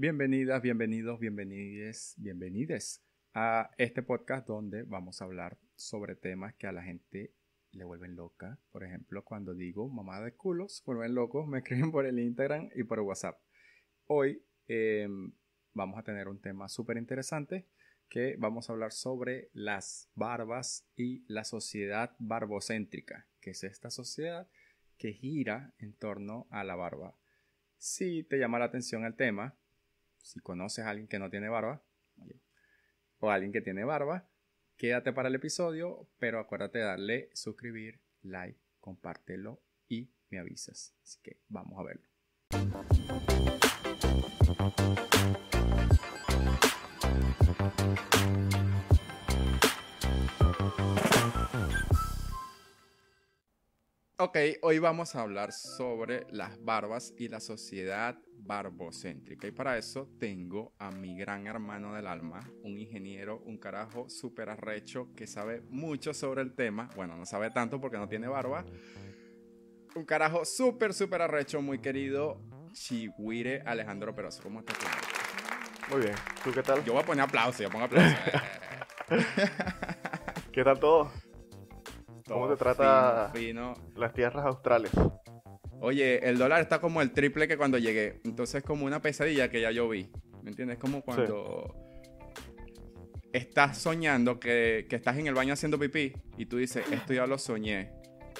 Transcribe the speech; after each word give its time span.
Bienvenidas, 0.00 0.62
bienvenidos, 0.62 1.18
bienvenides, 1.18 2.14
bienvenides 2.18 3.02
a 3.34 3.72
este 3.78 4.00
podcast 4.00 4.46
donde 4.46 4.84
vamos 4.84 5.20
a 5.20 5.24
hablar 5.24 5.58
sobre 5.74 6.14
temas 6.14 6.54
que 6.54 6.68
a 6.68 6.72
la 6.72 6.84
gente 6.84 7.34
le 7.72 7.82
vuelven 7.82 8.14
loca. 8.14 8.60
Por 8.70 8.84
ejemplo, 8.84 9.24
cuando 9.24 9.54
digo 9.54 9.88
mamá 9.88 10.20
de 10.20 10.36
culos, 10.36 10.84
vuelven 10.86 11.16
locos, 11.16 11.48
me 11.48 11.58
escriben 11.58 11.90
por 11.90 12.06
el 12.06 12.20
Instagram 12.20 12.70
y 12.76 12.84
por 12.84 13.00
WhatsApp. 13.00 13.40
Hoy 14.06 14.40
em, 14.68 15.32
vamos 15.74 15.98
a 15.98 16.04
tener 16.04 16.28
un 16.28 16.40
tema 16.40 16.68
súper 16.68 16.96
interesante 16.96 17.66
que 18.08 18.36
vamos 18.38 18.70
a 18.70 18.74
hablar 18.74 18.92
sobre 18.92 19.50
las 19.52 20.08
barbas 20.14 20.86
y 20.94 21.24
la 21.26 21.42
sociedad 21.42 22.14
barbocéntrica, 22.20 23.26
que 23.40 23.50
es 23.50 23.64
esta 23.64 23.90
sociedad 23.90 24.48
que 24.96 25.12
gira 25.12 25.74
en 25.78 25.92
torno 25.92 26.46
a 26.50 26.62
la 26.62 26.76
barba. 26.76 27.16
Si 27.78 28.22
te 28.22 28.38
llama 28.38 28.60
la 28.60 28.66
atención 28.66 29.04
el 29.04 29.16
tema, 29.16 29.56
si 30.28 30.40
conoces 30.40 30.84
a 30.84 30.90
alguien 30.90 31.08
que 31.08 31.18
no 31.18 31.30
tiene 31.30 31.48
barba, 31.48 31.82
o 33.18 33.30
alguien 33.30 33.50
que 33.50 33.62
tiene 33.62 33.84
barba, 33.84 34.28
quédate 34.76 35.14
para 35.14 35.28
el 35.28 35.34
episodio, 35.34 36.06
pero 36.18 36.38
acuérdate 36.38 36.78
de 36.78 36.84
darle 36.84 37.30
suscribir, 37.32 38.02
like, 38.20 38.60
compártelo 38.78 39.62
y 39.88 40.12
me 40.28 40.38
avisas. 40.38 40.94
Así 41.02 41.18
que 41.22 41.40
vamos 41.48 41.80
a 41.80 41.82
verlo. 41.82 42.06
Ok, 54.18 54.36
hoy 54.60 54.78
vamos 54.78 55.14
a 55.14 55.22
hablar 55.22 55.52
sobre 55.52 56.26
las 56.30 56.62
barbas 56.62 57.14
y 57.16 57.28
la 57.28 57.40
sociedad 57.40 58.20
barbocéntrica. 58.48 59.46
Y 59.46 59.52
para 59.52 59.78
eso 59.78 60.08
tengo 60.18 60.72
a 60.78 60.90
mi 60.90 61.16
gran 61.16 61.46
hermano 61.46 61.94
del 61.94 62.08
alma, 62.08 62.40
un 62.64 62.78
ingeniero, 62.78 63.42
un 63.44 63.58
carajo 63.58 64.08
súper 64.08 64.48
arrecho 64.48 65.12
que 65.14 65.28
sabe 65.28 65.60
mucho 65.68 66.12
sobre 66.14 66.42
el 66.42 66.54
tema. 66.54 66.88
Bueno, 66.96 67.16
no 67.16 67.26
sabe 67.26 67.50
tanto 67.50 67.80
porque 67.80 67.98
no 67.98 68.08
tiene 68.08 68.26
barba. 68.26 68.64
Un 69.94 70.04
carajo 70.04 70.44
súper, 70.44 70.94
súper 70.94 71.22
arrecho, 71.22 71.60
muy 71.62 71.78
querido, 71.78 72.40
Chihuire 72.72 73.62
Alejandro 73.64 74.14
Peroso. 74.14 74.42
¿Cómo 74.42 74.60
estás? 74.60 74.76
Muy 75.90 76.00
bien. 76.00 76.14
¿Tú 76.42 76.50
qué 76.52 76.62
tal? 76.62 76.82
Yo 76.84 76.94
voy 76.94 77.02
a 77.02 77.06
poner 77.06 77.24
aplausos, 77.24 77.60
yo 77.60 77.70
pongo 77.70 77.84
aplausos. 77.84 78.18
¿Qué 80.52 80.64
tal 80.64 80.80
todo? 80.80 81.12
¿Cómo 82.26 82.48
te 82.48 82.56
trata 82.56 83.32
las 83.94 84.12
tierras 84.12 84.44
australes? 84.44 84.90
Oye, 85.80 86.28
el 86.28 86.38
dólar 86.38 86.60
está 86.60 86.80
como 86.80 87.02
el 87.02 87.12
triple 87.12 87.46
que 87.46 87.56
cuando 87.56 87.78
llegué. 87.78 88.20
Entonces 88.24 88.56
es 88.56 88.64
como 88.64 88.86
una 88.86 89.00
pesadilla 89.00 89.48
que 89.48 89.60
ya 89.60 89.70
yo 89.70 89.88
vi. 89.88 90.08
¿Me 90.42 90.50
entiendes? 90.50 90.76
Es 90.76 90.80
como 90.80 91.02
cuando 91.02 91.74
estás 93.32 93.78
soñando 93.78 94.40
que, 94.40 94.86
estás 94.90 95.16
en 95.18 95.26
el 95.26 95.34
baño 95.34 95.52
haciendo 95.52 95.78
pipí 95.78 96.12
y 96.36 96.46
tú 96.46 96.56
dices, 96.56 96.84
esto 96.90 97.12
ya 97.12 97.26
lo 97.26 97.38
soñé. 97.38 97.90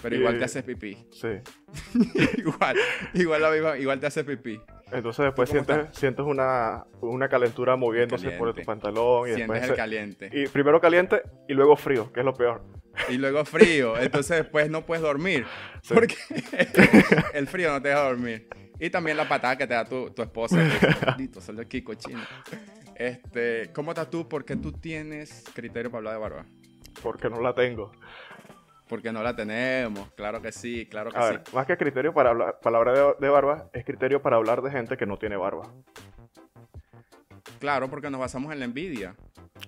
Pero 0.01 0.17
igual 0.17 0.39
te 0.39 0.45
haces 0.45 0.63
pipí. 0.63 0.97
Sí. 1.11 1.29
igual, 2.39 2.77
igual, 3.15 3.81
igual 3.81 4.01
te 4.01 4.07
haces 4.07 4.25
pipí. 4.25 4.61
Entonces 4.93 5.25
después 5.27 5.51
sientes, 5.51 5.89
sientes 5.93 6.25
una, 6.25 6.85
una, 7.01 7.29
calentura 7.29 7.77
moviéndose 7.77 8.31
por 8.33 8.55
tu 8.55 8.63
pantalón. 8.63 9.29
Y 9.29 9.35
sientes 9.35 9.71
el 9.71 9.77
caliente. 9.77 10.31
Y 10.33 10.49
primero 10.49 10.81
caliente 10.81 11.23
y 11.49 11.55
luego 11.55 11.77
frío, 11.77 12.13
que 12.13 12.21
es 12.21 12.27
lo 12.27 12.35
peor. 12.35 12.63
Y 13.09 13.19
luego 13.19 13.45
frío. 13.45 13.99
Entonces 13.99 14.39
después 14.39 14.71
no 14.71 14.85
puedes 14.87 15.03
dormir. 15.03 15.47
Porque 15.89 16.17
el 17.35 17.47
frío 17.47 17.71
no 17.73 17.83
te 17.83 17.89
deja 17.89 18.03
dormir. 18.03 18.49
Y 18.81 18.91
también 18.91 19.17
la 19.17 19.29
patada 19.29 19.57
que 19.57 19.67
te 19.67 19.75
da 19.75 19.85
tu, 19.85 20.11
tu 20.11 20.23
esposa. 20.23 20.57
Maldito, 21.07 21.41
solo 21.41 21.63
aquí 21.63 21.83
cochino. 21.83 22.21
Este, 22.95 23.71
¿Cómo 23.73 23.93
estás 23.93 24.11
tú? 24.11 24.29
¿Por 24.29 24.45
qué 24.45 24.57
tú 24.57 24.73
tienes 24.73 25.45
criterio 25.55 25.91
para 25.91 25.99
hablar 25.99 26.15
de 26.15 26.21
barba? 26.21 26.47
Porque 27.03 27.29
no 27.29 27.41
la 27.41 27.55
tengo. 27.55 27.93
Porque 28.89 29.13
no 29.13 29.23
la 29.23 29.37
tenemos, 29.37 30.11
claro 30.15 30.41
que 30.41 30.53
sí, 30.53 30.87
claro 30.87 31.11
que 31.11 31.19
a 31.19 31.29
sí. 31.29 31.37
Ver, 31.37 31.43
más 31.53 31.67
que 31.67 31.77
criterio 31.77 32.15
para 32.15 32.31
hablar, 32.31 32.59
palabra 32.61 32.93
de, 32.93 33.15
de, 33.21 33.29
barba, 33.29 33.69
es 33.73 33.85
criterio 33.85 34.23
para 34.23 34.37
hablar 34.37 34.63
de 34.63 34.71
gente 34.71 34.97
que 34.97 35.07
no 35.07 35.19
tiene 35.19 35.37
barba. 35.37 35.71
Claro, 37.59 37.89
porque 37.89 38.11
nos 38.11 38.21
basamos 38.21 38.53
en 38.53 38.61
la 38.61 38.65
envidia. 38.65 39.15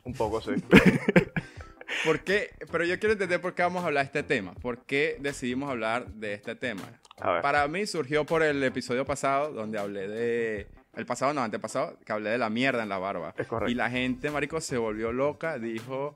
Un 0.04 0.14
poco, 0.14 0.40
sí. 0.40 0.52
¿Por 2.04 2.20
qué? 2.20 2.50
Pero 2.70 2.84
yo 2.84 2.98
quiero 2.98 3.12
entender 3.12 3.40
por 3.40 3.54
qué 3.54 3.62
vamos 3.62 3.82
a 3.82 3.88
hablar 3.88 4.04
de 4.04 4.06
este 4.06 4.22
tema. 4.22 4.52
¿Por 4.54 4.84
qué 4.84 5.16
decidimos 5.20 5.70
hablar 5.70 6.06
de 6.06 6.34
este 6.34 6.54
tema? 6.54 6.82
Para 7.16 7.66
mí 7.68 7.86
surgió 7.86 8.24
por 8.24 8.42
el 8.42 8.62
episodio 8.62 9.04
pasado 9.04 9.52
donde 9.52 9.78
hablé 9.78 10.08
de... 10.08 10.68
El 10.96 11.06
pasado 11.06 11.32
no, 11.32 11.42
antepasado, 11.42 11.98
que 12.04 12.12
hablé 12.12 12.30
de 12.30 12.38
la 12.38 12.50
mierda 12.50 12.82
en 12.82 12.88
la 12.88 12.98
barba. 12.98 13.34
Es 13.36 13.46
correcto. 13.46 13.70
Y 13.70 13.74
la 13.74 13.90
gente, 13.90 14.30
marico, 14.30 14.60
se 14.60 14.76
volvió 14.76 15.12
loca, 15.12 15.58
dijo... 15.58 16.14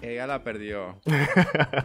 Ella 0.00 0.26
la 0.26 0.42
perdió. 0.42 0.96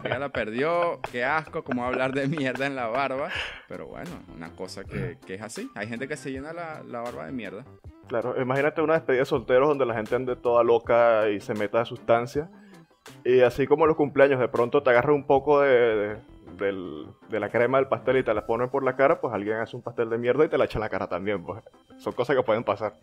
Ella 0.04 0.18
la 0.18 0.28
perdió. 0.30 1.00
Qué 1.10 1.24
asco, 1.24 1.62
como 1.62 1.84
hablar 1.84 2.12
de 2.12 2.26
mierda 2.26 2.66
en 2.66 2.74
la 2.74 2.86
barba. 2.86 3.28
Pero 3.68 3.86
bueno, 3.86 4.10
una 4.34 4.50
cosa 4.50 4.84
que, 4.84 5.18
que 5.26 5.34
es 5.34 5.42
así. 5.42 5.70
Hay 5.74 5.88
gente 5.88 6.08
que 6.08 6.16
se 6.16 6.30
llena 6.30 6.52
la, 6.52 6.82
la, 6.82 7.00
barba 7.00 7.26
de 7.26 7.32
mierda. 7.32 7.64
Claro, 8.08 8.40
imagínate 8.40 8.80
una 8.80 8.94
despedida 8.94 9.20
de 9.20 9.26
solteros 9.26 9.68
donde 9.68 9.86
la 9.86 9.94
gente 9.94 10.14
ande 10.14 10.36
toda 10.36 10.64
loca 10.64 11.28
y 11.28 11.40
se 11.40 11.54
meta 11.54 11.80
de 11.80 11.84
sustancia. 11.84 12.50
Y 13.24 13.40
así 13.40 13.66
como 13.66 13.86
los 13.86 13.96
cumpleaños, 13.96 14.40
de 14.40 14.48
pronto 14.48 14.82
te 14.82 14.90
agarra 14.90 15.12
un 15.12 15.26
poco 15.26 15.60
de, 15.60 16.16
de, 16.56 17.40
la 17.40 17.48
crema 17.50 17.78
del 17.78 17.88
pastel 17.88 18.18
y 18.18 18.22
te 18.22 18.34
la 18.34 18.46
pones 18.46 18.70
por 18.70 18.82
la 18.82 18.96
cara, 18.96 19.20
pues 19.20 19.32
alguien 19.32 19.56
hace 19.56 19.76
un 19.76 19.82
pastel 19.82 20.10
de 20.10 20.18
mierda 20.18 20.44
y 20.44 20.48
te 20.48 20.58
la 20.58 20.64
echa 20.64 20.78
en 20.78 20.82
la 20.82 20.88
cara 20.88 21.06
también. 21.06 21.44
Pues 21.44 21.62
son 21.98 22.12
cosas 22.12 22.36
que 22.36 22.42
pueden 22.42 22.64
pasar. 22.64 22.94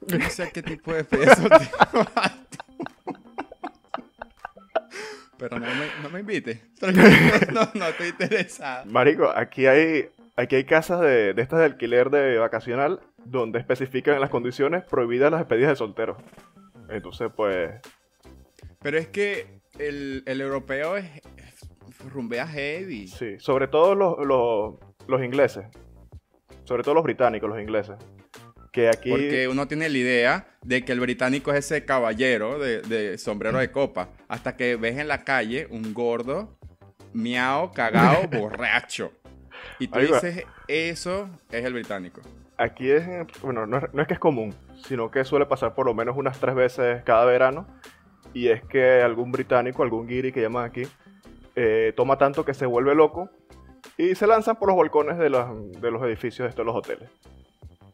No 0.00 0.30
sé 0.30 0.50
qué 0.52 0.62
tipo 0.62 0.92
de 0.92 1.02
peso 1.04 1.42
Pero 5.38 5.58
no 5.58 5.66
me, 5.66 5.86
no 6.02 6.10
me 6.10 6.20
invite. 6.20 6.62
No, 7.52 7.68
no 7.74 7.88
estoy 7.88 8.08
interesado. 8.08 8.86
Marico, 8.86 9.28
aquí 9.28 9.66
hay, 9.66 10.08
aquí 10.36 10.56
hay 10.56 10.64
casas 10.64 11.00
de, 11.00 11.34
de 11.34 11.42
estas 11.42 11.60
de 11.60 11.64
alquiler 11.66 12.10
de 12.10 12.38
vacacional 12.38 13.00
donde 13.24 13.58
especifican 13.58 14.20
las 14.20 14.30
condiciones 14.30 14.84
prohibidas 14.84 15.30
las 15.30 15.40
despedidas 15.40 15.70
de 15.70 15.76
solteros. 15.76 16.16
Entonces, 16.88 17.30
pues... 17.34 17.70
Pero 18.80 18.98
es 18.98 19.08
que 19.08 19.60
el, 19.78 20.22
el 20.26 20.40
europeo 20.40 20.96
es, 20.96 21.10
rumbea 22.12 22.46
heavy. 22.46 23.08
Sí, 23.08 23.38
sobre 23.38 23.68
todo 23.68 23.94
los, 23.94 24.18
los, 24.24 24.74
los 25.06 25.24
ingleses. 25.24 25.66
Sobre 26.64 26.82
todo 26.82 26.94
los 26.94 27.04
británicos, 27.04 27.48
los 27.48 27.60
ingleses. 27.60 27.96
Que 28.76 28.90
aquí... 28.90 29.08
Porque 29.08 29.48
uno 29.48 29.66
tiene 29.66 29.88
la 29.88 29.96
idea 29.96 30.46
de 30.60 30.84
que 30.84 30.92
el 30.92 31.00
británico 31.00 31.50
es 31.50 31.64
ese 31.64 31.86
caballero 31.86 32.58
de, 32.58 32.82
de, 32.82 33.16
sombrero 33.16 33.56
de 33.56 33.70
copa. 33.70 34.10
Hasta 34.28 34.54
que 34.54 34.76
ves 34.76 34.98
en 34.98 35.08
la 35.08 35.24
calle 35.24 35.66
un 35.70 35.94
gordo, 35.94 36.58
miau, 37.14 37.72
cagado, 37.72 38.28
borracho. 38.38 39.12
Y 39.78 39.88
tú 39.88 40.00
dices, 40.00 40.44
eso 40.68 41.30
es 41.50 41.64
el 41.64 41.72
británico. 41.72 42.20
Aquí 42.58 42.90
es, 42.90 43.02
bueno, 43.40 43.66
no 43.66 43.78
es, 43.78 43.84
no 43.94 44.02
es 44.02 44.08
que 44.08 44.12
es 44.12 44.20
común, 44.20 44.54
sino 44.86 45.10
que 45.10 45.24
suele 45.24 45.46
pasar 45.46 45.74
por 45.74 45.86
lo 45.86 45.94
menos 45.94 46.14
unas 46.14 46.38
tres 46.38 46.54
veces 46.54 47.02
cada 47.04 47.24
verano. 47.24 47.66
Y 48.34 48.48
es 48.48 48.62
que 48.62 49.00
algún 49.00 49.32
británico, 49.32 49.84
algún 49.84 50.06
guiri 50.06 50.32
que 50.32 50.42
llaman 50.42 50.66
aquí, 50.66 50.82
eh, 51.54 51.94
toma 51.96 52.18
tanto 52.18 52.44
que 52.44 52.52
se 52.52 52.66
vuelve 52.66 52.94
loco 52.94 53.30
y 53.96 54.14
se 54.16 54.26
lanzan 54.26 54.56
por 54.56 54.68
los 54.68 54.76
balcones 54.76 55.16
de 55.16 55.30
los, 55.30 55.80
de 55.80 55.90
los 55.90 56.02
edificios 56.02 56.44
de 56.44 56.50
estos 56.50 56.66
los 56.66 56.76
hoteles. 56.76 57.08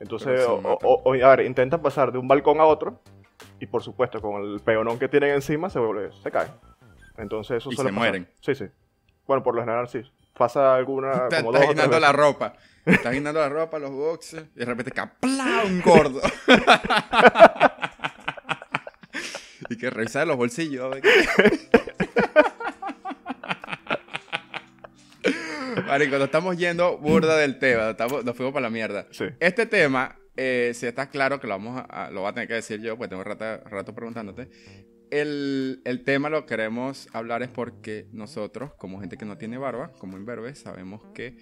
Entonces, 0.02 0.44
o, 0.48 1.14
a 1.14 1.36
ver, 1.36 1.46
intentan 1.46 1.80
pasar 1.80 2.10
de 2.10 2.18
un 2.18 2.26
balcón 2.26 2.60
a 2.60 2.64
otro 2.64 3.00
y 3.60 3.66
por 3.66 3.84
supuesto 3.84 4.20
con 4.20 4.42
el 4.42 4.58
peonón 4.58 4.98
que 4.98 5.08
tienen 5.08 5.30
encima 5.30 5.70
se 5.70 5.78
vuelve, 5.78 6.10
se 6.24 6.30
caen. 6.32 6.50
Entonces 7.16 7.58
eso 7.58 7.70
y 7.70 7.76
se 7.76 7.92
mueren. 7.92 8.28
Sí, 8.40 8.56
sí. 8.56 8.64
Bueno, 9.28 9.44
por 9.44 9.54
lo 9.54 9.60
general 9.60 9.88
sí. 9.88 10.02
Pasa 10.36 10.74
alguna 10.74 11.28
como 11.40 11.54
Está 11.54 11.68
guinando 11.68 12.00
la 12.00 12.10
ropa. 12.10 12.54
Está 12.84 13.12
guinando 13.12 13.38
la 13.38 13.48
ropa, 13.48 13.78
los 13.78 13.92
boxes 13.92 14.44
y 14.56 14.58
de 14.58 14.64
repente 14.64 14.90
¡capla! 14.90 15.62
un 15.66 15.80
gordo. 15.80 16.20
y 19.68 19.76
que 19.76 19.88
revisa 19.88 20.24
los 20.24 20.36
bolsillos. 20.36 20.96
Vale, 25.92 26.08
cuando 26.08 26.24
estamos 26.24 26.56
yendo 26.56 26.96
burda 26.96 27.36
del 27.36 27.58
tema, 27.58 27.94
nos 28.24 28.34
fuimos 28.34 28.54
para 28.54 28.62
la 28.62 28.70
mierda. 28.70 29.06
Este 29.38 29.66
tema, 29.66 30.16
eh, 30.38 30.72
si 30.74 30.86
está 30.86 31.10
claro 31.10 31.38
que 31.38 31.46
lo 31.46 31.52
vamos 31.52 31.84
a, 31.86 32.10
lo 32.10 32.22
voy 32.22 32.30
a 32.30 32.32
tener 32.32 32.48
que 32.48 32.54
decir 32.54 32.80
yo, 32.80 32.96
pues 32.96 33.10
tengo 33.10 33.22
rato, 33.22 33.58
rato 33.68 33.94
preguntándote. 33.94 34.48
El, 35.10 35.82
el, 35.84 36.02
tema 36.02 36.30
lo 36.30 36.46
queremos 36.46 37.10
hablar 37.12 37.42
es 37.42 37.50
porque 37.50 38.06
nosotros, 38.10 38.72
como 38.78 39.00
gente 39.00 39.18
que 39.18 39.26
no 39.26 39.36
tiene 39.36 39.58
barba, 39.58 39.92
como 39.98 40.16
imberbes, 40.16 40.60
sabemos 40.60 41.02
que 41.12 41.36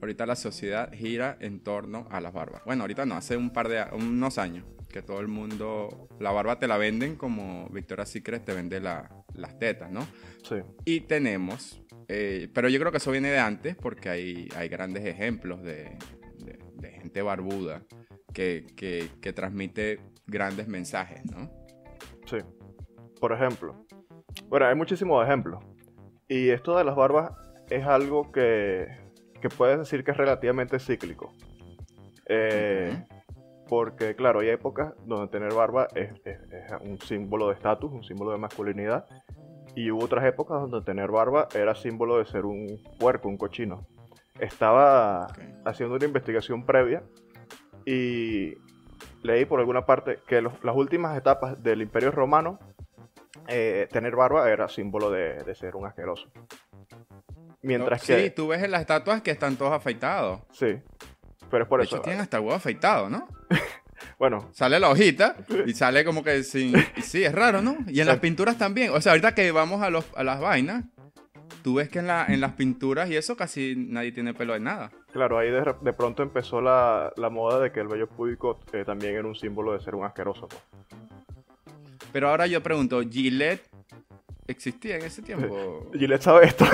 ahorita 0.00 0.26
la 0.26 0.34
sociedad 0.34 0.92
gira 0.92 1.36
en 1.38 1.60
torno 1.60 2.08
a 2.10 2.20
las 2.20 2.32
barbas. 2.32 2.62
Bueno, 2.64 2.82
ahorita 2.82 3.06
no, 3.06 3.14
hace 3.14 3.36
un 3.36 3.50
par 3.50 3.68
de 3.68 3.84
unos 3.92 4.36
años 4.38 4.64
que 4.96 5.02
todo 5.02 5.20
el 5.20 5.28
mundo, 5.28 6.08
la 6.18 6.32
barba 6.32 6.58
te 6.58 6.66
la 6.66 6.78
venden 6.78 7.16
como 7.16 7.68
Victoria's 7.68 8.08
Secret 8.08 8.44
te 8.46 8.54
vende 8.54 8.80
la, 8.80 9.10
las 9.34 9.58
tetas, 9.58 9.90
¿no? 9.90 10.06
Sí. 10.42 10.56
Y 10.86 11.00
tenemos 11.00 11.82
eh, 12.08 12.48
pero 12.54 12.68
yo 12.68 12.78
creo 12.78 12.92
que 12.92 12.98
eso 12.98 13.10
viene 13.10 13.30
de 13.30 13.38
antes 13.38 13.76
porque 13.76 14.08
hay, 14.08 14.48
hay 14.56 14.68
grandes 14.68 15.04
ejemplos 15.04 15.62
de, 15.62 15.98
de, 16.76 16.90
gente 16.90 17.20
barbuda 17.20 17.82
que, 18.32 18.66
que, 18.76 19.08
que 19.20 19.32
transmite 19.32 20.00
grandes 20.26 20.68
mensajes, 20.68 21.24
¿no? 21.26 21.50
Sí. 22.26 22.38
Por 23.20 23.32
ejemplo. 23.32 23.86
Bueno, 24.48 24.66
hay 24.66 24.74
muchísimos 24.74 25.24
ejemplos. 25.24 25.64
Y 26.28 26.50
esto 26.50 26.76
de 26.76 26.84
las 26.84 26.96
barbas 26.96 27.32
es 27.70 27.84
algo 27.84 28.30
que, 28.30 28.86
que 29.40 29.48
puedes 29.48 29.78
decir 29.78 30.04
que 30.04 30.12
es 30.12 30.16
relativamente 30.16 30.78
cíclico. 30.78 31.32
Eh, 32.28 33.04
porque, 33.68 34.14
claro, 34.14 34.40
hay 34.40 34.48
épocas 34.48 34.92
donde 35.04 35.28
tener 35.28 35.52
barba 35.54 35.88
es, 35.94 36.10
es- 36.24 36.40
es 36.52 36.72
un 36.80 37.00
símbolo 37.00 37.48
de 37.48 37.54
estatus, 37.54 37.90
un 37.92 38.04
símbolo 38.04 38.32
de 38.32 38.38
masculinidad. 38.38 39.06
Y 39.74 39.90
hubo 39.90 40.04
otras 40.04 40.24
épocas 40.24 40.60
donde 40.62 40.80
tener 40.82 41.10
barba 41.10 41.48
era 41.54 41.74
símbolo 41.74 42.18
de 42.18 42.24
ser 42.26 42.44
un 42.46 42.82
puerco, 42.98 43.28
un 43.28 43.36
cochino. 43.36 43.86
Estaba 44.40 45.26
haciendo 45.64 45.96
una 45.96 46.04
investigación 46.06 46.64
previa 46.64 47.02
y 47.84 48.54
leí 49.22 49.44
por 49.44 49.60
alguna 49.60 49.84
parte 49.84 50.18
que 50.26 50.40
los- 50.40 50.62
las 50.64 50.74
últimas 50.76 51.16
etapas 51.16 51.62
del 51.62 51.82
Imperio 51.82 52.10
Romano, 52.10 52.58
eh, 53.48 53.86
tener 53.92 54.16
barba 54.16 54.50
era 54.50 54.68
símbolo 54.68 55.10
de, 55.10 55.42
de 55.44 55.54
ser 55.54 55.76
un 55.76 55.86
asqueroso. 55.86 56.28
Mientras 57.62 58.02
sí, 58.02 58.14
que... 58.14 58.30
tú 58.30 58.48
ves 58.48 58.62
en 58.62 58.70
las 58.70 58.80
estatuas 58.80 59.22
que 59.22 59.30
están 59.30 59.56
todos 59.56 59.72
afeitados. 59.72 60.40
Sí. 60.52 60.78
Pero 61.50 61.64
es 61.64 61.68
por 61.68 61.80
de 61.80 61.86
eso. 61.86 61.96
hecho, 61.96 62.02
tienen 62.02 62.20
hasta 62.20 62.38
el 62.38 62.44
huevo 62.44 62.56
afeitado, 62.56 63.08
¿no? 63.10 63.26
Bueno, 64.18 64.48
Sale 64.52 64.80
la 64.80 64.88
hojita 64.88 65.36
y 65.66 65.74
sale 65.74 66.04
como 66.04 66.24
que 66.24 66.42
sin... 66.42 66.74
sí, 67.02 67.24
es 67.24 67.34
raro, 67.34 67.60
¿no? 67.60 67.76
Y 67.86 68.00
en 68.00 68.06
las 68.06 68.18
pinturas 68.18 68.56
también. 68.56 68.90
O 68.92 69.00
sea, 69.00 69.12
ahorita 69.12 69.34
que 69.34 69.50
vamos 69.52 69.82
a, 69.82 69.90
los, 69.90 70.06
a 70.16 70.24
las 70.24 70.40
vainas, 70.40 70.84
tú 71.62 71.74
ves 71.74 71.90
que 71.90 71.98
en, 71.98 72.06
la, 72.06 72.24
en 72.26 72.40
las 72.40 72.52
pinturas 72.52 73.10
y 73.10 73.16
eso 73.16 73.36
casi 73.36 73.74
nadie 73.76 74.12
tiene 74.12 74.32
pelo 74.32 74.54
de 74.54 74.60
nada. 74.60 74.90
claro, 75.12 75.38
ahí 75.38 75.50
de, 75.50 75.74
de 75.82 75.92
pronto 75.92 76.22
empezó 76.22 76.62
la, 76.62 77.12
la 77.16 77.28
moda 77.28 77.60
de 77.60 77.72
que 77.72 77.80
el 77.80 77.88
vello 77.88 78.06
púbico 78.08 78.60
eh, 78.72 78.84
también 78.86 79.16
era 79.16 79.26
un 79.26 79.34
símbolo 79.34 79.72
de 79.74 79.80
ser 79.80 79.94
un 79.94 80.04
asqueroso. 80.04 80.48
pues. 80.48 80.62
Pero 82.12 82.30
ahora 82.30 82.46
yo 82.46 82.62
pregunto, 82.62 83.02
¿Gillette 83.02 83.68
existía 84.46 84.96
en 84.96 85.04
ese 85.04 85.20
tiempo? 85.20 85.90
Gillette 85.98 86.22
sabe 86.22 86.46
esto. 86.46 86.64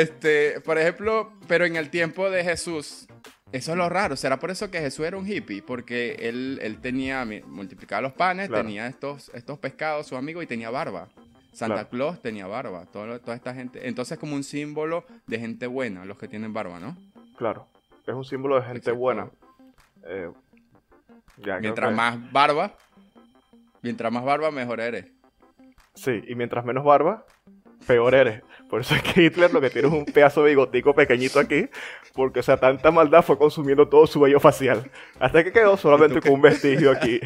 Este, 0.00 0.60
por 0.60 0.78
ejemplo, 0.78 1.32
pero 1.48 1.64
en 1.64 1.76
el 1.76 1.90
tiempo 1.90 2.30
de 2.30 2.42
Jesús, 2.44 3.06
eso 3.52 3.72
es 3.72 3.76
lo 3.78 3.88
raro. 3.88 4.16
¿Será 4.16 4.38
por 4.38 4.50
eso 4.50 4.70
que 4.70 4.78
Jesús 4.80 5.04
era 5.06 5.16
un 5.16 5.26
hippie? 5.26 5.62
Porque 5.62 6.16
él, 6.20 6.58
él 6.62 6.80
tenía, 6.80 7.24
multiplicaba 7.46 8.02
los 8.02 8.12
panes, 8.12 8.48
Claro. 8.48 8.64
tenía 8.64 8.86
estos, 8.86 9.30
estos 9.34 9.58
pescados, 9.58 10.06
su 10.06 10.16
amigo, 10.16 10.42
y 10.42 10.46
tenía 10.46 10.70
barba. 10.70 11.08
Santa 11.52 11.74
Claro. 11.74 11.88
Claus 11.90 12.22
tenía 12.22 12.46
barba, 12.46 12.86
todo- 12.86 13.18
toda 13.20 13.34
esta 13.36 13.52
gente. 13.52 13.88
Entonces, 13.88 14.18
como 14.18 14.36
un 14.36 14.44
símbolo 14.44 15.04
de 15.26 15.38
gente 15.40 15.66
buena, 15.66 16.04
los 16.04 16.16
que 16.16 16.28
tienen 16.28 16.52
barba, 16.52 16.78
¿no? 16.78 16.96
claro, 17.36 17.66
es 18.06 18.14
un 18.14 18.24
símbolo 18.24 18.56
de 18.56 18.62
gente 18.62 18.78
Exacto. 18.78 18.98
buena. 19.00 19.30
Eh, 20.04 20.30
ya 21.38 21.58
Mientras 21.58 21.88
que- 21.90 21.96
más 21.96 22.32
barba, 22.32 22.76
mientras 23.82 24.12
más 24.12 24.24
barba, 24.24 24.50
mejor 24.50 24.78
eres. 24.80 25.06
Sí, 25.94 26.22
y 26.28 26.34
mientras 26.34 26.64
menos 26.64 26.84
barba, 26.84 27.24
peor 27.86 28.14
eres. 28.14 28.42
Por 28.68 28.82
eso 28.82 28.94
es 28.94 29.02
que 29.02 29.24
Hitler 29.24 29.52
lo 29.52 29.60
que 29.60 29.70
tiene 29.70 29.88
es 29.88 29.94
un 29.94 30.04
pedazo 30.04 30.44
de 30.44 30.50
bigotico 30.50 30.94
pequeñito 30.94 31.40
aquí, 31.40 31.68
porque 32.14 32.40
o 32.40 32.42
sea, 32.42 32.56
tanta 32.56 32.90
maldad 32.90 33.22
fue 33.22 33.36
consumiendo 33.36 33.88
todo 33.88 34.06
su 34.06 34.20
vello 34.20 34.38
facial. 34.38 34.90
Hasta 35.18 35.42
que 35.42 35.52
quedó 35.52 35.76
solamente 35.76 36.20
con 36.20 36.32
un 36.32 36.42
vestigio 36.42 36.92
aquí. 36.92 37.20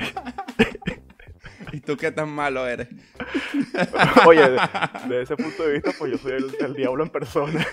¿Y 1.73 1.81
tú 1.81 1.97
qué 1.97 2.13
tan 2.13 2.31
malo 2.31 2.67
eres? 2.67 2.89
Oye, 4.27 4.49
de, 4.49 4.59
de 5.09 5.23
ese 5.23 5.37
punto 5.37 5.67
de 5.67 5.73
vista, 5.75 5.91
pues 5.99 6.13
yo 6.13 6.19
soy 6.19 6.33
el, 6.33 6.57
el 6.61 6.75
diablo 6.75 7.03
en 7.03 7.11
persona. 7.11 7.67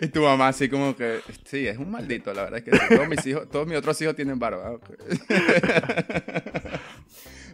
Y 0.00 0.08
tu 0.08 0.22
mamá 0.22 0.48
así 0.48 0.68
como 0.68 0.96
que, 0.96 1.20
sí, 1.44 1.66
es 1.66 1.78
un 1.78 1.90
maldito, 1.90 2.32
la 2.32 2.44
verdad 2.44 2.58
es 2.58 2.64
que 2.64 2.94
todos 2.94 3.08
mis 3.08 3.24
hijos, 3.26 3.48
todos 3.50 3.66
mis 3.66 3.76
otros 3.76 4.00
hijos 4.02 4.16
tienen 4.16 4.38
barba. 4.38 4.78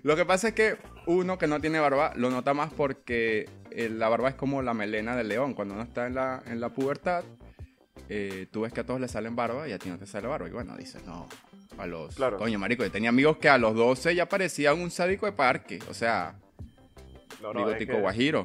Lo 0.03 0.17
que 0.17 0.25
pasa 0.25 0.49
es 0.49 0.55
que 0.55 0.77
uno 1.07 1.39
que 1.39 1.47
no 1.47 1.61
tiene 1.61 1.79
barba 1.79 2.13
lo 2.17 2.31
nota 2.31 2.55
más 2.55 2.73
porque 2.73 3.49
eh, 3.71 3.89
la 3.89 4.09
barba 4.09 4.29
es 4.29 4.35
como 4.35 4.63
la 4.63 4.75
melena 4.75 5.17
del 5.17 5.29
león. 5.29 5.55
Cuando 5.55 5.75
uno 5.75 5.83
está 5.83 6.07
en 6.07 6.15
la, 6.15 6.43
en 6.47 6.61
la 6.61 6.71
pubertad, 6.71 7.25
eh, 8.09 8.47
tú 8.51 8.63
ves 8.63 8.73
que 8.73 8.81
a 8.81 8.85
todos 8.85 9.01
les 9.01 9.11
salen 9.11 9.35
barba 9.37 9.69
y 9.69 9.73
a 9.73 9.79
ti 9.79 9.89
no 9.89 9.99
te 9.99 10.07
sale 10.07 10.29
barba. 10.29 10.49
Y 10.49 10.53
bueno, 10.53 10.77
dices, 10.77 11.05
no, 11.05 11.27
a 11.79 11.87
los... 11.87 12.15
Claro. 12.15 12.39
Coño, 12.39 12.59
marico, 12.59 12.85
yo 12.85 12.91
tenía 12.91 13.09
amigos 13.11 13.39
que 13.39 13.49
a 13.49 13.59
los 13.59 13.75
12 13.75 14.15
ya 14.15 14.27
parecían 14.29 14.81
un 14.81 14.91
sádico 14.91 15.27
de 15.27 15.33
parque. 15.33 15.79
O 15.91 15.95
sea, 15.95 16.35
No, 17.43 17.53
no, 17.53 17.61
es 17.61 17.67
bigotico 17.67 17.93
que, 17.95 18.01
guajiro. 18.01 18.45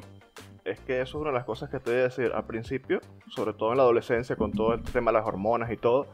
es 0.64 0.80
que 0.80 1.00
eso 1.00 1.18
es 1.18 1.22
una 1.22 1.30
de 1.30 1.36
las 1.36 1.44
cosas 1.44 1.70
que 1.70 1.78
te 1.80 1.90
voy 1.90 2.00
a 2.00 2.04
decir 2.04 2.32
al 2.34 2.46
principio, 2.46 3.00
sobre 3.28 3.52
todo 3.54 3.70
en 3.72 3.78
la 3.78 3.82
adolescencia, 3.84 4.36
con 4.36 4.52
todo 4.52 4.74
el 4.74 4.82
tema 4.82 5.10
de 5.12 5.18
las 5.18 5.26
hormonas 5.26 5.70
y 5.70 5.76
todo. 5.76 6.08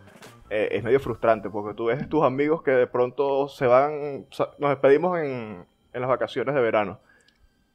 Eh, 0.50 0.69
es 0.73 0.83
medio 0.85 1.00
frustrante 1.00 1.50
porque 1.50 1.75
tú 1.77 1.87
ves 1.87 2.09
tus 2.09 2.23
amigos 2.25 2.62
que 2.62 2.71
de 2.73 2.87
pronto 2.87 3.49
se 3.49 3.67
van, 3.67 4.27
o 4.31 4.35
sea, 4.35 4.49
nos 4.59 4.71
despedimos 4.71 5.19
en, 5.19 5.65
en 5.93 6.00
las 6.00 6.09
vacaciones 6.09 6.55
de 6.55 6.61
verano. 6.61 7.00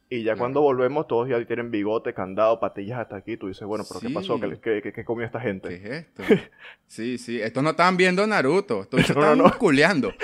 Y 0.09 0.21
ya 0.23 0.35
cuando 0.35 0.61
volvemos, 0.61 1.07
todos 1.07 1.27
ya 1.27 1.43
tienen 1.45 1.71
bigote, 1.71 2.13
candado, 2.13 2.59
patillas 2.59 2.99
hasta 2.99 3.15
aquí. 3.15 3.35
Tú 3.35 3.47
dices, 3.47 3.65
bueno, 3.67 3.83
pero 3.87 3.99
¿qué 3.99 4.09
Sí. 4.09 4.13
pasó? 4.13 4.39
¿Qué, 4.39 4.59
qué, 4.61 4.81
qué- 4.83 4.93
qué 4.93 5.03
comió 5.05 5.25
esta 5.25 5.39
¿Qué 5.39 5.47
gente? 5.47 5.73
es 5.73 5.83
esto? 5.85 6.23
Sí, 6.85 7.17
sí, 7.17 7.41
estos 7.41 7.63
no 7.63 7.71
estaban 7.71 7.97
viendo 7.97 8.27
Naruto, 8.27 8.81
estos 8.83 8.99
No, 8.99 9.05
estaban 9.07 9.37
no, 9.39 9.45
no. 9.45 9.57
culeando. 9.57 10.13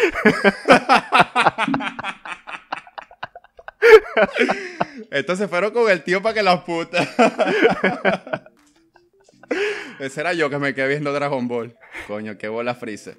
estos 5.12 5.38
se 5.38 5.48
fueron 5.48 5.72
con 5.72 5.90
el 5.90 6.04
tío 6.04 6.22
para 6.22 6.36
que 6.36 6.44
las 6.44 6.62
putas. 6.62 7.07
Ese 10.00 10.22
era 10.22 10.34
yo 10.34 10.50
que 10.50 10.57
me 10.60 10.74
quedé 10.74 10.88
viendo 10.88 11.12
Dragon 11.13 11.48
Ball. 11.48 11.75
Coño, 12.07 12.38
qué 12.38 12.48
bola 12.48 12.74
freezer. 12.75 13.18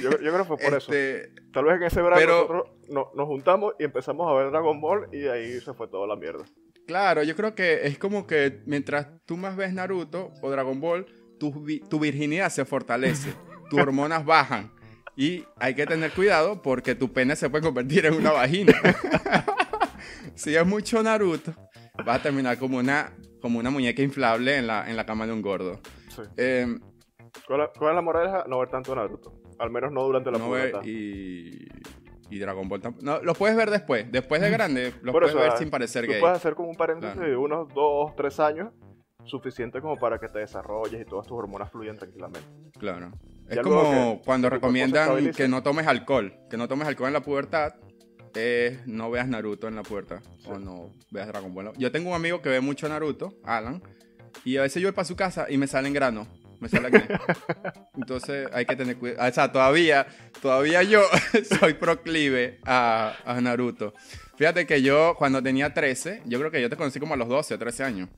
Yo, 0.00 0.10
yo 0.10 0.16
creo 0.18 0.38
que 0.38 0.44
fue 0.44 0.56
por 0.56 0.74
eso. 0.74 0.92
Este, 0.92 1.32
Tal 1.52 1.64
vez 1.64 1.76
en 1.76 1.82
ese 1.84 2.00
verano 2.02 2.16
pero- 2.20 2.34
nosotros 2.34 2.68
no- 2.88 3.10
nos 3.14 3.26
juntamos 3.26 3.74
y 3.78 3.84
empezamos 3.84 4.28
a 4.30 4.34
ver 4.34 4.50
Dragon 4.50 4.80
Ball 4.80 5.08
y 5.12 5.26
ahí 5.26 5.60
se 5.60 5.74
fue 5.74 5.88
toda 5.88 6.06
la 6.06 6.16
mierda. 6.16 6.44
Claro, 6.86 7.22
yo 7.22 7.36
creo 7.36 7.54
que 7.54 7.86
es 7.86 7.98
como 7.98 8.26
que 8.26 8.62
mientras 8.66 9.06
tú 9.26 9.36
más 9.36 9.56
ves 9.56 9.72
Naruto 9.72 10.32
o 10.42 10.50
Dragon 10.50 10.80
Ball, 10.80 11.06
tu, 11.38 11.64
tu 11.88 12.00
virginidad 12.00 12.48
se 12.50 12.64
fortalece, 12.64 13.32
tus 13.68 13.78
hormonas 13.80 14.24
bajan. 14.24 14.72
Y 15.16 15.44
hay 15.56 15.74
que 15.74 15.86
tener 15.86 16.10
cuidado 16.12 16.62
porque 16.62 16.94
tu 16.94 17.12
pene 17.12 17.36
se 17.36 17.50
puede 17.50 17.62
convertir 17.64 18.06
en 18.06 18.14
una 18.14 18.32
vagina. 18.32 18.72
si 20.34 20.54
es 20.56 20.66
mucho 20.66 21.02
Naruto, 21.02 21.54
vas 22.04 22.20
a 22.20 22.22
terminar 22.22 22.58
como 22.58 22.78
una, 22.78 23.12
como 23.40 23.58
una 23.58 23.70
muñeca 23.70 24.02
inflable 24.02 24.56
en 24.56 24.66
la, 24.66 24.88
en 24.88 24.96
la 24.96 25.06
cama 25.06 25.26
de 25.26 25.32
un 25.32 25.42
gordo. 25.42 25.80
Sí. 26.08 26.22
Eh, 26.36 26.66
¿Cuál, 27.46 27.62
es- 27.62 27.70
cuál 27.78 27.90
es 27.90 27.94
la 27.96 28.02
moraleja? 28.02 28.44
No 28.48 28.58
ver 28.58 28.68
tanto 28.68 28.94
Naruto. 28.94 29.32
Al 29.58 29.70
menos 29.70 29.92
no 29.92 30.02
durante 30.04 30.30
la 30.30 30.38
no 30.38 30.46
pubertad. 30.46 30.80
y, 30.84 31.68
y 32.30 32.38
Dragon 32.38 32.68
Ball 32.68 32.80
tampoco. 32.80 33.04
No, 33.04 33.20
lo 33.22 33.34
puedes 33.34 33.56
ver 33.56 33.70
después. 33.70 34.10
Después 34.10 34.40
de 34.40 34.50
grande, 34.50 34.94
lo 35.02 35.12
Por 35.12 35.22
puedes 35.22 35.34
eso, 35.34 35.42
ver 35.42 35.52
ah, 35.52 35.56
sin 35.56 35.70
parecer 35.70 36.06
Tú 36.06 36.12
gay. 36.12 36.20
puedes 36.20 36.36
hacer 36.36 36.54
como 36.54 36.70
un 36.70 36.76
paréntesis 36.76 37.14
Claro. 37.16 37.30
de 37.30 37.36
unos 37.36 37.74
dos, 37.74 38.14
tres 38.16 38.40
años, 38.40 38.72
suficiente 39.24 39.80
como 39.80 39.96
para 39.96 40.18
que 40.18 40.28
te 40.28 40.38
desarrolles 40.38 41.00
y 41.02 41.04
todas 41.04 41.26
tus 41.26 41.36
hormonas 41.36 41.70
fluyan 41.70 41.96
tranquilamente. 41.98 42.48
Claro. 42.78 43.10
Es 43.48 43.58
como 43.60 44.22
cuando 44.24 44.48
recomiendan 44.48 45.32
que 45.32 45.46
no 45.48 45.62
tomes 45.62 45.86
alcohol. 45.86 46.32
Que 46.48 46.56
no 46.56 46.68
tomes 46.68 46.86
alcohol 46.88 47.08
en 47.08 47.14
la 47.14 47.20
pubertad. 47.20 47.74
Es 48.34 48.86
no 48.86 49.10
veas 49.10 49.28
Naruto 49.28 49.68
en 49.68 49.76
la 49.76 49.82
pubertad. 49.82 50.22
O 50.46 50.58
no 50.58 50.92
veas 51.10 51.28
Dragon 51.28 51.52
Ball. 51.52 51.72
Yo 51.76 51.90
tengo 51.90 52.10
un 52.10 52.14
amigo 52.14 52.40
que 52.40 52.48
ve 52.48 52.60
mucho 52.60 52.88
Naruto, 52.88 53.34
Alan. 53.44 53.82
Y 54.44 54.56
a 54.56 54.62
veces 54.62 54.80
yo 54.82 54.88
voy 54.88 54.94
para 54.94 55.04
su 55.04 55.16
casa 55.16 55.46
y 55.48 55.56
me 55.56 55.66
salen 55.66 55.92
granos. 55.92 56.28
Me 56.60 56.68
sale 56.68 56.88
acné. 56.88 57.08
Entonces 57.96 58.48
hay 58.52 58.66
que 58.66 58.76
tener 58.76 58.96
cuidado. 58.96 59.28
O 59.28 59.32
sea, 59.32 59.50
todavía, 59.50 60.06
todavía 60.42 60.82
yo 60.82 61.02
soy 61.58 61.74
proclive 61.74 62.60
a, 62.64 63.16
a 63.24 63.40
Naruto. 63.40 63.94
Fíjate 64.36 64.66
que 64.66 64.82
yo 64.82 65.14
cuando 65.18 65.42
tenía 65.42 65.74
13, 65.74 66.22
yo 66.26 66.38
creo 66.38 66.50
que 66.50 66.62
yo 66.62 66.70
te 66.70 66.76
conocí 66.76 67.00
como 67.00 67.14
a 67.14 67.16
los 67.16 67.28
12 67.28 67.54
o 67.54 67.58
13 67.58 67.84
años. 67.84 68.08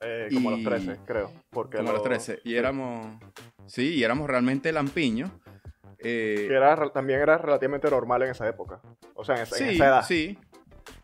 Eh, 0.00 0.28
como 0.32 0.50
a 0.50 0.52
los 0.52 0.64
13, 0.64 0.98
creo. 1.06 1.32
Porque 1.50 1.78
Como 1.78 1.90
a 1.90 1.92
los 1.94 2.02
13. 2.02 2.40
Y 2.44 2.50
sí. 2.50 2.56
éramos... 2.56 3.20
Sí, 3.66 3.94
y 3.94 4.02
éramos 4.02 4.28
realmente 4.28 4.72
lampiños. 4.72 5.30
Eh, 6.04 6.46
Que 6.48 6.54
era, 6.54 6.76
también 6.90 7.20
era 7.20 7.38
relativamente 7.38 7.88
normal 7.90 8.22
en 8.22 8.30
esa 8.30 8.48
época. 8.48 8.80
O 9.14 9.24
sea, 9.24 9.36
en 9.36 9.42
esa, 9.42 9.56
en 9.58 9.68
Sí, 9.68 9.74
esa 9.76 9.86
edad. 9.86 10.04
sí. 10.06 10.38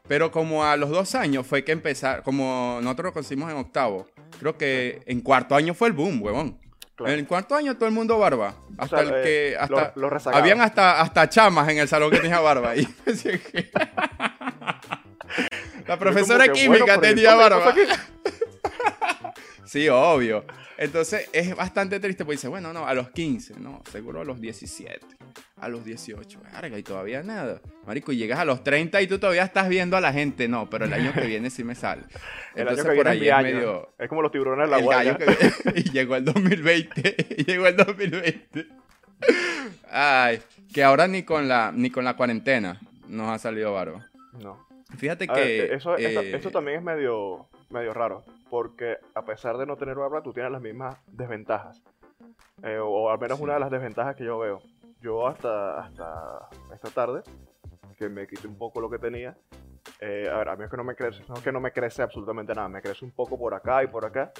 Pero 0.07 0.31
como 0.31 0.64
a 0.64 0.76
los 0.76 0.90
dos 0.90 1.14
años 1.14 1.47
fue 1.47 1.64
que 1.64 1.73
empezar, 1.73 2.23
como 2.23 2.78
nosotros 2.83 3.07
lo 3.07 3.12
conocimos 3.12 3.50
en 3.50 3.59
octavo, 3.59 4.07
creo 4.40 4.57
que 4.57 5.02
en 5.07 5.21
cuarto 5.21 5.55
año 5.55 5.75
fue 5.75 5.88
el 5.88 5.95
boom, 5.95 6.23
huevón. 6.23 6.59
Claro. 6.97 7.12
En 7.12 7.19
el 7.21 7.26
cuarto 7.26 7.55
año 7.55 7.76
todo 7.76 7.87
el 7.88 7.95
mundo 7.95 8.19
barba. 8.19 8.55
O 8.76 8.83
Hasta 8.83 8.99
sea, 8.99 9.07
el 9.07 9.14
eh, 9.14 9.23
que. 9.23 9.57
Hasta, 9.61 9.93
rezagados. 9.95 10.43
habían 10.43 10.61
hasta, 10.62 11.00
hasta 11.00 11.28
chamas 11.28 11.69
en 11.69 11.78
el 11.78 11.88
salón 11.88 12.11
que 12.11 12.19
tenía 12.21 12.40
barba. 12.40 12.75
Y 12.75 12.87
que- 12.87 13.71
La 15.87 15.99
profesora 15.99 16.49
química 16.49 16.85
bueno, 16.85 17.00
pero 17.00 17.12
¿y 17.12 17.14
tenía 17.14 17.35
barba. 17.35 17.75
Sí, 19.64 19.87
obvio. 19.90 20.47
Entonces 20.78 21.28
es 21.32 21.56
bastante 21.56 21.99
triste 21.99 22.25
porque 22.25 22.37
dice, 22.37 22.47
bueno, 22.47 22.73
no, 22.73 22.87
a 22.87 22.94
los 22.94 23.11
15, 23.11 23.58
no, 23.58 23.82
seguro 23.90 24.20
a 24.20 24.25
los 24.25 24.40
17. 24.40 25.00
a 25.61 25.68
los 25.68 25.85
18, 25.85 26.40
verga, 26.52 26.78
y 26.78 26.85
todavía 26.85 27.23
nada. 27.25 27.61
Marico, 27.85 28.12
y 28.12 28.16
llegas 28.16 28.38
a 28.38 28.44
los 28.44 28.62
30 28.62 29.02
y 29.02 29.08
tú 29.08 29.18
todavía 29.18 29.42
estás 29.42 29.68
viendo 29.68 29.97
a 29.97 30.00
la 30.00 30.12
gente. 30.12 30.47
No, 30.47 30.70
pero 30.70 30.85
el 30.85 30.92
año 30.92 31.12
que 31.12 31.20
viene 31.26 31.50
sí 31.50 31.64
me 31.64 31.75
sale. 31.75 32.02
el 32.54 32.68
año 32.68 32.85
que 32.85 32.92
viene 32.92 33.26
es, 33.26 33.32
año. 33.32 33.88
es 33.99 34.08
como 34.08 34.23
los 34.23 34.30
tiburones 34.30 34.66
en 34.66 34.70
la 34.70 34.80
guaya. 34.80 35.18
y 35.75 35.90
llegó 35.90 36.14
el 36.14 36.25
2020. 36.25 37.16
y 37.38 37.44
llegó 37.44 37.66
el 37.66 37.76
2020. 37.76 38.66
Ay, 39.90 40.40
que 40.73 40.85
ahora 40.85 41.08
ni 41.08 41.25
con 41.25 41.49
la, 41.49 41.73
ni 41.75 41.90
con 41.90 42.04
la 42.04 42.14
cuarentena 42.14 42.80
nos 43.08 43.28
ha 43.30 43.38
salido 43.38 43.73
barba. 43.73 44.06
No. 44.40 44.68
Fíjate 44.97 45.26
que... 45.26 45.75
eso, 45.75 45.99
eh, 45.99 46.40
también 46.52 46.78
es 46.78 46.82
medio, 46.82 47.47
medio 47.70 47.92
raro, 47.92 48.25
porque 48.50 48.99
a 49.14 49.23
pesar 49.23 49.57
de 49.59 49.67
no 49.67 49.76
tener 49.76 49.97
barba, 49.97 50.23
tú 50.23 50.33
tienes 50.33 50.52
las 50.52 50.62
mismas 50.62 50.99
desventajas. 51.07 51.83
Eh, 52.62 52.78
o 52.78 53.11
al 53.11 53.19
menos 53.19 53.38
una 53.40 53.55
de 53.55 53.61
las 53.61 53.71
desventajas 53.71 54.17
que 54.17 54.25
yo 54.25 54.38
veo. 54.38 54.61
Yo 55.00 55.26
hasta, 55.26 55.81
hasta 55.81 56.49
esta 56.75 56.90
tarde, 56.90 57.23
que 57.97 58.09
me 58.09 58.26
quité 58.26 58.49
un 58.49 58.59
poco 58.59 58.81
lo 58.81 58.90
que 58.90 58.99
tenía, 58.99 59.37
eh, 60.00 60.28
a 60.33 60.38
ver, 60.38 60.49
a 60.49 60.57
mí 60.57 60.64
es 60.64 60.71
que 60.71 60.76
no 60.76 60.85
me 60.85 60.95
crece, 60.95 61.23
no 61.28 61.35
es 61.35 61.43
que 61.43 61.52
no 61.52 61.61
me 61.61 61.73
crece 61.73 62.02
absolutamente 62.02 62.55
nada, 62.55 62.69
me 62.69 62.81
crece 62.81 63.05
un 63.05 63.11
poco 63.11 63.38
por 63.38 63.55
acá 63.55 63.83
y 63.83 63.88
por 63.88 64.05
acá, 64.05 64.33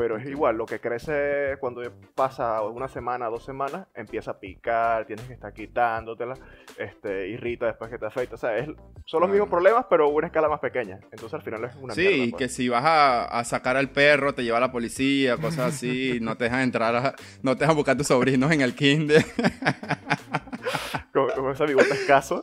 pero 0.00 0.16
es 0.16 0.26
igual, 0.26 0.56
lo 0.56 0.64
que 0.64 0.80
crece 0.80 1.58
cuando 1.60 1.82
pasa 2.14 2.62
una 2.62 2.88
semana, 2.88 3.26
dos 3.26 3.44
semanas, 3.44 3.86
empieza 3.94 4.30
a 4.30 4.40
picar, 4.40 5.04
tienes 5.04 5.26
que 5.26 5.34
estar 5.34 5.52
quitándotela, 5.52 6.38
este, 6.78 7.28
irrita 7.28 7.66
después 7.66 7.90
que 7.90 7.98
te 7.98 8.06
afeita. 8.06 8.36
O 8.36 8.38
sea, 8.38 8.56
es, 8.56 8.70
son 9.04 9.20
los 9.20 9.28
mismos 9.28 9.50
problemas, 9.50 9.84
pero 9.90 10.06
a 10.06 10.08
una 10.08 10.28
escala 10.28 10.48
más 10.48 10.60
pequeña. 10.60 11.00
Entonces 11.12 11.34
al 11.34 11.42
final 11.42 11.64
es 11.64 11.76
una 11.76 11.92
Sí, 11.92 12.00
mierda, 12.00 12.30
pues. 12.30 12.38
que 12.38 12.48
si 12.48 12.70
vas 12.70 12.82
a, 12.82 13.44
sacar 13.44 13.76
al 13.76 13.90
perro, 13.90 14.34
te 14.34 14.42
lleva 14.42 14.58
la 14.58 14.72
policía, 14.72 15.36
cosas 15.36 15.74
así, 15.74 16.18
no 16.22 16.34
te 16.38 16.44
dejan 16.44 16.60
entrar, 16.60 17.14
no 17.42 17.54
te 17.56 17.64
dejan 17.64 17.76
buscar 17.76 17.98
tus 17.98 18.06
sobrinos 18.06 18.50
en 18.52 18.62
el 18.62 18.74
kinder. 18.74 19.22
con, 21.12 21.28
con 21.28 21.52
ese 21.52 21.66
bigote 21.66 21.92
escaso. 21.92 22.42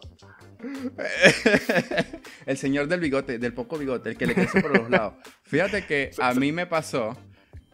el 2.46 2.58
señor 2.58 2.88
del 2.88 3.00
bigote, 3.00 3.40
del 3.40 3.54
poco 3.54 3.80
bigote, 3.80 4.12
el 4.12 4.18
que 4.18 4.28
le 4.28 4.36
crece 4.36 4.62
por 4.62 4.78
los 4.78 4.92
lados. 4.92 5.16
Fíjate 5.42 5.88
que 5.88 6.12
a 6.20 6.36
mí 6.36 6.52
me 6.52 6.68
pasó 6.68 7.18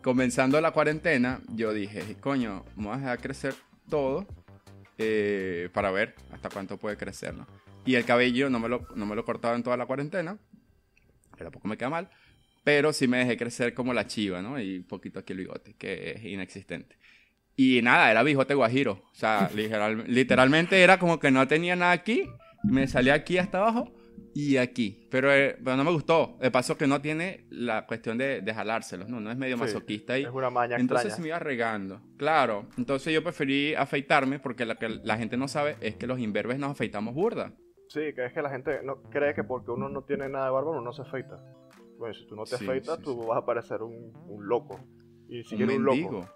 comenzando 0.03 0.59
la 0.61 0.71
cuarentena, 0.71 1.41
yo 1.55 1.73
dije, 1.73 2.17
coño, 2.19 2.63
vamos 2.75 2.97
a 2.97 2.99
dejar 2.99 3.19
crecer 3.19 3.55
todo 3.89 4.27
eh, 4.97 5.69
para 5.73 5.89
ver 5.89 6.13
hasta 6.31 6.49
cuánto 6.49 6.77
puede 6.77 6.97
crecer, 6.97 7.33
¿no? 7.33 7.47
Y 7.85 7.95
el 7.95 8.05
cabello 8.05 8.49
no 8.49 8.59
me 8.59 8.69
lo, 8.69 8.87
no 8.95 9.05
me 9.05 9.15
lo 9.15 9.25
cortaba 9.25 9.55
en 9.55 9.63
toda 9.63 9.77
la 9.77 9.85
cuarentena, 9.85 10.37
que 11.35 11.43
tampoco 11.43 11.67
me 11.67 11.77
queda 11.77 11.89
mal, 11.89 12.09
pero 12.63 12.93
sí 12.93 13.07
me 13.07 13.17
dejé 13.17 13.37
crecer 13.37 13.73
como 13.73 13.93
la 13.93 14.05
chiva, 14.05 14.41
¿no? 14.41 14.59
Y 14.59 14.81
poquito 14.81 15.19
aquí 15.19 15.33
el 15.33 15.39
bigote, 15.39 15.73
que 15.73 16.11
es 16.11 16.23
inexistente. 16.23 16.97
Y 17.55 17.81
nada, 17.81 18.11
era 18.11 18.23
bigote 18.23 18.53
guajiro. 18.53 19.03
O 19.11 19.15
sea, 19.15 19.49
literalmente 20.07 20.81
era 20.81 20.99
como 20.99 21.19
que 21.19 21.31
no 21.31 21.47
tenía 21.47 21.75
nada 21.75 21.93
aquí, 21.93 22.29
me 22.63 22.87
salía 22.87 23.13
aquí 23.13 23.37
hasta 23.37 23.59
abajo 23.59 23.91
y 24.33 24.57
aquí. 24.57 25.07
Pero, 25.09 25.31
eh, 25.31 25.57
pero, 25.63 25.77
no 25.77 25.83
me 25.83 25.91
gustó. 25.91 26.37
De 26.41 26.51
paso 26.51 26.77
que 26.77 26.87
no 26.87 27.01
tiene 27.01 27.45
la 27.49 27.85
cuestión 27.85 28.17
de, 28.17 28.41
de 28.41 28.53
jalárselos, 28.53 29.09
¿no? 29.09 29.19
No 29.19 29.31
es 29.31 29.37
medio 29.37 29.57
masoquista 29.57 30.13
ahí. 30.13 30.23
Es 30.23 30.31
una 30.31 30.49
maña 30.49 30.77
Entonces 30.77 31.19
me 31.19 31.27
iba 31.27 31.39
regando. 31.39 32.01
Claro. 32.17 32.67
Entonces 32.77 33.13
yo 33.13 33.23
preferí 33.23 33.75
afeitarme 33.75 34.39
porque 34.39 34.65
lo 34.65 34.75
que 34.75 34.89
la 34.89 35.17
gente 35.17 35.37
no 35.37 35.47
sabe 35.47 35.77
es 35.81 35.95
que 35.95 36.07
los 36.07 36.19
imberbes 36.19 36.57
nos 36.59 36.71
afeitamos 36.71 37.13
burda. 37.13 37.53
Sí, 37.89 38.13
que 38.15 38.25
es 38.25 38.33
que 38.33 38.41
la 38.41 38.49
gente 38.49 38.81
no 38.83 39.03
cree 39.03 39.35
que 39.35 39.43
porque 39.43 39.71
uno 39.71 39.87
no 39.87 40.03
tiene 40.03 40.27
nada 40.27 40.45
de 40.45 40.51
barba 40.51 40.71
uno 40.71 40.81
no 40.81 40.93
se 40.93 41.03
afeita. 41.03 41.39
Bueno, 41.97 42.13
si 42.15 42.25
tú 42.25 42.35
no 42.35 42.43
te 42.43 42.55
afeitas, 42.55 42.99
tú 42.99 43.27
vas 43.27 43.37
a 43.37 43.45
parecer 43.45 43.83
un, 43.83 44.11
un 44.27 44.47
loco. 44.47 44.79
Y 45.29 45.43
si 45.43 45.61
un 45.61 45.69
un 45.69 45.83
loco. 45.83 46.27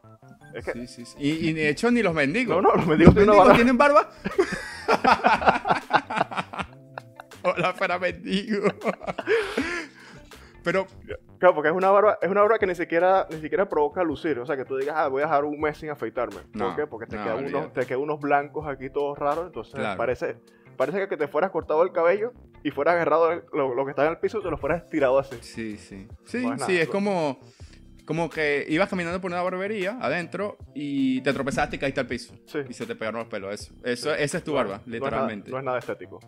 Es 0.54 0.66
que... 0.66 0.74
Sí, 0.74 0.88
sí, 0.88 1.06
sí. 1.06 1.18
Y, 1.20 1.50
y, 1.50 1.54
de 1.54 1.70
hecho 1.70 1.90
ni 1.92 2.04
los 2.04 2.14
mendigos. 2.14 2.56
No, 2.56 2.62
no, 2.62 2.76
los 2.76 2.88
mendigos, 2.88 3.16
¿Los 3.16 3.26
mendigos 3.26 3.56
tienen 3.56 3.78
barba. 3.78 4.10
Hola 7.56 7.74
para 7.74 8.00
mendigo. 8.00 8.68
Pero. 10.64 10.86
Claro, 11.40 11.54
porque 11.54 11.70
es 11.70 11.76
una 11.76 11.90
barba, 11.92 12.18
es 12.22 12.30
una 12.30 12.42
barba 12.42 12.58
que 12.60 12.66
ni 12.66 12.76
siquiera, 12.76 13.28
ni 13.30 13.40
siquiera 13.40 13.70
provoca 13.70 14.04
lucir. 14.04 14.40
O 14.40 14.46
sea, 14.46 14.58
que 14.58 14.66
tú 14.66 14.76
digas, 14.76 14.96
ah, 14.98 15.08
voy 15.08 15.22
a 15.22 15.26
dejar 15.26 15.46
un 15.46 15.60
mes 15.62 15.78
sin 15.78 15.90
afeitarme. 15.90 16.42
¿Por 16.58 16.76
qué? 16.76 16.88
Porque 16.88 17.06
te, 17.06 17.16
quedan 17.16 17.46
unos, 17.46 17.74
te 17.74 17.86
quedan 17.86 18.02
unos 18.02 18.20
blancos 18.20 18.68
aquí 18.68 18.90
todos 18.90 19.18
raros. 19.18 19.46
Entonces 19.46 19.80
parece, 19.96 20.38
parece 20.76 21.08
que 21.08 21.16
te 21.16 21.28
fueras 21.28 21.52
cortado 21.52 21.84
el 21.84 21.92
cabello 21.92 22.34
y 22.64 22.72
fueras 22.72 22.96
agarrado 22.96 23.44
lo, 23.54 23.86
que 23.86 23.92
está 23.92 24.06
en 24.06 24.12
el 24.12 24.18
piso 24.18 24.40
y 24.40 24.44
te 24.44 24.50
lo 24.50 24.58
fueras 24.58 24.84
estirado 24.84 25.20
así. 25.20 25.38
Sí, 25.42 25.78
sí. 25.78 26.08
Sí, 26.26 26.46
sí, 26.66 26.78
es 26.78 26.90
como 26.90 27.40
como 28.08 28.30
que 28.30 28.66
ibas 28.70 28.90
caminando 28.90 29.20
por 29.20 29.30
una 29.30 29.42
barbería 29.42 29.98
adentro 30.02 30.58
y 30.74 31.20
te 31.22 31.34
tropezaste 31.34 31.76
y 31.76 31.80
caíste 31.80 32.00
al 32.00 32.08
piso. 32.08 32.34
Sí. 32.46 32.60
Y 32.70 32.74
se 32.74 32.86
te 32.86 32.96
pegaron 32.96 33.20
los 33.20 33.30
pelos. 33.30 33.54
Eso, 33.54 33.74
eso 33.84 34.16
esa 34.16 34.38
es 34.38 34.44
tu 34.46 34.54
barba, 34.54 34.82
literalmente. 34.86 35.52
No 35.52 35.60
es, 35.60 35.64
nada, 35.66 35.78
estético. 35.78 36.20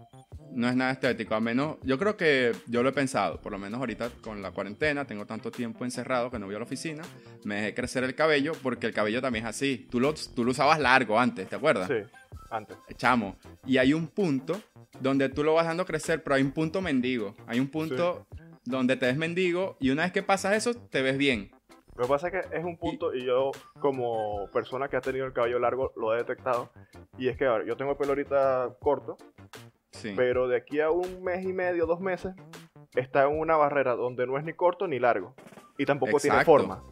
No 0.54 0.68
es 0.68 0.76
nada 0.76 0.92
estético, 0.92 1.36
a 1.36 1.40
menos, 1.40 1.78
yo 1.84 1.98
creo 1.98 2.18
que 2.18 2.54
yo 2.68 2.82
lo 2.84 2.90
he 2.90 2.92
pensado, 2.92 3.40
por 3.40 3.52
lo 3.52 3.60
menos 3.60 3.80
ahorita 3.80 4.10
con 4.22 4.42
la 4.42 4.52
cuarentena, 4.52 5.06
tengo 5.06 5.26
tanto 5.26 5.52
tiempo 5.52 5.86
encerrado 5.86 6.32
que 6.32 6.40
no 6.40 6.48
voy 6.48 6.56
a 6.56 6.60
la 6.60 6.64
oficina, 6.64 7.04
me 7.44 7.56
dejé 7.56 7.74
crecer 7.76 8.04
el 8.04 8.16
cabello 8.16 8.54
porque 8.64 8.88
el 8.88 8.94
cabello 8.94 9.22
también 9.22 9.46
es 9.46 9.50
así. 9.50 9.88
Tú 9.90 10.00
lo, 10.00 10.14
tú 10.36 10.44
lo 10.44 10.52
usabas 10.52 10.80
largo 10.80 11.20
antes, 11.20 11.48
¿te 11.48 11.56
acuerdas? 11.56 11.88
Sí, 11.88 12.18
antes. 12.50 12.78
Chamo. 12.96 13.38
Y 13.66 13.78
hay 13.78 13.94
un 13.94 14.08
punto 14.08 14.60
donde 15.00 15.30
tú 15.30 15.44
lo 15.44 15.54
vas 15.54 15.66
dando 15.66 15.86
crecer, 15.86 16.24
pero 16.24 16.36
hay 16.36 16.42
un 16.42 16.52
punto 16.52 16.82
mendigo. 16.82 17.36
Hay 17.48 17.60
un 17.60 17.68
punto 17.68 18.26
donde 18.66 18.96
te 18.98 19.06
ves 19.06 19.18
mendigo 19.18 19.78
y 19.80 19.92
una 19.92 20.04
vez 20.04 20.12
que 20.12 20.24
pasas 20.24 20.56
eso, 20.56 20.74
te 20.74 21.02
ves 21.02 21.18
bien. 21.18 21.52
Lo 21.96 22.06
que 22.06 22.10
pasa 22.10 22.30
es 22.30 22.34
que 22.34 22.58
es 22.58 22.64
un 22.64 22.78
punto, 22.78 23.14
y, 23.14 23.26
yo 23.26 23.52
como 23.82 24.50
persona 24.54 24.88
que 24.88 24.96
ha 24.96 25.02
tenido 25.02 25.26
el 25.26 25.34
cabello 25.34 25.60
largo 25.60 25.92
lo 25.98 26.14
he 26.14 26.18
detectado, 26.18 26.70
y 27.18 27.28
es 27.28 27.36
que 27.36 27.46
ahora 27.46 27.66
yo 27.66 27.76
tengo 27.76 27.92
el 27.92 27.98
pelo 27.98 28.12
ahorita 28.12 28.78
corto, 28.80 29.18
pero 30.16 30.48
de 30.48 30.58
aquí 30.58 30.80
a 30.80 30.92
un 30.92 31.24
mes 31.24 31.44
y 31.46 31.54
medio, 31.54 31.86
dos 31.86 32.00
meses, 32.00 32.34
está 32.96 33.24
en 33.24 33.40
una 33.40 33.56
barrera 33.58 33.96
donde 33.96 34.26
no 34.28 34.38
es 34.38 34.44
ni 34.44 34.54
corto 34.54 34.88
ni 34.88 35.00
largo, 35.00 35.36
y 35.78 35.86
tampoco 35.86 36.20
tiene 36.20 36.44
forma. 36.44 36.84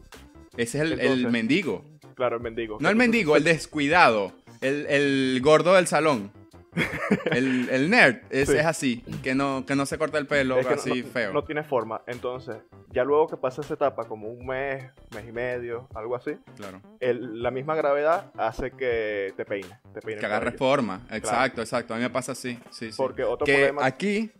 Ese 0.56 0.82
es 0.82 0.90
el, 1.00 1.30
mendigo. 1.30 1.84
Claro, 2.14 2.36
el 2.36 2.42
mendigo. 2.42 2.78
No 2.80 2.88
el 2.88 2.96
mendigo, 2.96 3.36
el 3.36 3.44
descuidado, 3.44 4.32
el, 4.60 4.86
el 4.86 5.40
gordo 5.42 5.74
del 5.74 5.86
salón. 5.86 6.32
el, 7.32 7.68
el, 7.70 7.90
nerd 7.90 8.20
es, 8.30 8.48
es, 8.48 8.64
así, 8.64 9.02
que 9.22 9.34
no, 9.34 9.64
que 9.66 9.74
no 9.74 9.86
se 9.86 9.98
corta 9.98 10.18
el 10.18 10.26
pelo 10.26 10.56
así 10.58 11.02
feo. 11.02 11.32
No 11.32 11.44
tiene 11.44 11.64
forma. 11.64 12.02
Entonces, 12.06 12.56
ya 12.90 13.04
luego 13.04 13.26
que 13.26 13.36
pasa 13.36 13.62
esa 13.62 13.74
etapa, 13.74 14.04
como 14.04 14.28
un 14.28 14.46
mes, 14.46 14.84
mes 15.14 15.28
y 15.28 15.32
medio, 15.32 15.88
algo 15.94 16.16
así, 16.16 16.32
claro. 16.56 16.80
la 17.00 17.50
misma 17.50 17.74
gravedad 17.74 18.30
hace 18.36 18.70
que 18.72 19.32
te 19.36 19.44
peine. 19.44 19.78
Te 19.94 20.00
peine 20.00 20.20
que 20.20 20.26
agarre 20.26 20.52
forma. 20.52 21.06
Exacto, 21.10 21.60
exacto. 21.60 21.94
A 21.94 21.96
mí 21.96 22.02
me 22.02 22.10
pasa 22.10 22.32
así. 22.32 22.58
Sí, 22.70 22.90
Porque 22.96 23.24
otro 23.24 23.44
que 23.44 23.54
problema... 23.54 23.86
aquí 23.86 24.30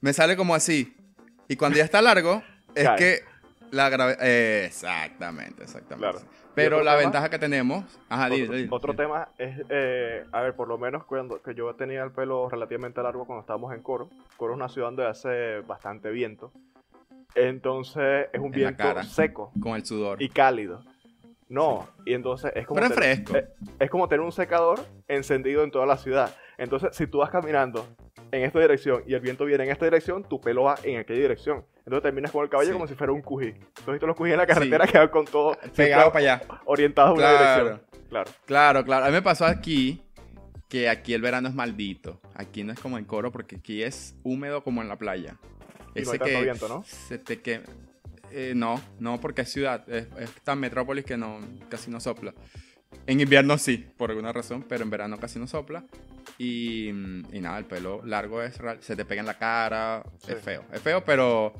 me 0.00 0.12
sale 0.12 0.36
como 0.36 0.54
así. 0.54 0.96
Y 1.48 1.56
cuando 1.56 1.78
ya 1.78 1.84
está 1.84 2.00
largo, 2.00 2.42
es 2.74 2.88
que 2.96 3.31
la 3.72 3.88
gravedad... 3.88 4.22
exactamente, 4.22 5.64
exactamente. 5.64 6.18
Claro. 6.18 6.26
Pero 6.54 6.82
la 6.82 6.94
ventaja 6.96 7.30
que 7.30 7.38
tenemos. 7.38 7.84
Ajá, 8.08 8.28
otro, 8.70 8.94
tema 8.94 9.28
es, 9.38 9.62
eh, 9.70 10.24
a 10.30 10.42
ver, 10.42 10.54
por 10.54 10.68
lo 10.68 10.76
menos 10.76 11.04
cuando 11.04 11.40
que 11.40 11.54
yo 11.54 11.74
tenía 11.74 12.02
el 12.04 12.12
pelo 12.12 12.48
relativamente 12.48 13.02
largo 13.02 13.24
cuando 13.24 13.40
estábamos 13.40 13.74
en 13.74 13.82
Coro. 13.82 14.10
Coro 14.36 14.52
es 14.52 14.56
una 14.56 14.68
ciudad 14.68 14.88
donde 14.88 15.06
hace 15.06 15.60
bastante 15.60 16.10
viento. 16.10 16.52
Entonces 17.34 18.28
es 18.32 18.40
un 18.40 18.50
viento 18.50 19.02
seco. 19.04 19.50
Con 19.60 19.74
el 19.74 19.86
sudor. 19.86 20.22
Y 20.22 20.28
cálido. 20.28 20.84
No, 21.48 21.88
y 22.04 22.14
entonces 22.14 22.52
es 22.54 22.66
como, 22.66 22.80
Pero 22.80 22.94
fresco. 22.94 23.36
Eh, 23.36 23.48
es 23.78 23.90
como 23.90 24.08
tener 24.08 24.24
un 24.24 24.32
secador 24.32 24.80
encendido 25.08 25.62
en 25.64 25.70
toda 25.70 25.86
la 25.86 25.96
ciudad. 25.96 26.34
Entonces, 26.58 26.94
si 26.96 27.06
tú 27.06 27.18
vas 27.18 27.30
caminando 27.30 27.86
en 28.32 28.42
esta 28.44 28.58
dirección 28.58 29.04
y 29.06 29.14
el 29.14 29.20
viento 29.20 29.44
viene 29.44 29.64
en 29.64 29.70
esta 29.70 29.84
dirección, 29.84 30.24
tu 30.24 30.40
pelo 30.40 30.64
va 30.64 30.76
en 30.82 30.98
aquella 30.98 31.20
dirección. 31.20 31.64
Entonces 31.80 32.02
terminas 32.02 32.32
con 32.32 32.42
el 32.42 32.48
cabello 32.48 32.72
como 32.72 32.86
si 32.86 32.94
fuera 32.94 33.12
un 33.12 33.20
cují. 33.20 33.48
Entonces 33.48 34.00
tú 34.00 34.06
los 34.06 34.16
cujís 34.16 34.32
en 34.32 34.38
la 34.38 34.46
carretera 34.46 34.86
que 34.86 34.98
van 34.98 35.08
con 35.08 35.26
todo 35.26 35.56
pegado 35.76 36.10
para 36.10 36.34
allá. 36.34 36.42
Orientado 36.64 37.08
a 37.08 37.12
una 37.12 37.30
dirección. 37.30 37.82
Claro. 38.08 38.30
Claro, 38.46 38.84
claro. 38.84 39.04
A 39.04 39.08
mí 39.08 39.14
me 39.14 39.22
pasó 39.22 39.44
aquí 39.44 40.02
que 40.68 40.88
aquí 40.88 41.12
el 41.12 41.20
verano 41.20 41.48
es 41.48 41.54
maldito. 41.54 42.20
Aquí 42.34 42.64
no 42.64 42.72
es 42.72 42.80
como 42.80 42.96
en 42.96 43.04
Coro 43.04 43.30
porque 43.30 43.56
aquí 43.56 43.82
es 43.82 44.14
húmedo 44.22 44.64
como 44.64 44.80
en 44.80 44.88
la 44.88 44.96
playa. 44.96 45.36
Y 45.94 46.00
Ese 46.00 46.18
no 46.18 46.24
hay 46.24 46.30
que 46.30 46.42
viento, 46.42 46.68
¿no? 46.68 46.84
Se 46.84 47.18
te 47.18 47.40
que... 47.40 47.60
Eh, 48.30 48.54
no, 48.56 48.80
no, 48.98 49.20
porque 49.20 49.42
es 49.42 49.52
ciudad. 49.52 49.86
Es, 49.90 50.08
tan 50.42 50.58
metrópolis 50.58 51.04
que 51.04 51.18
no, 51.18 51.40
casi 51.68 51.90
no 51.90 52.00
sopla. 52.00 52.32
En 53.06 53.20
invierno 53.20 53.58
sí, 53.58 53.86
por 53.98 54.08
alguna 54.10 54.32
razón, 54.32 54.64
pero 54.66 54.84
en 54.84 54.88
verano 54.88 55.18
casi 55.18 55.38
no 55.38 55.46
sopla. 55.46 55.84
Y, 56.44 56.88
y 56.88 57.40
nada, 57.40 57.56
el 57.58 57.66
pelo 57.66 58.04
largo 58.04 58.42
es 58.42 58.58
se 58.80 58.96
te 58.96 59.04
pega 59.04 59.20
en 59.20 59.26
la 59.28 59.38
cara, 59.38 60.02
es 60.26 60.40
feo. 60.40 60.64
Es 60.72 60.82
feo, 60.82 61.04
pero 61.04 61.52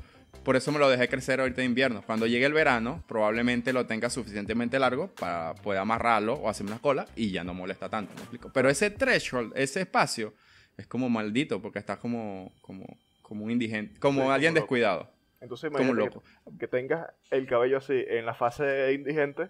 por 0.43 0.57
eso 0.57 0.73
me 0.73 0.79
lo 0.79 0.89
dejé 0.89 1.07
crecer 1.07 1.39
ahorita 1.39 1.61
en 1.61 1.69
invierno. 1.69 2.03
Cuando 2.05 2.27
llegue 2.27 2.45
el 2.45 2.51
verano, 2.51 3.01
probablemente 3.07 3.71
lo 3.71 3.85
tenga 3.85 4.09
suficientemente 4.09 4.77
largo 4.79 5.07
para 5.07 5.55
poder 5.55 5.79
amarrarlo 5.79 6.33
o 6.33 6.49
hacer 6.49 6.65
una 6.65 6.79
cola 6.79 7.07
y 7.15 7.31
ya 7.31 7.45
no 7.45 7.53
molesta 7.53 7.87
tanto, 7.87 8.13
¿me 8.15 8.21
explico? 8.23 8.51
Pero 8.53 8.69
ese 8.69 8.89
threshold, 8.89 9.53
ese 9.55 9.79
espacio, 9.79 10.33
es 10.75 10.85
como 10.85 11.09
maldito 11.09 11.61
porque 11.61 11.79
estás 11.79 11.97
como, 11.99 12.51
como, 12.61 12.85
como 13.21 13.45
un 13.45 13.51
indigente, 13.51 13.97
como 14.01 14.33
alguien 14.33 14.53
descuidado. 14.53 15.09
Entonces 15.39 15.69
imagínate 15.69 15.95
como 15.95 16.05
loco. 16.05 16.23
Que, 16.59 16.67
tengas 16.67 17.07
el 17.31 17.47
cabello 17.47 17.77
así 17.77 18.03
en 18.05 18.25
la 18.25 18.33
fase 18.33 18.91
indigente 18.91 19.47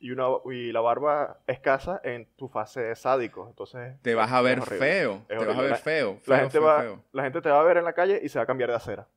y, 0.00 0.10
una, 0.10 0.26
y 0.50 0.72
la 0.72 0.80
barba 0.80 1.40
escasa 1.46 2.00
en 2.04 2.26
tu 2.36 2.48
fase 2.48 2.94
sádico. 2.94 3.46
Entonces. 3.48 4.00
Te 4.02 4.14
vas 4.14 4.32
a 4.32 4.40
ver 4.40 4.62
feo. 4.62 5.24
Te 5.28 5.36
vas 5.36 5.56
a 5.56 5.62
ver 5.62 5.76
feo. 5.76 6.20
la, 6.26 6.40
gente 6.40 6.58
va, 6.58 7.00
la 7.12 7.22
gente 7.22 7.40
te 7.40 7.48
va 7.48 7.60
a 7.60 7.64
ver 7.64 7.78
en 7.78 7.84
la 7.84 7.92
calle 7.92 8.20
y 8.22 8.28
se 8.28 8.38
va 8.38 8.44
a 8.44 8.46
cambiar 8.46 8.70
de 8.70 8.76
acera. 8.76 9.08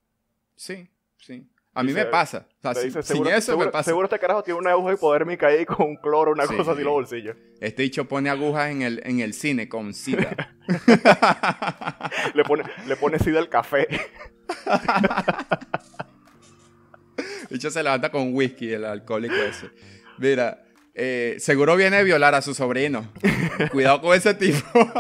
Sí, 0.55 0.89
sí. 1.17 1.47
A 1.73 1.83
mí 1.83 1.93
me 1.93 2.05
pasa. 2.05 2.45
O 2.63 2.73
sea, 2.73 2.83
dice, 2.83 3.01
seguro, 3.01 3.29
eso 3.29 3.57
me 3.57 3.67
pasa. 3.67 3.91
Seguro 3.91 4.05
este 4.05 4.19
carajo 4.19 4.43
tiene 4.43 4.59
una 4.59 4.71
aguja 4.71 4.93
hipodérmica 4.93 5.47
ahí 5.47 5.65
con 5.65 5.87
un 5.87 5.95
cloro, 5.95 6.33
una 6.33 6.45
cosa 6.45 6.71
así 6.71 6.81
en 6.81 6.85
los 6.85 6.93
bolsillos. 6.93 7.37
Este 7.61 7.83
dicho 7.83 8.09
pone 8.09 8.29
agujas 8.29 8.71
en 8.71 8.81
el, 8.81 9.01
en 9.05 9.21
el 9.21 9.33
cine 9.33 9.69
con 9.69 9.93
sida. 9.93 10.35
le, 12.33 12.43
pone, 12.43 12.65
le 12.87 12.95
pone 12.97 13.19
sida 13.19 13.39
al 13.39 13.47
café. 13.47 13.87
dicho 17.49 17.71
se 17.71 17.81
levanta 17.81 18.11
con 18.11 18.35
whisky, 18.35 18.73
el 18.73 18.83
alcohólico 18.83 19.35
ese. 19.35 19.69
Mira, 20.17 20.61
eh, 20.93 21.35
seguro 21.39 21.75
viene 21.75 21.97
a 21.97 22.03
violar 22.03 22.35
a 22.35 22.41
su 22.41 22.53
sobrino. 22.53 23.11
Cuidado 23.71 24.01
con 24.01 24.15
ese 24.15 24.33
tipo. 24.33 24.67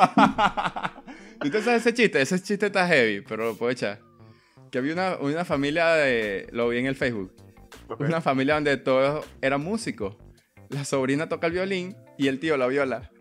¿Tú 1.41 1.49
te 1.49 1.61
sabes 1.61 1.81
ese 1.81 1.93
chiste? 1.93 2.21
Ese 2.21 2.41
chiste 2.41 2.67
está 2.67 2.87
heavy, 2.87 3.21
pero 3.21 3.45
lo 3.45 3.57
puedo 3.57 3.71
echar. 3.71 3.99
Que 4.71 4.77
había 4.77 4.93
una, 4.93 5.17
una 5.17 5.45
familia 5.45 5.93
de. 5.95 6.47
Lo 6.51 6.69
vi 6.69 6.79
en 6.79 6.85
el 6.85 6.95
Facebook. 6.95 7.35
Una 7.99 8.21
familia 8.21 8.55
donde 8.55 8.77
todos 8.77 9.25
eran 9.41 9.61
músicos. 9.61 10.15
La 10.69 10.85
sobrina 10.85 11.27
toca 11.27 11.47
el 11.47 11.53
violín 11.53 11.97
y 12.17 12.27
el 12.27 12.39
tío 12.39 12.55
la 12.57 12.67
viola. 12.67 13.11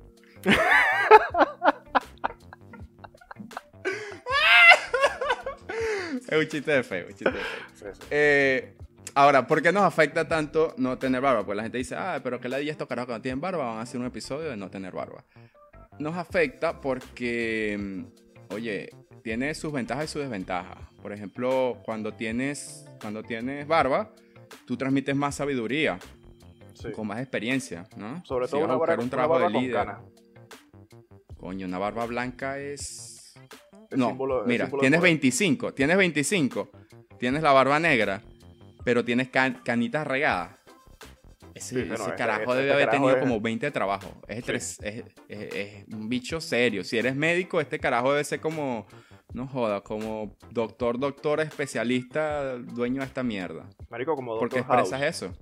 es 6.28 6.38
un 6.38 6.46
chiste 6.46 6.70
de 6.70 6.82
feo, 6.84 7.06
un 7.06 7.14
chiste 7.14 7.32
de 7.32 7.40
feo. 7.74 7.92
Eh, 8.10 8.76
ahora, 9.14 9.46
¿por 9.46 9.62
qué 9.62 9.72
nos 9.72 9.82
afecta 9.82 10.26
tanto 10.28 10.74
no 10.76 10.98
tener 10.98 11.20
barba? 11.20 11.44
Pues 11.44 11.56
la 11.56 11.62
gente 11.62 11.78
dice, 11.78 11.94
ah, 11.96 12.20
pero 12.22 12.40
que 12.40 12.48
la 12.48 12.60
estos 12.60 12.88
carajos 12.88 13.08
que 13.08 13.14
no 13.14 13.22
tienen 13.22 13.40
barba 13.40 13.64
van 13.64 13.78
a 13.78 13.82
hacer 13.82 14.00
un 14.00 14.06
episodio 14.06 14.50
de 14.50 14.56
no 14.56 14.70
tener 14.70 14.92
barba. 14.92 15.24
Nos 15.98 16.16
afecta 16.16 16.80
porque, 16.80 17.76
mm, 17.78 18.54
oye, 18.54 18.90
tiene 19.22 19.54
sus 19.54 19.72
ventajas 19.72 20.04
y 20.04 20.08
sus 20.08 20.22
desventajas. 20.22 20.78
Por 21.02 21.12
ejemplo, 21.12 21.78
cuando 21.84 22.12
tienes, 22.12 22.86
cuando 23.00 23.22
tienes 23.22 23.66
barba, 23.66 24.12
tú 24.66 24.76
transmites 24.76 25.14
más 25.14 25.34
sabiduría, 25.34 25.98
con 26.94 27.06
más 27.06 27.20
experiencia, 27.20 27.86
¿no? 27.96 28.24
Sobre 28.24 28.48
todo 28.48 28.64
una, 28.64 28.76
barba, 28.76 29.02
un 29.02 29.10
trabajo 29.10 29.40
de 29.40 29.50
líder. 29.50 29.88
Coño, 31.36 31.66
una 31.66 31.78
barba 31.78 32.06
blanca 32.06 32.58
es... 32.58 33.34
no, 33.90 34.16
mira, 34.46 34.70
tienes 34.80 35.00
25, 35.00 35.74
tienes 35.74 35.96
25, 35.96 36.70
tienes 37.18 37.42
la 37.42 37.52
barba 37.52 37.78
negra, 37.78 38.22
pero 38.84 39.04
tienes 39.04 39.28
canitas 39.28 40.06
regadas. 40.06 40.60
Ese, 41.54 41.88
carajo 42.16 42.54
debe 42.54 42.72
haber 42.72 42.90
tenido 42.90 43.18
como 43.18 43.40
20 43.40 43.70
trabajos. 43.70 44.10
Es, 44.28 44.78
es, 44.80 45.04
es, 45.28 45.88
un 45.92 46.08
bicho 46.08 46.40
serio. 46.40 46.84
Si 46.84 46.96
eres 46.96 47.14
médico, 47.16 47.60
este 47.60 47.78
carajo 47.78 48.12
debe 48.12 48.24
ser 48.24 48.40
como 48.40 48.86
no 49.32 49.46
joda, 49.46 49.80
como 49.80 50.36
doctor, 50.50 50.98
doctor, 50.98 51.40
especialista, 51.40 52.56
dueño 52.56 53.00
de 53.00 53.06
esta 53.06 53.22
mierda. 53.22 53.68
Marico, 53.88 54.14
como 54.14 54.32
doctor 54.32 54.48
¿Por 54.48 54.54
qué 54.54 54.60
expresas 54.60 55.02
eso? 55.02 55.32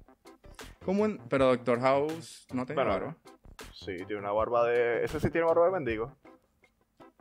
Como 0.84 1.04
un... 1.04 1.20
Pero 1.28 1.46
Doctor 1.46 1.80
House 1.80 2.46
no 2.52 2.64
tiene 2.64 2.82
barba. 2.82 3.16
Sí, 3.72 3.96
tiene 4.06 4.16
una 4.16 4.32
barba 4.32 4.66
de... 4.66 5.04
Ese 5.04 5.20
sí 5.20 5.30
tiene 5.30 5.46
barba 5.46 5.66
de 5.66 5.72
mendigo. 5.72 6.16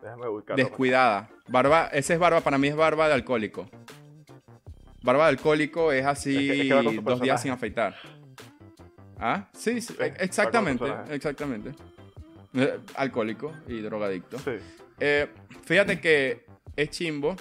Déjame 0.01 0.27
ubicarlo. 0.27 0.63
Descuidada. 0.63 1.29
Barba... 1.47 1.87
Ese 1.91 2.13
es 2.13 2.19
barba, 2.19 2.41
para 2.41 2.57
mí 2.57 2.67
es 2.67 2.75
barba 2.75 3.07
de 3.07 3.15
alcohólico. 3.15 3.69
Barba 5.01 5.25
de 5.25 5.29
alcohólico 5.29 5.91
es 5.91 6.05
así 6.05 6.69
dos 7.01 7.21
días 7.21 7.41
sin 7.41 7.51
afeitar. 7.51 7.95
¿Ah? 9.19 9.47
Sí, 9.53 9.81
sí, 9.81 9.95
exactamente, 10.19 10.85
exactamente. 11.09 11.71
Eh, 12.53 12.79
alcohólico 12.95 13.53
y 13.67 13.81
drogadicto. 13.81 14.37
Sí. 14.39 14.51
Eh, 14.99 15.27
fíjate 15.63 15.99
que 15.99 16.45
es 16.75 16.89
chimbo 16.89 17.35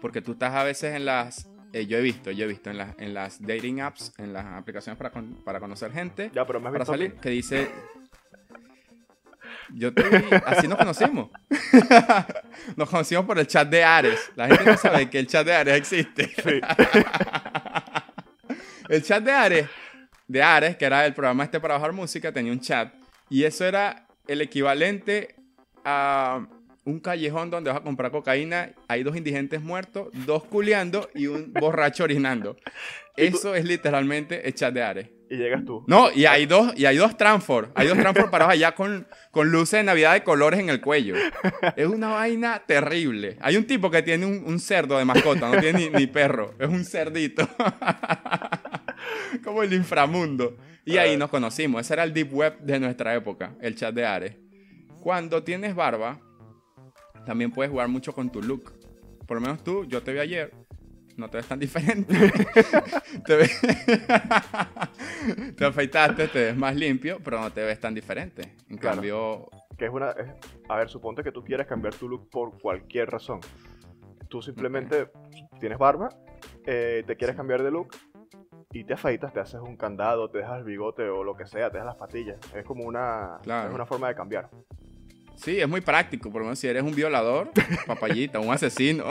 porque 0.00 0.22
tú 0.22 0.32
estás 0.32 0.54
a 0.54 0.64
veces 0.64 0.94
en 0.94 1.04
las... 1.04 1.48
Eh, 1.72 1.86
yo 1.86 1.98
he 1.98 2.00
visto, 2.00 2.30
yo 2.30 2.44
he 2.44 2.48
visto 2.48 2.70
en 2.70 2.78
las, 2.78 2.98
en 2.98 3.12
las 3.12 3.40
dating 3.42 3.80
apps, 3.80 4.14
en 4.18 4.32
las 4.32 4.44
aplicaciones 4.46 4.96
para, 4.98 5.12
para 5.44 5.60
conocer 5.60 5.92
gente. 5.92 6.30
Ya, 6.34 6.46
pero 6.46 6.60
me 6.60 6.70
Para 6.70 6.84
salir, 6.84 7.14
que 7.14 7.30
dice... 7.30 7.70
Yo 9.74 9.92
te 9.92 10.02
así 10.46 10.66
nos 10.66 10.78
conocimos. 10.78 11.28
nos 12.76 12.88
conocimos 12.88 13.24
por 13.24 13.38
el 13.38 13.46
chat 13.46 13.68
de 13.68 13.82
Ares. 13.84 14.30
La 14.36 14.48
gente 14.48 14.64
no 14.64 14.76
sabe 14.76 15.08
que 15.10 15.18
el 15.18 15.26
chat 15.26 15.46
de 15.46 15.54
Ares 15.54 15.76
existe. 15.76 16.32
el 18.88 19.02
chat 19.02 19.22
de 19.22 19.32
Ares, 19.32 19.66
de 20.26 20.42
Ares, 20.42 20.76
que 20.76 20.84
era 20.84 21.06
el 21.06 21.14
programa 21.14 21.44
este 21.44 21.60
para 21.60 21.74
bajar 21.74 21.92
música, 21.92 22.32
tenía 22.32 22.52
un 22.52 22.60
chat. 22.60 22.92
Y 23.30 23.44
eso 23.44 23.64
era 23.64 24.06
el 24.26 24.40
equivalente 24.40 25.34
a 25.84 26.46
un 26.84 27.00
callejón 27.00 27.50
donde 27.50 27.70
vas 27.70 27.80
a 27.80 27.82
comprar 27.82 28.10
cocaína, 28.10 28.72
hay 28.88 29.02
dos 29.02 29.14
indigentes 29.14 29.60
muertos, 29.60 30.08
dos 30.24 30.44
culeando 30.44 31.10
y 31.14 31.26
un 31.26 31.52
borracho 31.52 32.04
orinando. 32.04 32.56
Eso 33.16 33.54
es 33.54 33.64
literalmente 33.64 34.46
el 34.46 34.54
chat 34.54 34.72
de 34.72 34.82
Ares. 34.82 35.17
Y 35.30 35.36
llegas 35.36 35.64
tú. 35.64 35.84
No, 35.86 36.10
y 36.10 36.24
hay 36.24 36.46
dos, 36.46 36.72
y 36.74 36.86
hay 36.86 36.96
dos 36.96 37.16
Transfor. 37.16 37.70
Hay 37.74 37.86
dos 37.86 37.98
Transfor 37.98 38.30
parados 38.30 38.54
allá 38.54 38.74
con, 38.74 39.06
con 39.30 39.50
luces 39.50 39.80
de 39.80 39.84
Navidad 39.84 40.14
de 40.14 40.22
colores 40.22 40.58
en 40.58 40.70
el 40.70 40.80
cuello. 40.80 41.14
Es 41.76 41.86
una 41.86 42.08
vaina 42.08 42.62
terrible. 42.66 43.36
Hay 43.40 43.56
un 43.56 43.66
tipo 43.66 43.90
que 43.90 44.02
tiene 44.02 44.24
un, 44.24 44.58
cerdo 44.58 44.96
de 44.96 45.04
mascota, 45.04 45.50
no 45.50 45.60
tiene 45.60 45.90
ni, 45.90 46.06
perro. 46.06 46.54
Es 46.58 46.68
un 46.68 46.84
cerdito. 46.84 47.46
Como 49.44 49.62
el 49.62 49.72
inframundo. 49.74 50.56
Y 50.84 50.96
ahí 50.96 51.14
ah. 51.14 51.18
nos 51.18 51.30
conocimos. 51.30 51.82
Ese 51.82 51.92
era 51.92 52.04
el 52.04 52.14
deep 52.14 52.32
web 52.32 52.58
de 52.60 52.80
nuestra 52.80 53.14
época, 53.14 53.54
el 53.60 53.76
chat 53.76 53.94
de 53.94 54.06
Ares. 54.06 54.36
Cuando 55.00 55.42
tienes 55.42 55.74
barba, 55.74 56.20
también 57.26 57.50
puedes 57.50 57.70
jugar 57.70 57.88
mucho 57.88 58.14
con 58.14 58.30
tu 58.32 58.42
look. 58.42 58.72
Por 59.26 59.36
lo 59.36 59.42
menos 59.42 59.62
tú, 59.62 59.84
yo 59.84 60.02
te 60.02 60.14
vi 60.14 60.20
ayer, 60.20 60.54
no 61.18 61.28
te 61.28 61.38
ves 61.38 61.46
tan 61.46 61.58
diferente. 61.58 62.14
te, 65.56 65.64
afeitaste, 65.64 66.28
te 66.28 66.44
ves 66.46 66.56
más 66.56 66.76
limpio, 66.76 67.18
pero 67.22 67.40
no 67.40 67.50
te 67.50 67.64
ves 67.64 67.80
tan 67.80 67.94
diferente. 67.94 68.54
En 68.68 68.78
cambio... 68.78 69.48
Que 69.76 69.86
es 69.86 69.92
una... 69.92 70.14
a 70.68 70.76
ver, 70.76 70.88
suponte 70.88 71.22
que 71.22 71.32
tú 71.32 71.44
quieres 71.44 71.66
cambiar 71.66 71.94
tu 71.94 72.08
look 72.08 72.28
por 72.30 72.58
cualquier 72.60 73.10
razón. 73.10 73.40
Tú 74.28 74.42
simplemente 74.42 75.10
tienes 75.60 75.78
barba, 75.78 76.08
eh, 76.66 77.04
te 77.06 77.16
quieres 77.16 77.36
cambiar 77.36 77.62
de 77.62 77.70
look 77.70 77.88
y 78.72 78.84
te 78.84 78.94
afeitas, 78.94 79.32
te 79.32 79.40
haces 79.40 79.60
un 79.60 79.76
candado, 79.76 80.30
te 80.30 80.38
dejas 80.38 80.58
el 80.58 80.64
bigote 80.64 81.08
o 81.08 81.24
lo 81.24 81.36
que 81.36 81.46
sea, 81.46 81.70
te 81.70 81.78
dejas 81.78 81.86
las 81.86 81.96
patillas. 81.96 82.38
Es 82.54 82.64
como 82.64 82.84
una, 82.84 83.38
es 83.42 83.74
una 83.74 83.86
forma 83.86 84.08
de 84.08 84.14
cambiar. 84.14 84.50
Sí, 85.42 85.60
es 85.60 85.68
muy 85.68 85.80
práctico. 85.80 86.30
Por 86.30 86.40
lo 86.40 86.46
menos 86.46 86.58
si 86.58 86.66
eres 86.66 86.82
un 86.82 86.94
violador, 86.94 87.50
papayita, 87.86 88.40
un 88.40 88.52
asesino, 88.52 89.04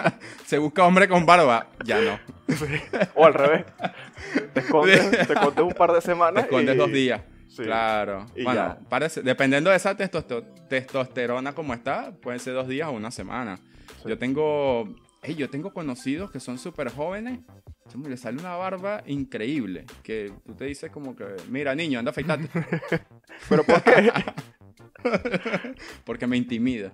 se 0.46 0.58
busca 0.58 0.84
hombre 0.84 1.08
con 1.08 1.26
barba, 1.26 1.68
ya 1.84 2.00
no. 2.00 2.18
o 3.14 3.26
al 3.26 3.34
revés. 3.34 3.64
Te 4.52 4.60
escondes, 4.60 5.10
te 5.54 5.62
un 5.62 5.74
par 5.74 5.92
de 5.92 6.00
semanas. 6.00 6.44
Te 6.44 6.50
escondes 6.50 6.76
dos 6.76 6.90
días. 6.90 7.20
claro. 7.56 8.26
bueno, 8.42 8.78
parece, 8.88 9.22
dependiendo 9.22 9.70
de 9.70 9.76
esa 9.76 9.94
testosterona 9.96 11.52
como 11.52 11.74
está, 11.74 12.12
pueden 12.12 12.40
ser 12.40 12.54
dos 12.54 12.66
días 12.66 12.88
o 12.88 12.92
una 12.92 13.10
semana. 13.10 13.58
Yo 14.06 14.18
tengo, 14.18 14.88
yo 15.36 15.50
tengo 15.50 15.72
conocidos 15.72 16.30
que 16.30 16.40
son 16.40 16.58
súper 16.58 16.90
jóvenes. 16.90 17.40
Le 18.08 18.16
sale 18.16 18.38
una 18.38 18.56
barba 18.56 19.02
increíble. 19.06 19.84
Que 20.02 20.32
tú 20.46 20.54
te 20.54 20.64
dices 20.64 20.90
como 20.90 21.14
que, 21.14 21.24
mira, 21.50 21.74
niño, 21.74 21.98
anda 21.98 22.08
a 22.08 22.12
afeitarte. 22.12 22.48
¿Pero 23.48 23.64
por 23.64 23.82
qué? 23.82 24.10
Porque 26.04 26.26
me 26.26 26.36
intimida. 26.36 26.92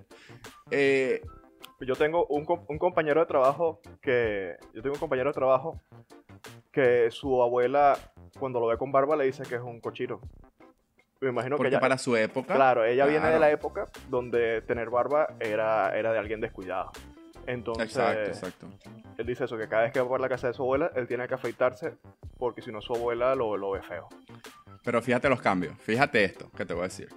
Eh, 0.71 1.23
yo 1.81 1.97
tengo 1.97 2.27
un, 2.27 2.45
compañero 2.45 3.21
de 3.21 3.27
trabajo 3.27 3.81
que. 4.03 4.57
Yo 4.75 4.83
tengo 4.83 4.95
un 4.95 5.01
compañero 5.01 5.31
de 5.31 5.35
trabajo 5.35 5.81
que 6.73 7.11
su 7.11 7.43
abuela, 7.43 7.99
cuando 8.39 8.61
lo 8.61 8.67
ve 8.67 8.77
con 8.77 8.93
barba, 8.93 9.17
le 9.17 9.25
dice 9.25 9.43
que 9.45 9.57
es 9.57 9.63
un 9.63 9.81
cochiro. 9.81 10.21
Me 11.21 11.31
imagino 11.31 11.57
Porque 11.57 11.71
que 11.71 11.75
ella, 11.77 11.81
para 11.81 11.99
su 11.99 12.17
época. 12.17 12.55
Claro, 12.55 12.85
ella 12.85 13.07
viene 13.07 13.29
de 13.29 13.39
la 13.39 13.51
época 13.51 13.87
donde 14.09 14.63
tener 14.63 14.89
barba 14.89 15.35
era, 15.39 15.97
era 15.97 16.13
de 16.13 16.19
alguien 16.19 16.41
descuidado. 16.41 16.93
Entonces, 17.47 17.87
exacto, 17.87 18.31
exacto. 18.31 18.69
él 19.19 19.27
dice 19.27 19.45
eso, 19.45 19.57
que 19.57 19.69
cada 19.69 19.83
vez 19.83 19.93
que 19.93 20.01
va 20.01 20.09
por 20.09 20.21
la 20.21 20.29
casa 20.29 20.49
de 20.49 20.55
su 20.55 20.63
abuela, 20.63 20.91
él 20.95 21.07
tiene 21.07 21.27
que 21.27 21.35
afeitarse 21.35 21.95
porque 22.39 22.63
si 22.63 22.71
no 22.71 22.81
su 22.81 22.95
abuela 22.95 23.35
lo, 23.35 23.57
lo 23.57 23.73
ve 23.73 23.83
feo. 23.83 24.09
Pero 24.83 25.03
fíjate 25.03 25.29
los 25.29 25.41
cambios, 25.41 25.75
fíjate 25.79 26.25
esto 26.25 26.51
que 26.57 26.65
te 26.65 26.75
voy 26.75 26.83
a 26.83 26.85
decir. 26.85 27.09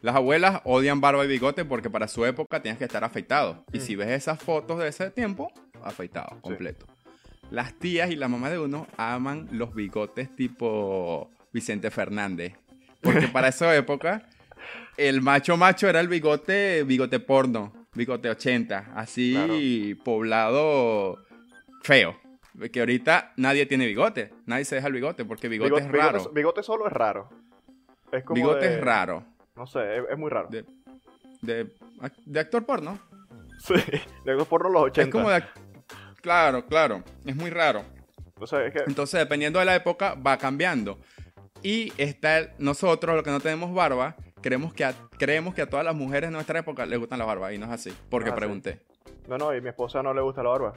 Las 0.00 0.16
abuelas 0.16 0.60
odian 0.64 1.00
barba 1.00 1.24
y 1.24 1.28
bigote 1.28 1.64
porque 1.64 1.90
para 1.90 2.08
su 2.08 2.24
época 2.24 2.60
tienes 2.60 2.78
que 2.78 2.84
estar 2.84 3.04
afeitado. 3.04 3.64
Y 3.72 3.78
mm. 3.78 3.80
si 3.80 3.96
ves 3.96 4.10
esas 4.10 4.42
fotos 4.42 4.78
de 4.78 4.88
ese 4.88 5.10
tiempo, 5.10 5.52
afeitado, 5.82 6.40
completo. 6.40 6.86
Las 7.50 7.74
tías 7.74 8.10
y 8.10 8.16
la 8.16 8.28
mamá 8.28 8.50
de 8.50 8.58
uno 8.58 8.86
aman 8.96 9.48
los 9.52 9.74
bigotes 9.74 10.34
tipo 10.34 11.30
Vicente 11.52 11.90
Fernández. 11.90 12.54
Porque 13.00 13.28
para 13.28 13.48
esa 13.48 13.74
época, 13.76 14.28
el 14.96 15.20
macho 15.22 15.56
macho 15.56 15.88
era 15.88 16.00
el 16.00 16.08
bigote, 16.08 16.82
bigote 16.84 17.20
porno, 17.20 17.72
bigote 17.94 18.28
80, 18.30 18.92
así 18.94 19.94
poblado 20.04 21.18
feo. 21.82 22.16
Que 22.70 22.80
ahorita 22.80 23.32
nadie 23.36 23.64
tiene 23.66 23.86
bigote, 23.86 24.30
nadie 24.46 24.64
se 24.66 24.74
deja 24.74 24.86
el 24.88 24.92
bigote 24.92 25.24
porque 25.24 25.48
bigote, 25.48 25.80
es 25.80 25.90
raro. 25.90 26.30
Bigote, 26.32 26.62
solo 26.62 26.86
es 26.86 26.92
raro. 26.92 27.28
Es 28.12 28.24
como 28.24 28.34
Bigote 28.34 28.68
de- 28.68 28.74
es 28.76 28.80
raro. 28.84 29.24
No 29.56 29.66
sé, 29.66 29.98
es, 29.98 30.04
es 30.10 30.18
muy 30.18 30.28
raro. 30.30 30.48
De, 30.48 30.64
de, 31.40 31.70
de 32.26 32.40
actor 32.40 32.64
porno. 32.66 32.98
Sí, 33.58 33.74
de 34.24 34.34
los 34.34 34.46
porno 34.46 34.68
los 34.68 34.82
80. 34.82 35.02
Es 35.02 35.08
como 35.10 35.30
de... 35.30 35.42
Claro, 36.20 36.66
claro. 36.66 37.02
Es 37.24 37.34
muy 37.34 37.48
raro. 37.50 37.84
Es 38.40 38.50
que 38.72 38.82
Entonces, 38.86 39.18
dependiendo 39.20 39.58
de 39.60 39.64
la 39.64 39.74
época, 39.76 40.14
va 40.14 40.36
cambiando. 40.36 40.98
Y 41.62 41.92
está 41.96 42.38
el- 42.38 42.50
nosotros, 42.58 43.14
los 43.14 43.24
que 43.24 43.30
no 43.30 43.40
tenemos 43.40 43.72
barba, 43.72 44.14
creemos 44.42 44.74
que, 44.74 44.84
a, 44.84 44.94
creemos 45.18 45.54
que 45.54 45.62
a 45.62 45.70
todas 45.70 45.84
las 45.84 45.94
mujeres 45.94 46.28
de 46.30 46.34
nuestra 46.34 46.58
época 46.58 46.84
les 46.84 46.98
gustan 46.98 47.18
las 47.18 47.26
barbas. 47.28 47.52
Y 47.52 47.58
no 47.58 47.66
es 47.66 47.72
así. 47.72 47.92
Porque 48.10 48.28
así. 48.30 48.36
pregunté. 48.36 48.80
No, 49.28 49.38
no, 49.38 49.54
y 49.54 49.60
mi 49.60 49.68
esposa 49.68 50.02
no 50.02 50.12
le 50.12 50.20
gusta 50.20 50.42
la 50.42 50.50
barba. 50.50 50.74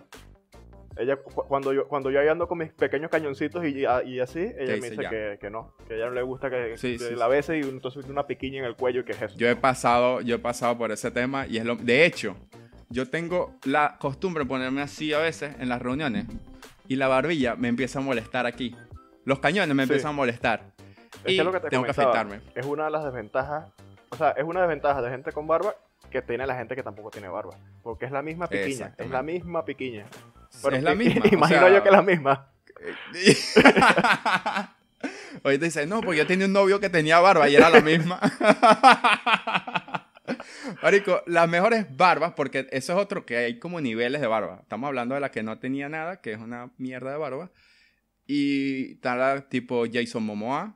Ella, 0.98 1.18
cu- 1.18 1.44
cuando 1.48 1.74
yo, 1.74 1.88
cuando 1.90 2.10
yo 2.10 2.22
ahí 2.22 2.28
ando 2.30 2.48
con 2.48 2.58
mis 2.58 2.72
pequeños 2.72 3.12
cañoncitos 3.12 3.66
y, 3.66 3.80
y 3.82 4.20
así, 4.20 4.40
ella 4.58 4.78
me 4.80 4.90
dice 4.90 5.08
que, 5.10 5.38
que 5.42 5.50
no, 5.50 5.74
que 5.88 5.96
a 5.96 5.98
ella 5.98 6.06
no 6.06 6.14
le 6.14 6.22
gusta 6.22 6.50
que, 6.50 6.78
Sí, 6.78 6.94
que 6.98 7.10
sí, 7.10 7.16
la 7.16 7.28
bese 7.28 7.58
y 7.58 7.62
entonces 7.64 8.06
una 8.06 8.26
piquiña 8.28 8.60
en 8.60 8.66
el 8.66 8.76
cuello 8.78 9.02
y 9.02 9.04
que 9.04 9.12
es 9.12 9.22
eso. 9.22 9.36
Yo 9.38 9.50
he 9.50 9.58
pasado, 9.58 10.22
yo 10.22 10.36
he 10.36 10.40
pasado 10.40 10.78
por 10.78 10.94
ese 10.94 11.12
tema 11.12 11.48
y 11.48 11.58
es 11.58 11.66
lo. 11.66 11.76
De 11.76 12.06
hecho, 12.06 12.38
yo 12.90 13.10
tengo 13.10 13.56
la 13.66 13.98
costumbre 14.00 14.46
de 14.46 14.48
ponerme 14.48 14.82
así 14.82 15.12
a 15.12 15.20
veces 15.20 15.54
en 15.60 15.68
las 15.68 15.82
reuniones 15.82 16.28
y 16.88 16.96
la 16.96 17.10
barbilla 17.10 17.56
me 17.56 17.68
empieza 17.68 18.00
a 18.00 18.02
molestar 18.02 18.46
aquí. 18.46 18.74
Los 19.26 19.40
cañones 19.40 19.76
me 19.76 19.84
empiezan 19.84 20.10
a 20.10 20.14
molestar. 20.14 20.76
Es 21.24 21.32
y 21.32 21.36
que 21.36 21.42
es 21.42 21.46
lo 21.46 21.52
que 21.52 21.60
te 21.60 21.70
tengo 21.70 21.84
que 21.84 21.92
afeitarme. 21.92 22.42
Es 22.56 22.66
una 22.66 22.86
de 22.86 22.92
las 22.92 23.04
desventajas, 23.04 23.66
o 24.10 24.16
sea, 24.16 24.32
es 24.32 24.44
una 24.44 24.62
desventaja 24.62 25.02
de 25.02 25.10
gente 25.10 25.32
con 25.32 25.48
barba 25.48 25.76
que 26.10 26.22
tiene 26.22 26.46
la 26.46 26.56
gente 26.56 26.76
que 26.76 26.84
tampoco 26.84 27.12
tiene 27.12 27.28
barba. 27.28 27.56
Porque 27.84 28.06
es 28.06 28.12
la 28.12 28.22
misma 28.22 28.48
piquiña, 28.48 28.94
es 28.98 29.10
la 29.10 29.24
misma 29.24 29.66
piquiña. 29.66 30.06
es 30.72 30.84
la 30.84 30.96
misma. 30.96 31.24
o 31.24 31.28
Imagino 31.28 31.60
sea, 31.62 31.70
yo 31.70 31.84
que 31.84 31.90
es 31.90 31.96
la 31.96 32.02
misma. 32.02 32.48
Ahorita 35.44 35.66
dice, 35.66 35.86
no, 35.86 36.02
pues 36.02 36.18
yo 36.18 36.26
tenía 36.26 36.46
un 36.46 36.54
novio 36.54 36.80
que 36.80 36.90
tenía 36.90 37.20
barba 37.20 37.50
y 37.50 37.56
era 37.56 37.70
la 37.70 37.82
misma. 37.82 38.20
Marico, 40.82 41.22
las 41.28 41.48
mejores 41.48 41.86
barbas, 41.96 42.34
porque 42.36 42.68
eso 42.72 42.94
es 42.94 43.00
otro 43.00 43.26
que 43.26 43.38
hay 43.38 43.60
como 43.60 43.82
niveles 43.82 44.22
de 44.22 44.28
barba. 44.28 44.60
Estamos 44.62 44.88
hablando 44.88 45.16
de 45.16 45.22
la 45.22 45.32
que 45.32 45.44
no 45.44 45.60
tenía 45.60 45.90
nada, 45.90 46.22
que 46.22 46.34
es 46.34 46.40
una 46.40 46.72
mierda 46.78 47.12
de 47.12 47.18
barba. 47.18 47.52
Y 48.26 49.00
la 49.02 49.48
tipo 49.48 49.86
Jason 49.92 50.24
Momoa. 50.24 50.76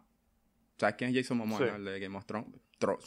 ¿Sabes 0.79 0.95
quién 0.95 1.09
es 1.09 1.15
Jason 1.17 1.37
Momoa? 1.37 1.57
Sí. 1.59 1.65
no? 1.65 1.75
El 1.75 1.85
de 1.85 1.99
Game 1.99 2.17
of 2.17 2.25
Thrones. 2.25 2.47
Tro- 2.79 2.99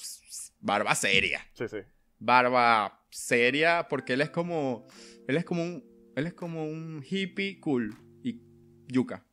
Barba 0.61 0.95
seria. 0.95 1.41
Sí, 1.55 1.67
sí. 1.69 1.79
Barba 2.19 3.01
seria, 3.11 3.87
porque 3.89 4.13
él 4.13 4.21
es 4.21 4.31
como. 4.31 4.87
Él 5.27 5.37
es 5.37 5.45
como 5.45 5.63
un. 5.63 5.85
Él 6.15 6.27
es 6.27 6.35
como 6.35 6.65
un 6.67 7.03
hippie 7.09 7.59
cool. 7.61 7.97
Y 8.23 8.41
yuca. 8.89 9.25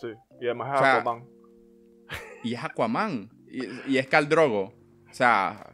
Sí. 0.00 0.08
Y 0.40 0.44
además 0.46 0.68
O 0.70 0.74
es 0.74 0.80
sea, 0.80 0.96
Aquaman. 0.98 1.26
Y 2.44 2.54
es 2.54 2.62
Aquaman. 2.62 3.30
Y, 3.50 3.92
y 3.92 3.98
es 3.98 4.06
Caldrogo. 4.06 4.74
O 5.10 5.14
sea, 5.14 5.66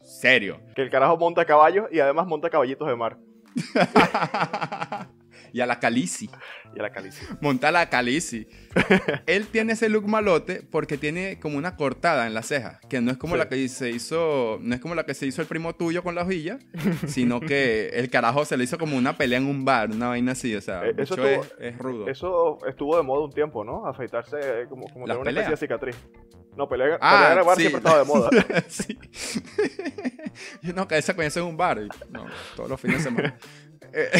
serio. 0.00 0.60
Que 0.76 0.82
el 0.82 0.90
carajo 0.90 1.16
monta 1.18 1.44
caballos 1.44 1.88
y 1.90 1.98
además 1.98 2.26
monta 2.28 2.48
caballitos 2.48 2.86
de 2.88 2.94
mar. 2.96 3.18
y 5.52 5.60
a 5.60 5.66
la 5.66 5.78
Calici. 5.80 6.28
Y 6.74 6.78
a 6.78 6.82
la 6.82 6.90
calicia. 6.90 7.26
Monta 7.40 7.68
a 7.68 7.72
la 7.72 7.88
Calici. 7.88 8.46
Él 9.26 9.46
tiene 9.46 9.72
ese 9.72 9.88
look 9.88 10.06
malote 10.06 10.62
porque 10.70 10.98
tiene 10.98 11.40
como 11.40 11.56
una 11.58 11.76
cortada 11.76 12.26
en 12.26 12.34
la 12.34 12.42
ceja. 12.42 12.78
Que 12.88 13.00
no 13.00 13.10
es 13.10 13.16
como 13.16 13.34
Sí. 13.34 13.38
la 13.38 13.48
que 13.48 13.68
se 13.68 13.90
hizo. 13.90 14.58
No 14.60 14.74
es 14.74 14.80
como 14.80 14.94
la 14.94 15.04
que 15.06 15.14
se 15.14 15.26
hizo 15.26 15.40
el 15.40 15.48
primo 15.48 15.74
tuyo 15.74 16.02
con 16.02 16.14
la 16.14 16.22
hojilla. 16.22 16.58
sino 17.06 17.40
que 17.40 17.88
el 17.94 18.10
carajo 18.10 18.44
se 18.44 18.56
le 18.56 18.64
hizo 18.64 18.76
como 18.78 18.96
una 18.96 19.16
pelea 19.16 19.38
en 19.38 19.46
un 19.46 19.64
bar. 19.64 19.90
Una 19.90 20.08
vaina 20.08 20.32
así. 20.32 20.54
O 20.54 20.60
sea, 20.60 20.84
Eh, 20.84 20.94
eso 20.98 21.14
es, 21.24 21.38
estuvo- 21.40 21.60
es 21.60 21.78
rudo. 21.78 22.08
Eso 22.08 22.58
estuvo 22.68 22.96
de 22.96 23.02
moda 23.02 23.24
un 23.24 23.32
tiempo, 23.32 23.64
¿no? 23.64 23.86
Afeitarse 23.86 24.36
eh, 24.38 24.66
como, 24.68 24.86
como 24.92 25.06
¿Las 25.06 25.16
tener 25.18 25.32
una 25.32 25.40
especie 25.40 25.50
de 25.50 25.56
cicatriz. 25.56 25.96
No, 26.56 26.68
pelear, 26.68 26.98
Ah, 27.00 27.12
pelear 27.14 27.32
en 27.32 27.38
el 27.38 27.44
bar 27.44 27.56
sí. 27.56 27.60
siempre 27.62 27.78
estaba 27.78 27.98
de 27.98 28.04
moda. 28.04 28.30
sí. 28.68 28.98
Yo 30.62 30.72
no, 30.72 30.86
que 30.88 30.98
esa 30.98 31.14
coñazo 31.14 31.40
en 31.40 31.46
un 31.46 31.56
bar. 31.56 31.80
no, 32.10 32.26
todos 32.56 32.68
los 32.68 32.80
fines 32.80 32.98
de 32.98 33.04
semana. 33.04 33.36
Eh, 33.92 34.10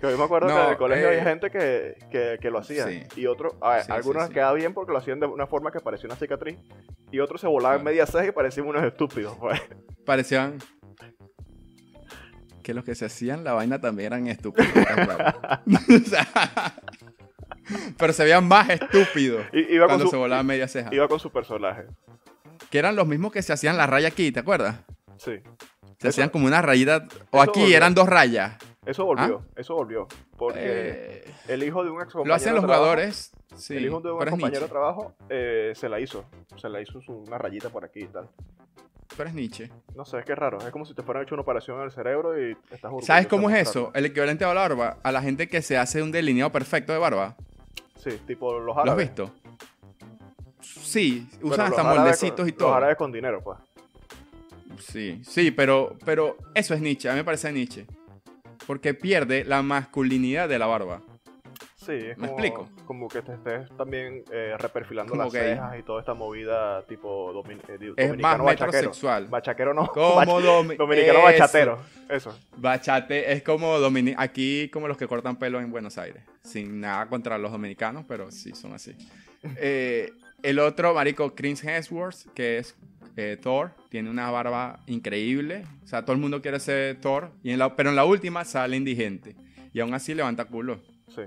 Que 0.00 0.10
yo 0.10 0.18
me 0.18 0.24
acuerdo 0.24 0.48
No, 0.48 0.54
que 0.56 0.62
en 0.64 0.70
el 0.70 0.76
colegio 0.76 1.06
eh, 1.06 1.08
había 1.08 1.24
gente 1.24 1.50
que, 1.50 1.96
que, 2.10 2.38
que 2.40 2.50
lo 2.50 2.58
hacía. 2.58 2.86
Sí. 2.88 3.02
Y 3.16 3.26
otros, 3.26 3.52
Sí, 3.84 3.92
algunos 3.92 4.26
sí, 4.28 4.32
quedaba 4.34 4.52
bien 4.54 4.74
porque 4.74 4.92
lo 4.92 4.98
hacían 4.98 5.20
de 5.20 5.26
una 5.26 5.46
forma 5.46 5.70
que 5.70 5.80
parecía 5.80 6.06
una 6.08 6.16
cicatriz. 6.16 6.58
Y 7.10 7.20
otros 7.20 7.40
se 7.40 7.46
volaban 7.46 7.78
Claro. 7.78 7.84
media 7.84 8.06
ceja 8.06 8.26
y 8.26 8.32
parecían 8.32 8.66
unos 8.66 8.82
estúpidos. 8.84 9.36
pues. 9.38 9.60
parecían 10.04 10.58
que 12.62 12.74
los 12.74 12.84
que 12.84 12.94
se 12.96 13.04
hacían 13.04 13.44
la 13.44 13.52
vaina 13.52 13.80
también 13.80 14.12
eran 14.12 14.26
estúpidos. 14.26 14.68
sea, 16.08 16.26
pero 17.96 18.12
se 18.12 18.24
veían 18.24 18.46
más 18.46 18.68
estúpidos 18.70 19.44
iba, 19.52 19.86
cuando 19.86 20.04
su, 20.06 20.10
se 20.10 20.16
volaban 20.16 20.46
media 20.46 20.66
ceja. 20.68 20.88
iba 20.92 21.06
con 21.08 21.20
su 21.20 21.30
personaje. 21.30 21.84
Que 22.70 22.78
eran 22.78 22.96
los 22.96 23.06
mismos 23.06 23.30
que 23.32 23.42
se 23.42 23.52
hacían 23.52 23.76
la 23.76 23.86
raya 23.86 24.08
aquí, 24.08 24.32
¿te 24.32 24.40
acuerdas? 24.40 24.80
Sí. 25.18 25.32
Se 25.98 26.08
Eso- 26.08 26.08
hacían 26.08 26.28
como 26.30 26.46
una 26.46 26.60
rayita. 26.60 27.06
O 27.30 27.40
aquí 27.40 27.60
volvió. 27.60 27.76
eran 27.76 27.94
dos 27.94 28.08
rayas. 28.08 28.56
Eso 28.86 29.04
volvió, 29.04 29.44
eso 29.56 29.74
volvió. 29.74 30.06
Porque 30.38 30.58
¿Ah? 30.60 31.28
Eh, 31.28 31.34
el 31.48 31.62
hijo 31.64 31.82
de 31.84 31.90
un 31.90 32.00
ex 32.00 32.14
lo 32.14 32.32
hacen 32.34 32.54
los 32.54 32.64
jugadores. 32.64 33.32
Sí, 33.56 33.76
el 33.76 33.86
hijo 33.86 34.00
de 34.00 34.12
un 34.12 34.24
compañero 34.24 34.60
de 34.60 34.68
trabajo 34.68 35.14
eh, 35.28 35.72
se 35.74 35.88
la 35.88 35.98
hizo. 36.00 36.24
Se 36.56 36.68
la 36.68 36.80
hizo 36.80 37.00
una 37.08 37.36
rayita 37.36 37.68
por 37.68 37.84
aquí 37.84 38.00
y 38.00 38.06
tal. 38.06 38.28
Pero 39.16 39.28
es 39.28 39.34
Nietzsche. 39.34 39.70
No 39.94 40.04
sé, 40.04 40.18
es 40.18 40.24
que 40.24 40.32
es 40.32 40.38
raro. 40.38 40.58
Es 40.58 40.70
como 40.70 40.84
si 40.84 40.94
te 40.94 41.02
fueran 41.02 41.22
hecho 41.24 41.34
una 41.34 41.42
operación 41.42 41.78
en 41.78 41.84
el 41.84 41.90
cerebro 41.90 42.38
y 42.40 42.52
estás 42.70 42.84
orgulloso 42.84 43.06
¿Sabes 43.06 43.26
cómo 43.26 43.50
es 43.50 43.68
eso? 43.68 43.90
El 43.94 44.04
equivalente 44.06 44.44
a 44.44 44.48
la 44.54 44.60
barba. 44.60 44.98
A 45.02 45.10
la 45.12 45.20
gente 45.22 45.48
que 45.48 45.62
se 45.62 45.76
hace 45.76 46.02
un 46.02 46.12
delineado 46.12 46.52
perfecto 46.52 46.92
de 46.92 46.98
barba. 46.98 47.34
Sí, 47.96 48.10
tipo 48.26 48.52
los 48.54 48.64
¿Lo 48.66 48.72
has 48.72 48.78
árabes. 48.78 49.06
visto? 49.08 49.32
Sí, 50.60 51.28
usan 51.42 51.66
hasta 51.68 51.80
árabes 51.80 51.98
moldecitos 52.00 52.36
con- 52.40 52.48
y 52.48 52.52
todo. 52.52 52.68
Los 52.68 52.76
árabes 52.76 52.96
con 52.96 53.10
dinero, 53.12 53.42
pues. 53.42 53.58
Sí, 54.80 55.20
sí, 55.24 55.50
pero, 55.50 55.96
pero 56.04 56.36
eso 56.54 56.74
es 56.74 56.80
Nietzsche, 56.80 57.08
a 57.08 57.12
mí 57.12 57.18
me 57.18 57.24
parece 57.24 57.50
Nietzsche. 57.52 57.86
Porque 58.66 58.94
pierde 58.94 59.44
la 59.44 59.62
masculinidad 59.62 60.48
de 60.48 60.58
la 60.58 60.66
barba. 60.66 61.02
Sí, 61.76 61.92
es 61.92 62.18
¿Me 62.18 62.26
como, 62.28 62.40
explico? 62.40 62.68
como 62.84 63.08
que 63.08 63.22
te 63.22 63.34
estés 63.34 63.68
también 63.76 64.24
eh, 64.32 64.56
reperfilando 64.58 65.10
Como 65.12 65.22
las 65.22 65.32
gay. 65.32 65.54
cejas 65.54 65.78
y 65.78 65.82
toda 65.84 66.00
esta 66.00 66.14
movida 66.14 66.82
tipo 66.86 67.32
domin- 67.32 67.60
eh, 67.68 67.92
Es 67.96 68.18
más 68.18 68.40
metrosexual. 68.42 69.26
Bachaquero 69.28 69.72
no. 69.72 69.86
Como 69.92 70.40
domi- 70.40 70.76
dominicano 70.78 71.18
Eso. 71.20 71.22
bachatero. 71.26 71.78
Eso. 72.08 72.36
Bachate 72.56 73.32
es 73.32 73.42
como 73.44 73.78
domini 73.78 74.14
aquí 74.18 74.68
como 74.72 74.88
los 74.88 74.96
que 74.96 75.06
cortan 75.06 75.36
pelo 75.36 75.60
en 75.60 75.70
Buenos 75.70 75.96
Aires. 75.96 76.24
Sin 76.42 76.80
nada 76.80 77.06
contra 77.06 77.38
los 77.38 77.52
dominicanos, 77.52 78.04
pero 78.08 78.30
sí 78.32 78.52
son 78.54 78.72
así. 78.74 78.96
Eh, 79.58 80.10
el 80.42 80.58
otro, 80.58 80.92
marico, 80.92 81.36
Chris 81.36 81.62
Hemsworth, 81.62 82.32
que 82.34 82.58
es 82.58 82.74
eh, 83.16 83.38
Thor, 83.40 83.72
tiene 83.88 84.10
una 84.10 84.30
barba 84.30 84.80
increíble. 84.86 85.64
O 85.82 85.86
sea, 85.86 86.02
todo 86.02 86.12
el 86.12 86.20
mundo 86.20 86.42
quiere 86.42 86.60
ser 86.60 87.00
Thor, 87.00 87.30
y 87.42 87.50
en 87.52 87.58
la- 87.58 87.74
pero 87.74 87.90
en 87.90 87.96
la 87.96 88.04
última 88.04 88.44
sale 88.44 88.76
indigente. 88.76 89.34
Y 89.72 89.80
aún 89.80 89.94
así 89.94 90.14
levanta 90.14 90.44
culo. 90.44 90.80
Sí. 91.08 91.22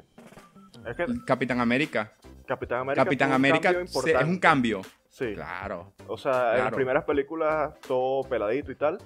Es 0.87 0.95
que 0.95 1.05
Capitán 1.25 1.59
América. 1.59 2.13
Capitán 2.47 2.79
América. 2.81 3.03
Capitán 3.03 3.29
un 3.29 3.35
América 3.35 3.73
se- 3.87 4.11
es 4.13 4.23
un 4.23 4.39
cambio. 4.39 4.81
Sí. 5.09 5.33
Claro. 5.33 5.93
O 6.07 6.17
sea, 6.17 6.57
en 6.57 6.63
las 6.63 6.73
primeras 6.73 7.03
películas 7.03 7.73
todo 7.87 8.23
peladito 8.27 8.71
y 8.71 8.75
tal. 8.75 8.97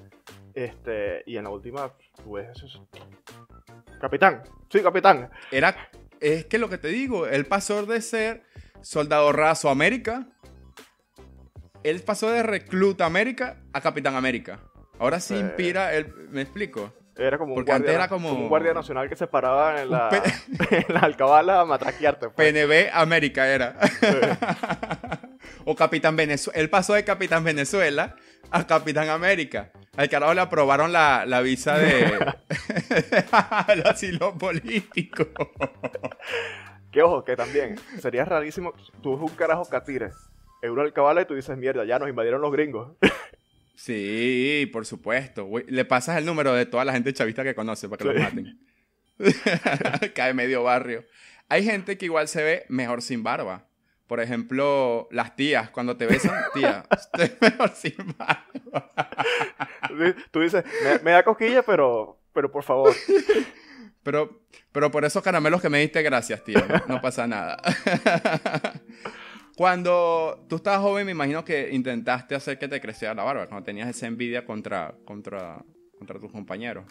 Este, 0.54 1.24
y 1.26 1.38
en 1.38 1.46
la 1.46 1.50
última, 1.50 1.92
pues 2.24 2.48
Capitán, 4.00 4.44
sí, 4.70 4.82
capitán. 4.82 5.30
Era, 5.52 5.76
es 6.20 6.46
que 6.46 6.58
lo 6.58 6.70
que 6.70 6.78
te 6.78 6.90
digo, 6.90 7.26
él 7.28 7.46
pasó 7.46 7.86
de 7.86 8.02
ser 8.02 8.44
soldado 8.82 9.32
raso 9.32 9.70
América, 9.70 10.28
él 11.84 12.02
pasó 12.02 12.30
de 12.32 12.44
recluta 12.44 13.06
América 13.06 13.58
a 13.74 13.82
Capitán 13.82 14.16
América. 14.16 14.60
Ahora 15.00 15.20
sí 15.20 15.36
inspira, 15.36 15.94
él, 15.94 16.14
¿me 16.32 16.42
explico? 16.42 16.94
Era 17.16 17.38
como 17.38 17.54
un, 17.54 17.56
guardia, 17.64 17.76
antes 17.76 17.92
era 17.94 18.08
como- 18.08 18.32
un 18.32 18.50
guardia 18.50 18.74
nacional 18.74 19.08
que 19.08 19.16
se 19.16 19.28
paraba 19.28 19.82
en 19.82 19.92
la, 19.92 20.10
pe- 20.10 20.24
en 20.88 20.94
la 20.94 21.02
alcabala 21.02 21.60
a 21.62 21.66
matraquearte. 21.66 22.30
pues. 22.30 22.52
PNB 22.54 22.90
América 22.94 23.48
era. 23.48 23.78
o 25.66 25.76
Capitán 25.76 26.16
Venezuela. 26.16 26.60
Él 26.60 26.70
pasó 26.70 26.94
de 26.94 27.04
Capitán 27.04 27.44
Venezuela 27.44 28.16
a 28.50 28.66
Capitán 28.66 29.10
América. 29.10 29.72
Al 29.96 30.10
carajo 30.10 30.34
le 30.34 30.42
aprobaron 30.42 30.92
la, 30.92 31.26
la 31.28 31.42
visa 31.42 31.78
de 31.78 32.18
el 33.70 33.88
asilo 33.88 34.36
político. 34.38 35.28
Que 36.92 37.02
ojo, 37.04 37.24
que 37.24 37.36
también 37.36 37.76
sería 38.02 38.26
rarísimo. 38.26 38.74
Tú 39.02 39.14
ves 39.20 39.30
un 39.32 39.36
carajo 39.38 39.66
catire 39.66 40.12
en 40.64 40.72
una 40.72 40.82
alcabala 40.84 41.22
y 41.22 41.26
tú 41.26 41.36
dices, 41.36 41.56
mierda, 41.58 41.86
ya 41.86 42.00
nos 42.00 42.10
invadieron 42.10 42.42
los 42.42 42.52
gringos. 42.52 42.96
Sí, 43.76 44.70
por 44.72 44.86
supuesto. 44.86 45.46
Güey, 45.46 45.66
Le 45.68 45.84
pasas 45.86 46.18
el 46.18 46.26
número 46.26 46.54
de 46.54 46.66
toda 46.66 46.86
la 46.86 46.94
gente 46.94 47.14
chavista 47.14 47.44
que 47.44 47.54
conoce 47.56 47.90
para 47.90 48.04
que 48.04 48.10
Sí. 48.10 48.14
los 48.14 48.24
maten. 48.24 48.60
Cae 50.16 50.34
medio 50.34 50.64
barrio. 50.64 51.06
Hay 51.50 51.64
gente 51.66 51.98
que 51.98 52.06
igual 52.06 52.28
se 52.28 52.44
ve 52.44 52.66
mejor 52.70 53.02
sin 53.02 53.24
barba. 53.24 53.68
Por 54.08 54.20
ejemplo, 54.20 55.08
las 55.12 55.36
tías, 55.36 55.70
cuando 55.70 55.98
te 55.98 56.06
besan, 56.06 56.34
tía, 56.54 56.86
usted 56.92 57.24
es 57.24 57.42
mejor 57.42 57.70
sin 57.70 57.96
barba. 58.18 58.92
tú 60.32 60.40
dices, 60.42 60.64
me, 60.84 61.00
me 61.00 61.12
da 61.12 61.24
cosquilla, 61.24 61.64
pero, 61.64 62.20
pero 62.34 62.52
por 62.52 62.64
favor. 62.64 62.94
Pero, 64.04 64.42
pero 64.72 64.92
por 64.92 65.04
esos 65.06 65.24
caramelos 65.24 65.62
que 65.62 65.70
me 65.70 65.80
diste, 65.80 66.02
gracias, 66.04 66.44
tía. 66.44 66.66
No, 66.88 66.96
no 66.96 67.02
pasa 67.02 67.26
nada. 67.28 67.62
Cuando 69.56 70.46
tú 70.50 70.56
estabas 70.56 70.82
joven, 70.82 71.06
me 71.06 71.12
imagino 71.12 71.46
que 71.46 71.72
intentaste 71.72 72.34
hacer 72.34 72.58
que 72.58 72.68
te 72.68 72.82
creciera 72.82 73.14
la 73.14 73.24
barba, 73.24 73.48
cuando 73.48 73.64
tenías 73.64 73.88
esa 73.88 74.08
envidia 74.08 74.46
contra, 74.46 74.96
contra, 75.06 75.64
contra 75.98 76.20
tus 76.20 76.32
compañeros. 76.32 76.86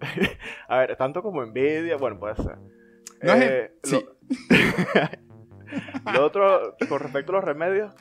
a 0.68 0.78
ver, 0.78 0.96
tanto 0.96 1.22
como 1.22 1.42
envidia, 1.42 1.96
bueno, 1.96 2.18
puede 2.18 2.36
ser. 2.36 2.56
No 3.22 3.34
eh, 3.34 3.72
sí. 3.84 4.04
lo 6.12 6.24
otro, 6.24 6.76
con 6.88 6.98
respecto 6.98 7.32
a 7.32 7.36
los 7.36 7.44
remedios, 7.44 7.94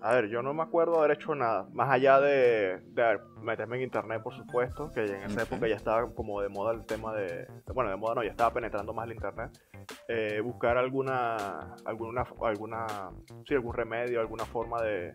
a 0.00 0.14
ver, 0.14 0.28
yo 0.28 0.42
no 0.42 0.54
me 0.54 0.62
acuerdo 0.62 0.98
haber 0.98 1.12
hecho 1.12 1.34
nada, 1.34 1.66
más 1.72 1.90
allá 1.90 2.20
de, 2.20 2.80
meterme 3.42 3.76
en 3.76 3.82
internet, 3.82 4.22
por 4.22 4.34
supuesto, 4.34 4.90
que 4.94 5.04
en 5.04 5.22
esa 5.22 5.42
época 5.42 5.66
ya 5.66 5.76
estaba 5.76 6.08
como 6.14 6.40
de 6.40 6.48
moda 6.48 6.72
el 6.72 6.84
tema 6.84 7.14
de, 7.14 7.46
bueno, 7.72 7.90
de 7.90 7.96
moda 7.96 8.16
no, 8.16 8.22
ya 8.22 8.30
estaba 8.30 8.52
penetrando 8.52 8.92
más 8.92 9.06
el 9.06 9.14
internet, 9.14 9.50
eh, 10.08 10.40
buscar 10.40 10.78
alguna, 10.78 11.74
alguna, 11.84 12.24
alguna, 12.42 12.86
sí, 13.46 13.54
algún 13.54 13.74
remedio, 13.74 14.20
alguna 14.20 14.44
forma 14.44 14.82
de, 14.82 15.14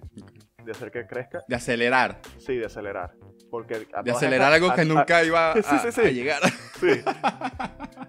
de 0.63 0.71
hacer 0.71 0.91
que 0.91 1.05
crezca. 1.05 1.41
De 1.47 1.55
acelerar. 1.55 2.19
Sí, 2.37 2.57
de 2.57 2.65
acelerar. 2.65 3.13
Porque 3.49 3.85
de 4.03 4.11
acelerar 4.11 4.51
algo 4.53 4.73
que 4.73 4.85
nunca 4.85 5.23
iba 5.23 5.51
a, 5.53 5.91
llegar. 6.09 6.41
Sí. 6.79 6.87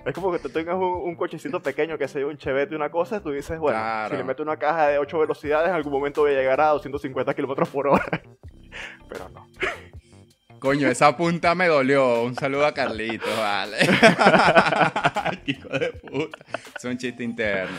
es 0.05 0.15
como 0.15 0.33
que 0.33 0.39
tú 0.39 0.49
tengas 0.51 0.77
un, 0.77 1.15
cochecito 1.17 1.63
pequeño 1.63 1.97
que 1.97 2.09
sea 2.09 2.27
un 2.27 2.37
chevete 2.37 2.75
y 2.75 2.77
una 2.77 2.91
cosa, 2.91 3.23
tú 3.23 3.31
dices, 3.31 3.59
bueno, 3.59 3.79
si 4.11 4.17
le 4.17 4.25
meto 4.25 4.43
una 4.43 4.59
caja 4.59 4.89
de 4.89 4.99
8 4.99 5.19
velocidades, 5.19 5.69
en 5.69 5.75
algún 5.75 5.93
momento 5.93 6.23
voy 6.23 6.33
a 6.33 6.39
llegar 6.39 6.61
a 6.61 6.69
250 6.69 7.35
kilómetros 7.35 7.69
por 7.69 7.89
hora. 7.89 8.05
Pero 9.09 9.29
no. 9.31 9.47
Coño, 10.59 10.89
esa 10.89 11.15
punta 11.17 11.55
me 11.55 11.69
dolió. 11.69 12.23
Un 12.23 12.35
saludo 12.35 12.65
a 12.65 12.73
Carlito, 12.73 13.27
vale. 13.37 13.77
Hijo 15.47 15.69
de 15.69 15.91
puta. 15.93 16.39
Es 16.77 16.85
un 16.85 16.97
chiste 16.97 17.23
interno. 17.23 17.77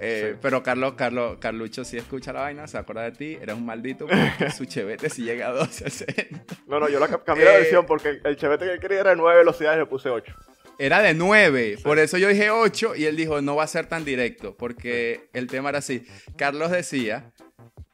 Eh, 0.00 0.36
pero 0.40 0.62
Carlos, 0.62 0.94
Carlos, 0.94 1.38
Carlucho 1.40 1.84
sí 1.84 1.96
escucha 1.96 2.32
la 2.32 2.42
vaina, 2.42 2.66
se 2.66 2.78
acuerda 2.78 3.02
de 3.02 3.12
ti, 3.12 3.38
eres 3.40 3.56
un 3.56 3.66
maldito 3.66 4.06
porque 4.06 4.50
su 4.56 4.64
chevete 4.64 5.10
sí 5.10 5.24
llega 5.24 5.48
a 5.48 5.52
260. 5.52 6.54
No, 6.66 6.78
no, 6.78 6.88
yo 6.88 7.00
la 7.00 7.08
cambié 7.08 7.44
la 7.44 7.52
versión 7.52 7.84
porque 7.84 8.20
el 8.22 8.36
chevete 8.36 8.66
que 8.66 8.78
quería 8.78 9.00
era 9.00 9.10
de 9.10 9.16
9 9.16 9.38
velocidades 9.38 9.76
y 9.76 9.80
le 9.80 9.86
puse 9.86 10.08
8. 10.08 10.32
Era 10.78 11.02
de 11.02 11.12
9, 11.12 11.78
por 11.82 11.98
eso 11.98 12.18
yo 12.18 12.28
dije 12.28 12.50
8 12.50 12.94
y 12.94 13.06
él 13.06 13.16
dijo 13.16 13.42
no 13.42 13.56
va 13.56 13.64
a 13.64 13.66
ser 13.66 13.86
tan 13.86 14.04
directo, 14.04 14.56
porque 14.56 15.28
el 15.32 15.48
tema 15.48 15.70
era 15.70 15.78
así. 15.78 16.06
Carlos 16.36 16.70
decía 16.70 17.32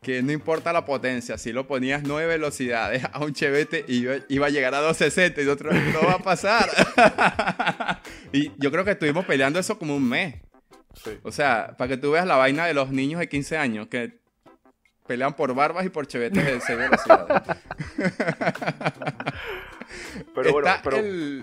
que 0.03 0.23
no 0.23 0.33
importa 0.33 0.73
la 0.73 0.85
potencia, 0.85 1.39
si 1.39 1.53
lo 1.53 1.67
ponías 1.67 2.03
9 2.03 2.27
velocidades 2.27 3.03
a 3.11 3.25
un 3.25 3.33
chevete 3.33 3.87
iba, 3.89 4.17
iba 4.29 4.47
a 4.47 4.51
llegar 4.51 4.75
a 4.75 4.81
260 4.81 5.41
y 5.41 5.47
otro 5.47 5.73
no 5.73 6.03
va 6.03 6.13
a 6.13 6.19
pasar. 6.19 6.69
y 8.33 8.53
yo 8.59 8.71
creo 8.71 8.85
que 8.85 8.91
estuvimos 8.91 9.25
peleando 9.25 9.59
eso 9.59 9.79
como 9.79 9.97
un 9.97 10.07
mes. 10.07 10.35
O 11.23 11.33
sea, 11.33 11.75
para 11.79 11.89
que 11.89 11.97
tú 11.97 12.11
veas 12.11 12.27
la 12.27 12.37
vaina 12.37 12.67
de 12.67 12.75
los 12.75 12.91
niños 12.91 13.19
de 13.19 13.29
15 13.29 13.57
años 13.57 13.89
que 13.89 14.19
pelean 15.07 15.35
por 15.35 15.55
barbas 15.55 15.87
y 15.87 15.89
por 15.89 16.07
chevetes 16.07 16.45
de 16.45 16.61
6 16.61 16.79
velocidades. 16.79 17.39
pero 20.35 20.53
bueno, 20.53 20.71
pero 20.83 20.97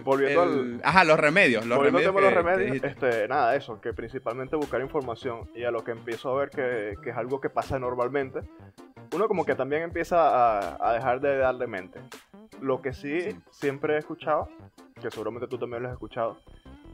volviendo 0.04 0.42
al. 0.42 0.82
Ajá, 0.84 1.04
los 1.04 1.20
remedios. 1.20 1.66
Los 1.66 1.80
remedios, 1.80 2.14
los 2.14 2.34
remedios 2.34 2.84
este, 2.84 3.28
nada, 3.28 3.56
eso, 3.56 3.80
que 3.82 3.94
principalmente 3.94 4.56
buscar 4.56 4.82
información 4.82 5.50
y 5.56 5.64
a 5.64 5.72
lo 5.72 5.84
que 5.84 5.92
empiezo 5.92 6.32
a 6.32 6.40
ver 6.40 6.50
que, 6.50 6.96
que 7.04 7.10
es 7.12 7.18
algo 7.18 7.42
que 7.42 7.50
pasa 7.50 7.80
normalmente, 7.80 8.42
uno 9.14 9.28
como 9.28 9.46
que 9.46 9.56
también 9.56 9.84
empieza 9.84 10.18
a, 10.60 10.78
a 10.90 10.94
dejar 10.94 11.22
de 11.22 11.38
darle 11.38 11.68
mente. 11.68 12.00
Lo 12.62 12.82
que 12.82 12.94
sí, 12.94 13.36
siempre 13.50 13.96
he 13.96 13.98
escuchado, 13.98 14.50
que 15.02 15.10
seguramente 15.10 15.48
tú 15.48 15.58
también 15.58 15.84
lo 15.84 15.90
has 15.90 15.94
escuchado, 15.94 16.40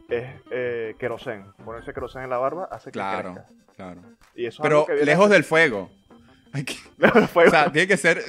es 0.09 0.25
eh, 0.51 0.95
querosén. 0.97 1.45
Ponerse 1.63 1.93
querosén 1.93 2.23
en 2.23 2.29
la 2.29 2.37
barba 2.37 2.67
hace 2.71 2.91
que 2.91 2.99
claro, 2.99 3.35
Claro, 3.75 4.01
y 4.35 4.45
eso 4.47 4.63
Pero 4.63 4.87
lejos 5.03 5.29
del 5.29 5.43
fuego. 5.43 5.89
lejos 6.97 7.21
del 7.21 7.27
fuego. 7.27 7.49
O 7.49 7.51
sea, 7.51 7.71
tiene 7.71 7.87
que 7.87 7.97
ser... 7.97 8.23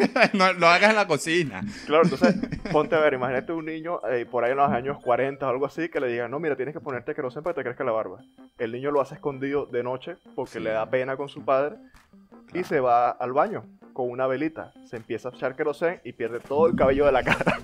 no 0.32 0.52
lo 0.52 0.66
hagas 0.68 0.90
en 0.90 0.96
la 0.96 1.06
cocina. 1.06 1.62
Claro, 1.86 2.04
entonces 2.04 2.34
ponte 2.72 2.94
a 2.94 3.00
ver, 3.00 3.14
imagínate 3.14 3.52
un 3.52 3.66
niño 3.66 4.00
eh, 4.10 4.26
por 4.26 4.44
ahí 4.44 4.52
en 4.52 4.58
los 4.58 4.70
años 4.70 4.98
40 5.02 5.46
o 5.46 5.48
algo 5.48 5.66
así 5.66 5.88
que 5.88 6.00
le 6.00 6.08
digan, 6.08 6.30
no, 6.30 6.38
mira, 6.38 6.56
tienes 6.56 6.74
que 6.74 6.80
ponerte 6.80 7.14
querosén 7.14 7.42
para 7.42 7.54
que 7.54 7.60
te 7.60 7.64
crezca 7.64 7.84
la 7.84 7.92
barba. 7.92 8.20
El 8.58 8.72
niño 8.72 8.90
lo 8.90 9.00
hace 9.00 9.14
escondido 9.14 9.66
de 9.66 9.82
noche 9.82 10.16
porque 10.34 10.60
le 10.60 10.70
da 10.70 10.88
pena 10.88 11.16
con 11.16 11.28
su 11.28 11.44
padre 11.44 11.76
y 12.52 12.64
se 12.64 12.80
va 12.80 13.10
al 13.10 13.32
baño 13.32 13.64
con 13.92 14.10
una 14.10 14.26
velita. 14.26 14.72
Se 14.86 14.96
empieza 14.96 15.28
a 15.28 15.32
echar 15.32 15.56
querosén 15.56 16.00
y 16.04 16.12
pierde 16.12 16.40
todo 16.40 16.66
el 16.66 16.76
cabello 16.76 17.06
de 17.06 17.12
la 17.12 17.22
cara. 17.22 17.60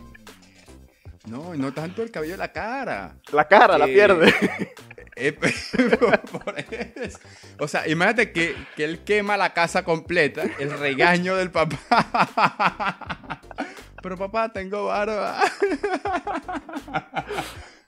No, 1.29 1.55
no 1.55 1.73
tanto 1.73 2.03
el 2.03 2.11
cabello 2.11 2.35
de 2.35 2.39
la 2.39 2.53
cara. 2.53 3.17
La 3.33 3.49
cara 3.49 3.79
la 3.79 3.87
pierde. 3.87 4.33
Eh, 5.19 5.35
o 7.59 7.67
sea, 7.67 7.89
imagínate 7.89 8.33
que, 8.33 8.55
que, 8.77 8.85
él 8.85 9.03
quema 9.03 9.39
la 9.39 9.55
casa 9.55 9.83
completa, 9.83 10.43
el 10.59 10.79
regaño 10.79 11.37
del 11.37 11.51
papá. 11.51 13.41
Pero 14.03 14.19
papá, 14.19 14.53
tengo 14.53 14.85
barba. 14.87 15.41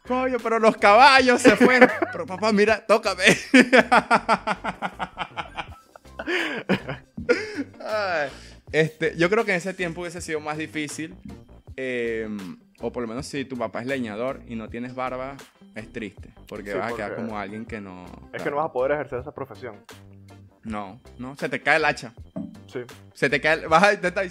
Coño, 0.08 0.38
pero 0.42 0.58
los 0.58 0.78
caballos 0.78 1.42
se 1.42 1.54
fueron. 1.54 1.90
Pero 2.10 2.24
papá, 2.24 2.50
mira, 2.50 2.86
tócame. 2.86 3.24
Este, 8.72 9.14
yo 9.16 9.28
creo 9.28 9.44
que 9.44 9.52
en 9.52 9.58
ese 9.58 9.74
tiempo 9.74 10.00
hubiese 10.00 10.22
sido 10.22 10.40
más 10.40 10.56
difícil. 10.56 11.14
Eh, 11.76 12.26
o 12.80 12.92
por 12.92 13.02
lo 13.02 13.08
menos 13.08 13.26
si 13.26 13.44
tu 13.44 13.56
papá 13.56 13.80
es 13.80 13.86
leñador 13.86 14.40
y 14.46 14.54
no 14.54 14.68
tienes 14.68 14.94
barba, 14.94 15.36
es 15.74 15.92
triste. 15.92 16.32
Porque 16.46 16.74
vas 16.74 16.92
a 16.92 16.96
quedar 16.96 17.16
como 17.16 17.38
alguien 17.38 17.66
que 17.66 17.80
no. 17.80 18.04
Es 18.32 18.42
que 18.42 18.50
no 18.50 18.56
vas 18.56 18.66
a 18.66 18.72
poder 18.72 18.92
ejercer 18.92 19.20
esa 19.20 19.32
profesión. 19.32 19.76
No, 20.64 21.00
no, 21.18 21.34
se 21.36 21.48
te 21.48 21.62
cae 21.62 21.76
el 21.76 21.84
hacha. 21.84 22.12
Sí. 22.66 22.80
Se 23.14 23.30
te 23.30 23.40
cae, 23.40 23.66
vas 23.66 23.82
a 23.82 23.92
intentar 23.94 24.26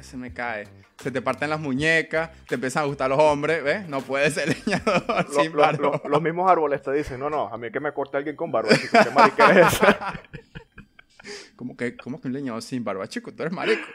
se 0.00 0.16
me 0.16 0.32
cae. 0.32 0.66
Se 0.98 1.12
te 1.12 1.22
parten 1.22 1.48
las 1.48 1.60
muñecas, 1.60 2.30
te 2.46 2.56
empiezan 2.56 2.82
a 2.82 2.86
gustar 2.86 3.08
los 3.08 3.20
hombres, 3.20 3.62
¿ves? 3.62 3.88
No 3.88 4.00
puedes 4.00 4.34
ser 4.34 4.48
leñador 4.66 5.26
sin 5.30 5.52
barba. 5.52 6.02
los 6.04 6.20
mismos 6.20 6.50
árboles 6.50 6.82
te 6.82 6.92
dicen, 6.92 7.20
no, 7.20 7.30
no, 7.30 7.46
a 7.46 7.56
mí 7.56 7.70
que 7.70 7.78
me 7.78 7.92
corte 7.92 8.16
alguien 8.16 8.34
con 8.34 8.50
barba, 8.50 8.70
chico, 8.70 8.98
¿qué 9.04 9.10
marica 9.10 9.50
es 9.52 9.74
esa? 9.74 10.20
¿Cómo 11.56 11.76
que, 11.76 11.96
¿Cómo 11.96 12.20
que 12.20 12.28
un 12.28 12.34
leñador 12.34 12.62
sin 12.62 12.82
barba, 12.82 13.08
chico? 13.08 13.32
Tú 13.32 13.42
eres 13.42 13.52
marico. 13.52 13.86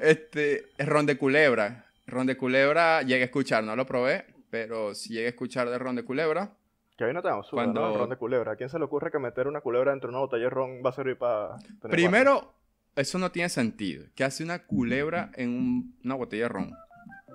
Este, 0.00 0.68
es 0.76 0.86
ron 0.86 1.06
de 1.06 1.16
culebra. 1.16 1.84
Ron 2.06 2.26
de 2.26 2.36
culebra 2.36 3.02
llegué 3.02 3.22
a 3.22 3.26
escuchar, 3.26 3.62
no 3.64 3.76
lo 3.76 3.86
probé, 3.86 4.26
pero 4.50 4.94
si 4.94 5.14
llegué 5.14 5.26
a 5.26 5.30
escuchar 5.30 5.70
de 5.70 5.78
ron 5.78 5.96
de 5.96 6.04
culebra. 6.04 6.54
Que 6.96 7.04
ahí 7.04 7.12
no 7.12 7.22
tenemos 7.22 7.48
cuando... 7.50 7.96
ron 7.96 8.10
de 8.10 8.16
culebra. 8.16 8.52
¿A 8.52 8.56
quién 8.56 8.68
se 8.68 8.78
le 8.78 8.84
ocurre 8.84 9.10
que 9.10 9.18
meter 9.18 9.46
una 9.46 9.60
culebra 9.60 9.92
dentro 9.92 10.08
de 10.08 10.16
una 10.16 10.20
botella 10.20 10.44
de 10.44 10.50
ron 10.50 10.82
va 10.84 10.90
a 10.90 10.92
servir 10.92 11.16
para... 11.16 11.56
Primero, 11.90 12.54
eso 12.96 13.18
no 13.18 13.30
tiene 13.30 13.48
sentido. 13.48 14.04
¿Qué 14.14 14.24
hace 14.24 14.44
una 14.44 14.64
culebra 14.66 15.30
en 15.34 15.94
una 16.04 16.14
botella 16.14 16.44
de 16.44 16.48
ron? 16.48 16.72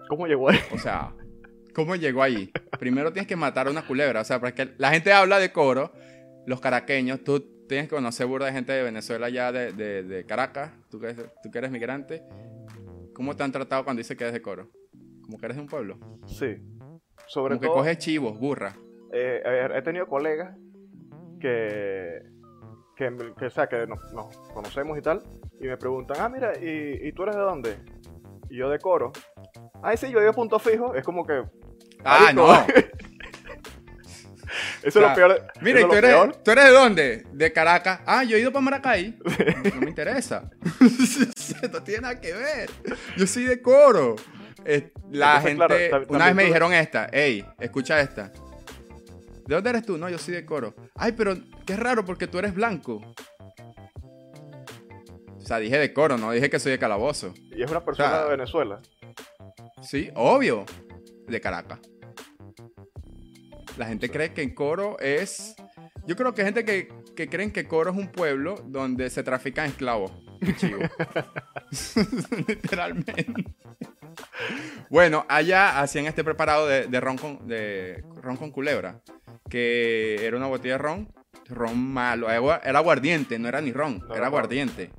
¿Cómo 0.09 0.27
llegó 0.27 0.49
ahí? 0.49 0.59
O 0.71 0.77
sea, 0.77 1.13
¿cómo 1.73 1.95
llegó 1.95 2.21
ahí? 2.21 2.51
Primero 2.79 3.11
tienes 3.11 3.27
que 3.27 3.35
matar 3.35 3.67
a 3.67 3.71
una 3.71 3.85
culebra. 3.85 4.21
O 4.21 4.25
sea, 4.25 4.39
porque 4.39 4.73
la 4.77 4.91
gente 4.91 5.11
habla 5.11 5.39
de 5.39 5.51
coro, 5.51 5.91
los 6.45 6.61
caraqueños, 6.61 7.23
tú 7.23 7.65
tienes 7.67 7.89
que 7.89 7.95
conocer 7.95 8.27
burda 8.27 8.45
de 8.45 8.53
gente 8.53 8.73
de 8.73 8.83
Venezuela 8.83 9.29
ya 9.29 9.51
de, 9.51 9.73
de, 9.73 10.25
Caracas, 10.25 10.71
tú 10.89 10.99
que, 10.99 11.13
tú 11.41 11.51
que 11.51 11.57
eres 11.57 11.71
migrante 11.71 12.23
¿Cómo 13.17 13.35
te 13.35 13.41
han 13.41 13.51
tratado 13.51 13.83
cuando 13.83 13.99
dices 13.99 14.15
que 14.15 14.25
eres 14.25 14.33
de 14.35 14.43
coro? 14.43 14.69
¿Como 15.23 15.39
que 15.39 15.47
eres 15.47 15.57
de 15.57 15.61
un 15.63 15.67
pueblo? 15.67 15.97
Sí. 16.27 16.55
Sobre 17.25 17.55
Como 17.55 17.61
que 17.61 17.67
coges 17.67 17.97
chivos, 17.97 18.39
burra. 18.39 18.77
Eh, 19.11 19.41
he 19.73 19.81
tenido 19.81 20.05
colegas 20.05 20.55
que, 21.39 22.21
que, 22.95 23.07
o 23.07 23.49
sea, 23.49 23.65
que 23.65 23.87
nos, 23.87 23.99
conocemos 24.53 24.99
y 24.99 25.01
tal, 25.01 25.23
y 25.59 25.65
me 25.65 25.77
preguntan, 25.77 26.17
ah, 26.19 26.29
mira, 26.29 26.53
¿y, 26.61 27.11
tú 27.13 27.23
eres 27.23 27.35
de 27.35 27.41
dónde? 27.41 27.77
Y 28.51 28.57
yo 28.57 28.69
de 28.69 28.77
coro. 28.77 29.11
Ah, 29.81 29.97
sí, 29.97 30.11
yo 30.11 30.19
de 30.19 30.31
punto 30.31 30.59
fijo. 30.59 30.93
Es 30.93 31.03
como 31.03 31.25
que... 31.25 31.41
Ah, 32.05 32.31
no. 32.35 32.45
Eso 34.83 34.99
es 34.99 35.09
lo 35.09 35.13
peor. 35.13 35.47
Mira, 35.61 35.81
¿tú, 35.81 35.93
eres, 35.93 36.43
¿tú 36.43 36.51
eres 36.51 36.65
de 36.65 36.71
dónde? 36.71 37.23
De 37.31 37.51
Caracas. 37.51 37.99
Ah, 38.05 38.23
yo 38.23 38.37
he 38.37 38.39
ido 38.39 38.51
para 38.51 38.63
Maracay. 38.63 39.17
No 39.73 39.81
me 39.81 39.89
interesa. 39.89 40.49
no 41.71 41.83
tiene 41.83 42.01
nada 42.01 42.19
que 42.19 42.33
ver. 42.33 42.69
Yo 43.15 43.27
soy 43.27 43.43
de 43.45 43.61
coro. 43.61 44.15
la 45.11 45.41
gente. 45.41 45.91
una 46.09 46.25
vez 46.25 46.35
me 46.35 46.45
dijeron 46.45 46.73
esta. 46.73 47.05
Ey, 47.11 47.45
escucha 47.59 47.99
esta. 47.99 48.31
¿De 49.45 49.55
dónde 49.55 49.69
eres 49.69 49.85
tú? 49.85 49.97
No, 49.97 50.09
yo 50.09 50.17
soy 50.17 50.33
de 50.33 50.45
coro. 50.45 50.75
Ay, 50.95 51.13
pero 51.13 51.37
qué 51.65 51.77
raro 51.77 52.03
porque 52.03 52.27
tú 52.27 52.37
eres 52.37 52.53
blanco. 52.53 53.01
O 55.37 55.41
sea, 55.47 55.59
dije 55.59 55.77
de 55.77 55.93
coro, 55.93 56.17
no 56.17 56.31
dije 56.31 56.49
que 56.49 56.59
soy 56.59 56.73
de 56.73 56.79
calabozo. 56.79 57.33
¿Y 57.55 57.63
es 57.63 57.71
una 57.71 57.83
persona 57.83 58.23
de 58.23 58.29
Venezuela? 58.31 58.81
Sí, 59.81 60.11
obvio. 60.15 60.65
De 61.27 61.39
Caracas. 61.39 61.79
La 63.77 63.85
gente 63.85 64.09
cree 64.09 64.33
que 64.33 64.41
en 64.41 64.55
Coro 64.55 64.99
es. 64.99 65.55
Yo 66.05 66.15
creo 66.15 66.33
que 66.33 66.41
hay 66.41 66.47
gente 66.47 66.65
que, 66.65 66.89
que 67.15 67.29
creen 67.29 67.51
que 67.51 67.67
Coro 67.67 67.91
es 67.91 67.97
un 67.97 68.11
pueblo 68.11 68.55
donde 68.65 69.09
se 69.09 69.23
trafican 69.23 69.67
esclavos. 69.67 70.11
Literalmente. 72.47 73.27
Bueno, 74.89 75.25
allá 75.29 75.79
hacían 75.79 76.05
este 76.05 76.23
preparado 76.23 76.67
de, 76.67 76.99
ron 76.99 77.17
con, 77.17 77.47
de 77.47 78.03
ron 78.21 78.37
con 78.37 78.51
culebra, 78.51 79.01
que 79.49 80.25
era 80.25 80.37
una 80.37 80.47
botella 80.47 80.75
de 80.75 80.79
ron 80.79 81.13
ron 81.49 81.79
malo, 81.79 82.29
era 82.29 82.79
aguardiente, 82.79 83.39
no 83.39 83.47
era 83.47 83.61
ni 83.61 83.71
ron, 83.71 83.99
No 84.07 84.15
era 84.15 84.27
aguardiente. 84.27 84.91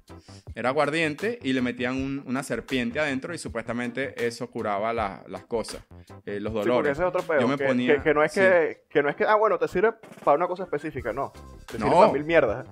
Era 0.55 0.71
aguardiente 0.71 1.39
y 1.43 1.53
le 1.53 1.63
metían 1.63 1.95
un- 1.97 2.23
una 2.27 2.43
serpiente 2.43 2.99
adentro 2.99 3.33
y 3.35 3.39
supuestamente 3.39 4.27
eso 4.27 4.51
curaba 4.51 4.93
la- 4.93 5.23
las 5.29 5.45
cosas, 5.45 5.83
eh, 6.27 6.41
los 6.41 6.53
Sí, 6.53 6.59
dolores. 6.59 6.93
ese 6.93 7.03
es 7.03 7.09
otro 7.09 7.23
pedo. 7.23 7.41
Yo 7.41 7.49
me 7.49 7.57
que, 7.57 7.65
ponía- 7.67 7.97
que- 7.97 8.03
que 8.03 8.15
no 8.15 8.25
es 8.25 8.33
que, 8.33 8.83
que 8.91 9.03
no 9.03 9.09
es 9.09 9.17
que, 9.17 9.25
ah, 9.25 9.37
bueno, 9.37 9.59
te 9.59 9.69
sirve 9.69 9.93
para 10.25 10.37
una 10.37 10.49
cosa 10.49 10.65
específica, 10.65 11.13
no. 11.13 11.33
Te 11.67 11.77
sirve 11.79 11.91
para 11.91 12.13
mil 12.13 12.25
mierdas. 12.25 12.67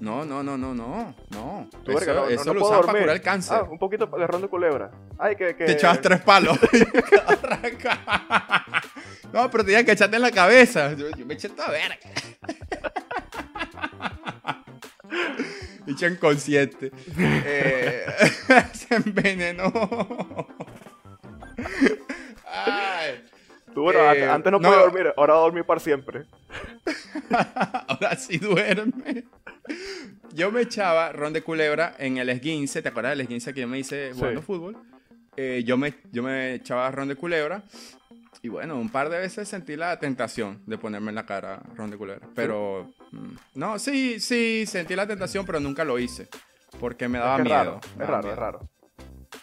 No, 0.00 0.24
no, 0.24 0.42
no, 0.42 0.56
no, 0.58 0.74
no, 0.74 1.14
no. 1.30 1.68
Tú, 1.84 1.92
Eso, 1.92 2.00
verga, 2.00 2.14
no- 2.14 2.28
eso 2.28 2.44
no 2.46 2.54
lo 2.60 2.64
usaban 2.66 2.86
para 2.86 3.00
curar 3.00 3.16
el 3.16 3.22
cáncer. 3.22 3.58
Ah, 3.60 3.68
un 3.70 3.78
poquito 3.78 4.06
de 4.06 4.26
ron 4.26 4.42
de 4.42 4.48
culebra. 4.48 4.90
Ay, 5.18 5.36
que... 5.36 5.54
que... 5.56 5.64
Te 5.64 5.72
echabas 5.72 6.00
tres 6.00 6.20
palos. 6.22 6.58
no, 9.32 9.50
pero 9.50 9.64
tenías 9.64 9.84
que 9.84 9.92
echarte 9.92 10.16
en 10.16 10.22
la 10.22 10.30
cabeza. 10.30 10.92
Yo, 10.94 11.10
yo 11.10 11.26
me 11.26 11.34
eché 11.34 11.48
toda 11.50 11.70
verga. 11.70 11.98
Bicho 15.86 16.06
inconsciente. 16.06 16.90
Eh, 17.18 18.06
se 18.72 18.94
envenenó. 18.94 19.72
Ay, 22.46 23.22
Tú, 23.74 23.82
bueno, 23.82 24.00
Eh, 24.00 24.08
antes, 24.08 24.28
antes 24.28 24.52
no, 24.52 24.58
no. 24.58 24.68
podía 24.68 24.82
dormir, 24.82 25.12
ahora 25.16 25.34
va 25.34 25.40
a 25.40 25.42
dormir 25.44 25.64
para 25.64 25.80
siempre. 25.80 26.24
ahora 27.88 28.16
sí 28.16 28.38
duerme. 28.38 29.24
Yo 30.34 30.52
me 30.52 30.60
echaba 30.62 31.12
ron 31.12 31.32
de 31.32 31.42
culebra 31.42 31.94
en 31.98 32.18
el 32.18 32.28
esguince. 32.28 32.82
¿Te 32.82 32.88
acuerdas 32.90 33.12
del 33.12 33.22
esguince 33.22 33.54
que 33.54 33.62
yo 33.62 33.68
me 33.68 33.78
hice 33.78 34.12
jugando 34.14 34.40
Sí. 34.40 34.46
fútbol? 34.46 34.76
Eh, 35.36 35.62
yo, 35.64 35.78
me, 35.78 35.94
yo 36.12 36.22
me 36.22 36.54
echaba 36.54 36.90
ron 36.90 37.08
de 37.08 37.16
culebra. 37.16 37.62
Y 38.44 38.48
bueno, 38.48 38.76
un 38.76 38.90
par 38.90 39.08
de 39.08 39.18
veces 39.20 39.48
sentí 39.48 39.76
la 39.76 39.98
tentación 40.00 40.62
de 40.66 40.76
ponerme 40.76 41.10
en 41.10 41.14
la 41.14 41.24
cara 41.26 41.62
ron 41.76 41.90
de 41.90 41.96
culebra. 41.96 42.28
Pero, 42.34 42.90
mm, 43.12 43.34
no, 43.54 43.78
sí, 43.78 44.18
sí, 44.18 44.64
sentí 44.66 44.96
la 44.96 45.06
tentación, 45.06 45.46
pero 45.46 45.60
nunca 45.60 45.84
lo 45.84 45.98
hice. 45.98 46.28
Porque 46.80 47.06
me 47.08 47.18
daba 47.18 47.36
es 47.36 47.36
que 47.38 47.42
miedo. 47.44 47.56
raro, 47.56 47.80
me 47.96 48.04
es 48.04 48.10
raro, 48.10 48.22
miedo. 48.22 48.32
es 48.32 48.38
raro. 48.38 48.68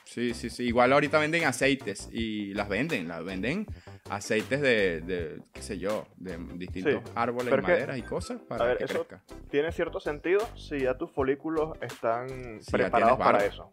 Sí, 0.03 0.33
sí, 0.33 0.49
sí. 0.49 0.63
Igual 0.63 0.91
ahorita 0.91 1.17
venden 1.17 1.45
aceites 1.45 2.09
y 2.12 2.53
las 2.55 2.67
venden, 2.67 3.07
las 3.07 3.23
venden 3.23 3.67
aceites 4.09 4.59
de, 4.59 4.99
de 5.01 5.41
qué 5.53 5.62
sé 5.62 5.77
yo, 5.77 6.07
de 6.17 6.38
distintos 6.55 6.95
Sí, 7.05 7.12
árboles 7.15 7.53
y 7.53 7.55
que- 7.55 7.62
maderas 7.62 7.97
y 7.97 8.01
cosas 8.01 8.41
para 8.41 8.65
a 8.65 8.67
ver, 8.67 8.77
que 8.79 8.83
eso- 8.85 9.05
crezca. 9.05 9.23
Tiene 9.49 9.71
cierto 9.71 9.99
sentido 10.01 10.45
si 10.57 10.79
ya 10.81 10.97
tus 10.97 11.12
folículos 11.12 11.77
están 11.81 12.27
Si 12.62 12.71
preparados 12.71 13.17
para 13.17 13.45
eso. 13.45 13.71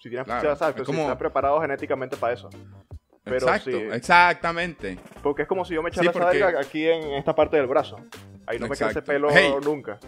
Si 0.00 0.08
tienes, 0.08 0.24
Claro, 0.24 0.50
exacto, 0.52 0.82
es 0.82 0.88
si 0.88 0.94
están 0.94 1.18
preparados 1.18 1.60
genéticamente 1.60 2.16
para 2.16 2.32
eso. 2.32 2.48
Pero 3.24 3.36
Exacto, 3.36 3.70
sí. 3.70 3.76
exactamente. 3.92 4.98
Porque 5.22 5.42
es 5.42 5.48
como 5.48 5.64
si 5.64 5.74
yo 5.74 5.82
me 5.82 5.90
echara 5.90 6.02
Sí, 6.04 6.08
esa 6.10 6.18
porque- 6.24 6.38
verga 6.42 6.60
aquí 6.60 6.88
en 6.88 7.12
esta 7.12 7.34
parte 7.34 7.56
del 7.56 7.66
brazo. 7.66 7.96
Ahí 8.46 8.58
no 8.58 8.64
me 8.66 8.70
crece 8.70 8.84
Exacto. 8.86 9.04
pelo 9.12 9.28
Hey. 9.30 9.54
nunca. 9.64 9.98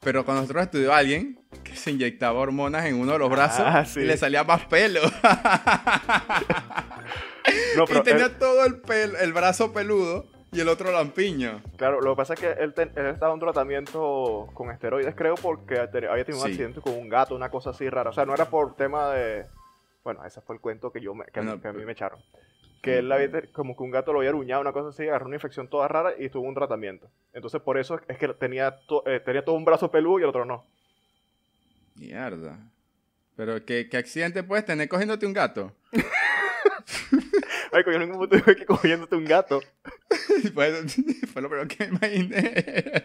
Pero 0.00 0.24
con 0.24 0.36
nosotros 0.36 0.62
estudió 0.62 0.94
alguien 0.94 1.40
que 1.64 1.74
se 1.74 1.90
inyectaba 1.90 2.38
hormonas 2.38 2.84
en 2.86 2.94
uno 3.00 3.12
de 3.14 3.18
los 3.18 3.28
brazos 3.30 3.64
Ah, 3.66 3.84
sí. 3.84 4.00
y 4.00 4.04
le 4.04 4.16
salía 4.16 4.44
más 4.44 4.64
pelo. 4.66 5.00
No, 7.76 7.84
y 7.84 8.02
tenía 8.02 8.26
él- 8.26 8.38
todo 8.38 8.64
el, 8.64 8.82
pel- 8.82 9.16
el 9.20 9.32
brazo 9.32 9.72
peludo 9.72 10.26
y 10.52 10.60
el 10.60 10.68
otro 10.68 10.90
lampiño. 10.90 11.60
claro, 11.76 12.00
lo 12.00 12.12
que 12.12 12.16
pasa 12.16 12.34
es 12.34 12.40
que 12.40 12.50
él, 12.52 12.74
te- 12.74 12.82
él 12.94 13.06
estaba 13.06 13.28
en 13.32 13.34
un 13.34 13.40
tratamiento 13.40 14.48
con 14.54 14.70
esteroides, 14.70 15.14
creo, 15.14 15.34
porque 15.36 15.78
había 15.78 15.90
tenido 16.24 16.38
un 16.38 16.46
Sí. 16.46 16.52
accidente 16.52 16.80
con 16.80 16.94
un 16.94 17.08
gato, 17.08 17.34
una 17.34 17.50
cosa 17.50 17.70
así 17.70 17.88
rara. 17.88 18.10
O 18.10 18.12
sea, 18.12 18.24
no 18.24 18.34
era 18.34 18.46
por 18.46 18.74
tema 18.76 19.10
de... 19.10 19.44
Bueno, 20.06 20.24
ese 20.24 20.40
fue 20.40 20.54
el 20.54 20.60
cuento 20.60 20.92
que, 20.92 21.00
yo 21.00 21.16
me, 21.16 21.24
que, 21.24 21.40
a 21.40 21.42
mí- 21.42 21.48
Bueno, 21.48 21.60
que 21.62 21.66
a 21.66 21.72
mí 21.72 21.78
pero- 21.78 21.86
me 21.86 21.92
echaron. 21.92 22.20
Que 22.80 22.98
él 22.98 23.10
había, 23.10 23.28
como 23.52 23.76
que 23.76 23.82
un 23.82 23.90
gato 23.90 24.12
lo 24.12 24.20
había 24.20 24.28
aruñado, 24.30 24.60
una 24.60 24.72
cosa 24.72 24.90
así, 24.90 25.02
agarró 25.08 25.26
una 25.26 25.34
infección 25.34 25.68
toda 25.68 25.88
rara 25.88 26.12
y 26.16 26.28
tuvo 26.28 26.46
un 26.46 26.54
tratamiento. 26.54 27.10
Entonces, 27.32 27.60
por 27.60 27.76
eso 27.76 27.98
es 28.06 28.16
que 28.16 28.28
tenía, 28.34 28.78
to- 28.86 29.02
eh, 29.04 29.18
tenía 29.18 29.44
todo 29.44 29.56
un 29.56 29.64
brazo 29.64 29.90
peludo 29.90 30.20
y 30.20 30.22
el 30.22 30.28
otro 30.28 30.44
no. 30.44 30.64
Mierda. 31.96 32.56
Pero 33.34 33.64
¿qué, 33.64 33.88
qué 33.88 33.96
accidente 33.96 34.44
puedes 34.44 34.64
tener 34.64 34.88
cogiéndote 34.88 35.26
un 35.26 35.32
gato? 35.32 35.74
Ay, 37.72 37.82
coño, 37.82 37.96
en 37.96 38.02
ningún 38.02 38.16
momento 38.18 38.36
dije 38.36 38.54
que 38.54 38.64
cogiéndote 38.66 39.16
un 39.16 39.24
gato. 39.24 39.60
fue, 40.54 40.72
fue 41.32 41.42
lo 41.42 41.48
primero 41.50 41.66
que 41.66 41.88
me 41.88 42.14
imaginé. 42.14 43.02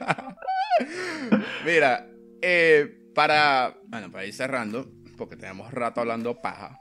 Mira, 1.66 2.08
eh, 2.42 3.10
para, 3.16 3.76
bueno, 3.88 4.12
para 4.12 4.26
ir 4.26 4.34
cerrando, 4.34 4.88
porque 5.18 5.36
tenemos 5.38 5.72
rato 5.74 6.02
hablando 6.02 6.40
paja. 6.40 6.78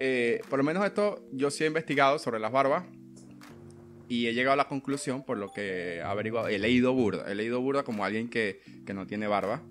Eh, 0.00 0.40
por 0.48 0.58
lo 0.58 0.64
menos 0.64 0.84
esto 0.84 1.24
yo 1.32 1.50
sí 1.50 1.64
he 1.64 1.66
investigado 1.66 2.18
sobre 2.18 2.40
las 2.40 2.52
barbas 2.52 2.84
y 4.08 4.26
he 4.26 4.34
llegado 4.34 4.54
a 4.54 4.56
la 4.56 4.68
conclusión 4.68 5.24
por 5.24 5.38
lo 5.38 5.50
que 5.50 5.96
he 5.96 6.02
averiguado. 6.02 6.48
He 6.48 6.58
leído 6.58 6.92
burda, 6.92 7.30
he 7.30 7.34
leído 7.34 7.60
burda 7.60 7.82
como 7.82 8.04
alguien 8.04 8.28
que, 8.28 8.60
que 8.86 8.94
no 8.94 9.06
tiene 9.06 9.26
barba. 9.26 9.62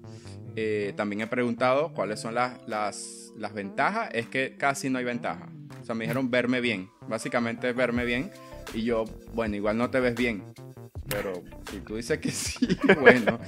Eh, 0.55 0.93
también 0.95 1.21
he 1.21 1.27
preguntado 1.27 1.93
cuáles 1.93 2.19
son 2.19 2.35
las, 2.35 2.59
las, 2.67 3.31
las 3.37 3.53
ventajas. 3.53 4.09
Es 4.13 4.27
que 4.27 4.55
casi 4.57 4.89
no 4.89 4.99
hay 4.99 5.05
ventaja. 5.05 5.49
O 5.81 5.85
sea, 5.85 5.95
me 5.95 6.05
dijeron 6.05 6.29
verme 6.31 6.61
bien. 6.61 6.89
Básicamente 7.07 7.69
es 7.69 7.75
verme 7.75 8.05
bien. 8.05 8.31
Y 8.73 8.83
yo, 8.83 9.05
bueno, 9.33 9.55
igual 9.55 9.77
no 9.77 9.89
te 9.89 9.99
ves 9.99 10.15
bien. 10.15 10.43
Pero 11.09 11.33
si 11.69 11.79
tú 11.79 11.95
dices 11.95 12.19
que 12.19 12.31
sí, 12.31 12.77
bueno. 12.99 13.39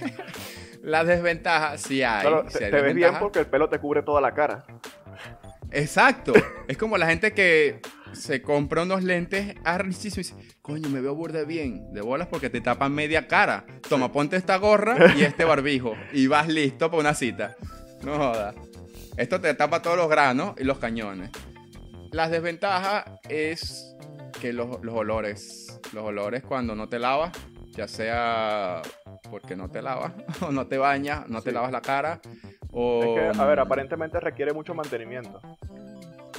las 0.82 1.06
desventajas 1.06 1.82
sí 1.82 2.02
hay. 2.02 2.22
Claro, 2.22 2.44
te, 2.44 2.64
hay 2.64 2.70
te 2.70 2.80
ves 2.80 2.94
bien 2.94 3.14
porque 3.18 3.40
el 3.40 3.46
pelo 3.46 3.68
te 3.68 3.78
cubre 3.78 4.02
toda 4.02 4.20
la 4.20 4.32
cara. 4.32 4.64
Exacto. 5.72 6.32
Es 6.68 6.76
como 6.76 6.98
la 6.98 7.06
gente 7.06 7.32
que 7.32 7.80
se 8.12 8.42
compra 8.42 8.82
unos 8.82 9.02
lentes 9.02 9.54
arrechísimos 9.64 10.30
y 10.30 10.34
dice, 10.34 10.56
coño, 10.62 10.88
me 10.88 11.00
veo 11.00 11.14
burde 11.14 11.44
bien. 11.44 11.92
De 11.92 12.00
bolas 12.00 12.28
porque 12.28 12.50
te 12.50 12.60
tapan 12.60 12.92
media 12.92 13.26
cara. 13.26 13.64
Toma, 13.88 14.12
ponte 14.12 14.36
esta 14.36 14.56
gorra 14.56 15.14
y 15.16 15.22
este 15.22 15.44
barbijo. 15.44 15.94
Y 16.12 16.26
vas 16.26 16.48
listo 16.48 16.90
para 16.90 17.00
una 17.00 17.14
cita. 17.14 17.56
No 18.02 18.16
jodas. 18.16 18.54
Esto 19.16 19.40
te 19.40 19.52
tapa 19.54 19.82
todos 19.82 19.96
los 19.96 20.08
granos 20.08 20.54
y 20.58 20.64
los 20.64 20.78
cañones. 20.78 21.30
Las 22.12 22.30
desventajas 22.30 23.04
es 23.28 23.94
que 24.40 24.52
los, 24.52 24.82
los 24.82 24.94
olores, 24.94 25.78
los 25.92 26.04
olores 26.04 26.42
cuando 26.42 26.74
no 26.74 26.88
te 26.88 26.98
lavas, 26.98 27.32
ya 27.72 27.86
sea 27.86 28.82
porque 29.30 29.56
no 29.56 29.68
te 29.70 29.82
lavas, 29.82 30.12
o 30.40 30.50
no 30.52 30.66
te 30.66 30.78
bañas, 30.78 31.28
no 31.28 31.42
te 31.42 31.52
lavas 31.52 31.72
la 31.72 31.80
cara, 31.80 32.20
o... 32.72 33.02
Es 33.02 33.34
que, 33.34 33.40
a 33.40 33.44
ver, 33.46 33.60
aparentemente 33.60 34.20
requiere 34.20 34.52
mucho 34.52 34.74
mantenimiento. 34.74 35.40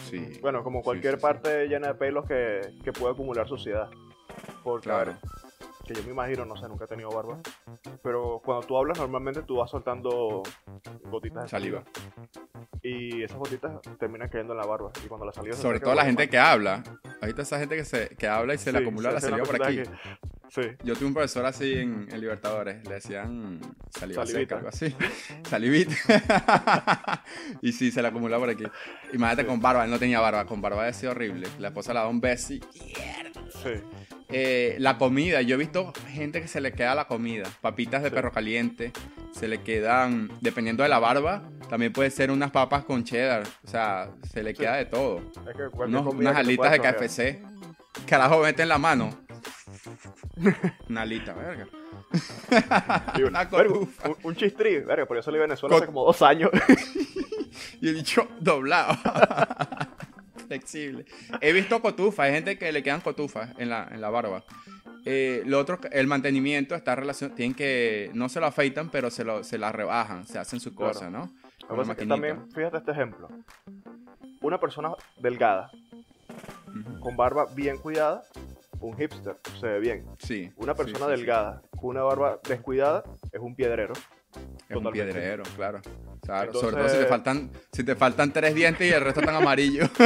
Sí. 0.10 0.40
Bueno, 0.42 0.64
como 0.64 0.82
cualquier 0.82 1.14
sí, 1.14 1.20
sí. 1.20 1.22
parte 1.22 1.68
llena 1.68 1.90
de 1.90 1.96
pelos 1.96 2.26
que, 2.26 2.62
que 2.84 2.92
puede 2.92 3.14
acumular 3.14 3.48
suciedad. 3.48 3.90
Porque, 4.64 4.90
Claro. 4.90 5.12
ver, 5.12 5.32
que 5.86 5.94
yo 5.94 6.04
me 6.04 6.12
imagino, 6.12 6.46
no 6.46 6.56
sé, 6.56 6.68
nunca 6.68 6.86
he 6.86 6.88
tenido 6.88 7.10
barba. 7.10 7.40
Pero 8.04 8.42
cuando 8.44 8.66
tú 8.66 8.78
hablas, 8.78 8.98
normalmente 8.98 9.42
tú 9.44 9.58
vas 9.58 9.70
soltando 9.70 10.44
gotitas 11.06 11.44
de 11.44 11.50
Saliva. 11.50 11.84
Y 12.82 13.24
esas 13.24 13.38
gotitas 13.38 13.80
terminan 14.00 14.30
cayendo 14.30 14.54
en 14.54 14.60
la 14.60 14.66
barba. 14.66 14.92
Y 15.04 15.08
cuando 15.08 15.26
la 15.26 15.32
saliva 15.32 15.56
Sobre 15.56 15.80
todo 15.80 15.94
la 15.96 16.06
gente 16.06 16.30
que 16.30 16.38
habla. 16.38 16.84
Ahorita 17.22 17.42
esa 17.42 17.60
gente 17.60 17.76
que, 17.76 17.86
se, 17.86 18.10
que 18.16 18.28
habla 18.28 18.54
y 18.54 18.58
se 18.58 18.72
le 18.72 18.80
acumula 18.80 19.10
se 19.10 19.16
la 19.16 19.22
saliva 19.22 19.46
por 19.46 19.64
aquí. 19.64 19.84
Sí. 20.54 20.64
Yo 20.84 20.96
tuve 20.96 21.06
un 21.06 21.14
profesor 21.14 21.46
así 21.46 21.72
en, 21.74 22.10
en 22.12 22.20
Libertadores, 22.20 22.86
le 22.86 22.96
decían 22.96 23.62
saliva 23.90 24.26
Salivita. 24.26 24.40
seca, 24.42 24.56
algo 24.58 24.68
así. 24.68 24.94
Salivita. 25.50 27.24
y 27.62 27.72
sí, 27.72 27.90
se 27.90 28.02
le 28.02 28.10
acumula 28.10 28.38
por 28.38 28.50
aquí. 28.50 28.66
Imagínate 29.14 29.46
con 29.48 29.62
barba, 29.62 29.86
él 29.86 29.92
no 29.92 29.98
tenía 29.98 30.20
barba, 30.20 30.46
con 30.46 30.62
barba 30.62 30.86
decía 30.86 31.12
horrible. 31.12 31.48
La 31.58 31.70
esposa 31.70 31.94
le 31.94 32.00
da 32.00 32.08
un 32.08 32.20
beso 32.20 32.54
y... 32.54 32.60
Sí. 32.60 33.82
Eh, 34.30 34.76
la 34.80 34.98
comida, 34.98 35.42
yo 35.42 35.56
he 35.56 35.58
visto 35.58 35.94
gente 36.10 36.42
que 36.42 36.48
se 36.50 36.60
le 36.62 36.74
queda 36.74 36.96
la 36.96 37.06
comida, 37.08 37.44
papitas 37.62 38.02
de 38.04 38.10
Sí. 38.10 38.16
perro 38.16 38.32
caliente, 38.34 38.92
se 39.32 39.48
le 39.48 39.62
quedan, 39.62 40.30
dependiendo 40.42 40.84
de 40.84 40.90
la 40.90 41.00
barba, 41.00 41.44
también 41.70 41.94
puede 41.94 42.10
ser 42.12 42.30
unas 42.32 42.52
papas 42.52 42.84
con 42.86 43.04
cheddar, 43.06 43.44
o 43.64 43.68
sea, 43.68 44.10
se 44.32 44.44
le 44.44 44.52
Sí. 44.52 44.58
queda 44.62 44.76
de 44.76 44.86
todo. 44.86 45.20
Es 45.50 45.56
que 45.56 45.64
Unos- 45.78 46.14
unas 46.14 46.36
alitas 46.36 46.72
de 46.72 46.80
KFC. 46.80 47.42
Carajo, 48.06 48.42
mete 48.42 48.64
en 48.64 48.70
la 48.70 48.78
mano. 48.78 49.10
Una 50.90 51.02
alita, 51.02 51.34
verga. 51.34 51.68
Una 53.28 53.44
verga, 53.46 53.74
un, 53.74 53.90
un 54.24 54.36
chistri, 54.36 54.80
verga, 54.80 55.06
por 55.06 55.18
eso 55.18 55.26
salí 55.26 55.38
a 55.38 55.42
Venezuela 55.42 55.76
hace 55.78 55.86
como 55.86 56.06
dos 56.06 56.22
años. 56.22 56.50
Y 57.82 57.90
el 57.90 57.96
dicho 57.96 58.28
doblado. 58.40 58.96
Flexible. 60.48 61.06
He 61.42 61.52
visto 61.52 61.82
cotufas, 61.82 62.26
hay 62.28 62.34
gente 62.34 62.58
que 62.58 62.72
le 62.72 62.82
quedan 62.84 63.02
cotufas 63.02 63.50
en 63.58 63.70
la, 63.70 63.88
en 63.92 64.00
la 64.02 64.10
barba. 64.10 64.44
Eh, 65.06 65.42
lo 65.46 65.60
otro, 65.60 65.80
el 65.92 66.08
mantenimiento 66.08 66.76
está 66.76 66.96
relacionado, 66.96 67.36
tienen 67.36 67.56
que, 67.56 68.12
no 68.14 68.30
se 68.30 68.40
lo 68.40 68.46
afeitan, 68.46 68.90
pero 68.90 69.10
se, 69.10 69.24
lo, 69.24 69.44
se 69.44 69.58
la 69.58 69.72
rebajan, 69.72 70.26
se 70.28 70.38
hacen 70.40 70.60
su 70.60 70.74
Claro. 70.76 70.94
cosa, 70.94 71.10
¿no? 71.10 71.32
También, 72.08 72.52
fíjate 72.52 72.78
este 72.78 72.92
ejemplo. 72.92 73.28
Una 74.42 74.60
persona 74.60 74.92
delgada, 75.18 75.72
con 77.00 77.16
barba 77.18 77.48
bien 77.54 77.78
cuidada, 77.78 78.24
un 78.82 78.98
hipster, 78.98 79.38
se 79.60 79.68
ve 79.68 79.80
bien. 79.80 80.06
Sí. 80.20 80.52
Una 80.58 80.74
persona 80.76 81.06
sí, 81.06 81.12
sí. 81.12 81.18
delgada 81.18 81.62
con 81.80 81.92
una 81.92 82.04
barba 82.04 82.40
descuidada 82.48 83.04
es 83.32 83.40
un 83.40 83.56
piedrero. 83.56 83.94
Es 84.70 84.76
un 84.78 84.92
piedrero, 84.92 85.44
claro. 85.56 85.82
Claro, 86.22 86.46
Entonces- 86.46 86.62
Sobre 86.62 86.76
todo 86.76 86.90
si 86.90 86.98
te 86.98 87.06
faltan, 87.06 87.52
si 87.72 87.84
te 87.84 87.96
faltan 87.96 88.32
tres 88.34 88.56
dientes 88.56 88.90
y 88.90 88.94
el 88.94 89.02
resto 89.02 89.20
están 89.22 89.36
amarillos. 89.36 89.90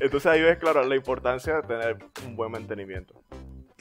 Entonces 0.00 0.26
ahí 0.26 0.40
ves, 0.42 0.58
claro, 0.58 0.84
la 0.84 0.96
importancia 0.96 1.56
de 1.56 1.62
tener 1.62 1.98
un 2.26 2.36
buen 2.36 2.50
mantenimiento. 2.50 3.22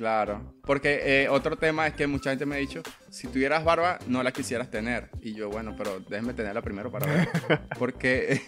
Claro, 0.02 0.56
porque 0.64 0.99
eh, 1.04 1.30
otro 1.30 1.58
tema 1.58 1.86
es 1.86 1.93
que 1.93 2.08
mucha 2.08 2.32
gente 2.32 2.47
me 2.47 2.56
ha 2.56 2.58
dicho, 2.58 2.82
si 3.12 3.28
tuvieras 3.28 3.64
barba, 3.64 3.99
no 4.08 4.24
la 4.24 4.32
quisieras 4.32 4.72
tener. 4.72 5.12
Y 5.22 5.36
yo, 5.36 5.47
bueno, 5.52 5.76
pero 5.78 5.99
déjeme 5.99 6.34
tenerla 6.34 6.64
primero 6.64 6.89
para 6.89 7.06
ver. 7.06 7.30
Porque 7.78 8.41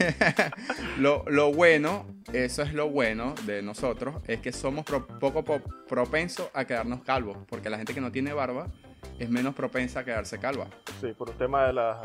lo, 0.97 1.23
lo, 1.27 1.53
bueno, 1.53 2.07
eso 2.33 2.63
es 2.63 2.73
lo 2.73 2.89
bueno 2.89 3.35
de 3.45 3.61
nosotros, 3.61 4.15
es 4.25 4.39
que 4.39 4.51
somos 4.51 4.83
poco 4.83 5.43
propensos 5.87 6.49
a 6.55 6.65
quedarnos 6.65 7.03
calvos. 7.03 7.37
Porque 7.47 7.69
la 7.69 7.77
gente 7.77 7.93
que 7.93 8.01
no 8.01 8.11
tiene 8.11 8.33
barba 8.33 8.71
es 9.19 9.29
menos 9.29 9.53
propensa 9.53 9.99
a 9.99 10.03
quedarse 10.03 10.39
calva. 10.39 10.65
Sí, 11.01 11.13
por 11.15 11.29
un 11.29 11.37
tema 11.37 11.67
de 11.67 11.73
la, 11.73 12.01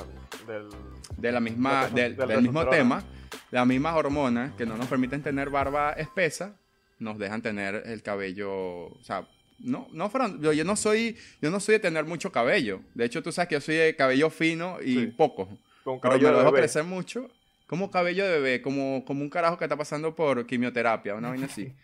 del, 0.47 0.69
de 1.17 1.33
la 1.33 1.41
misma, 1.41 1.89
del, 1.89 2.17
del 2.17 2.43
mismo 2.43 2.69
tema, 2.69 3.03
las 3.51 3.67
mismas 3.67 3.95
hormonas 3.95 4.53
que 4.57 4.67
no 4.67 4.77
nos 4.77 4.89
permiten 4.89 5.23
tener 5.23 5.49
barba 5.49 5.93
espesa, 5.93 6.55
nos 6.99 7.19
dejan 7.19 7.41
tener 7.41 7.85
el 7.87 8.03
cabello, 8.03 8.51
o 8.89 9.03
sea, 9.03 9.27
no, 9.59 9.89
no, 9.93 10.11
yo, 10.41 10.53
yo, 10.53 10.65
no 10.65 10.77
soy, 10.77 11.17
yo 11.43 11.51
no 11.51 11.61
soy 11.61 11.75
de 11.75 11.81
tener 11.81 12.05
mucho 12.05 12.31
cabello. 12.31 12.81
De 12.95 13.05
hecho, 13.05 13.23
tú 13.23 13.33
sabes 13.33 13.49
que 13.49 13.55
yo 13.57 13.61
soy 13.61 13.77
de 13.77 13.97
cabello 13.97 14.31
fino 14.31 14.79
y 14.83 15.07
poco. 15.09 15.49
Con 15.85 16.01
pero 16.01 16.15
me 16.15 16.23
lo 16.23 16.39
dejo 16.39 16.53
crecer 16.53 16.85
mucho. 16.85 17.31
Como 17.67 17.91
cabello 17.91 18.25
de 18.25 18.33
bebé, 18.33 18.63
como, 18.63 19.05
como 19.05 19.23
un 19.23 19.29
carajo 19.29 19.59
que 19.59 19.65
está 19.65 19.77
pasando 19.77 20.15
por 20.15 20.47
quimioterapia, 20.47 21.15
una 21.15 21.31
vaina 21.31 21.47
así. 21.47 21.75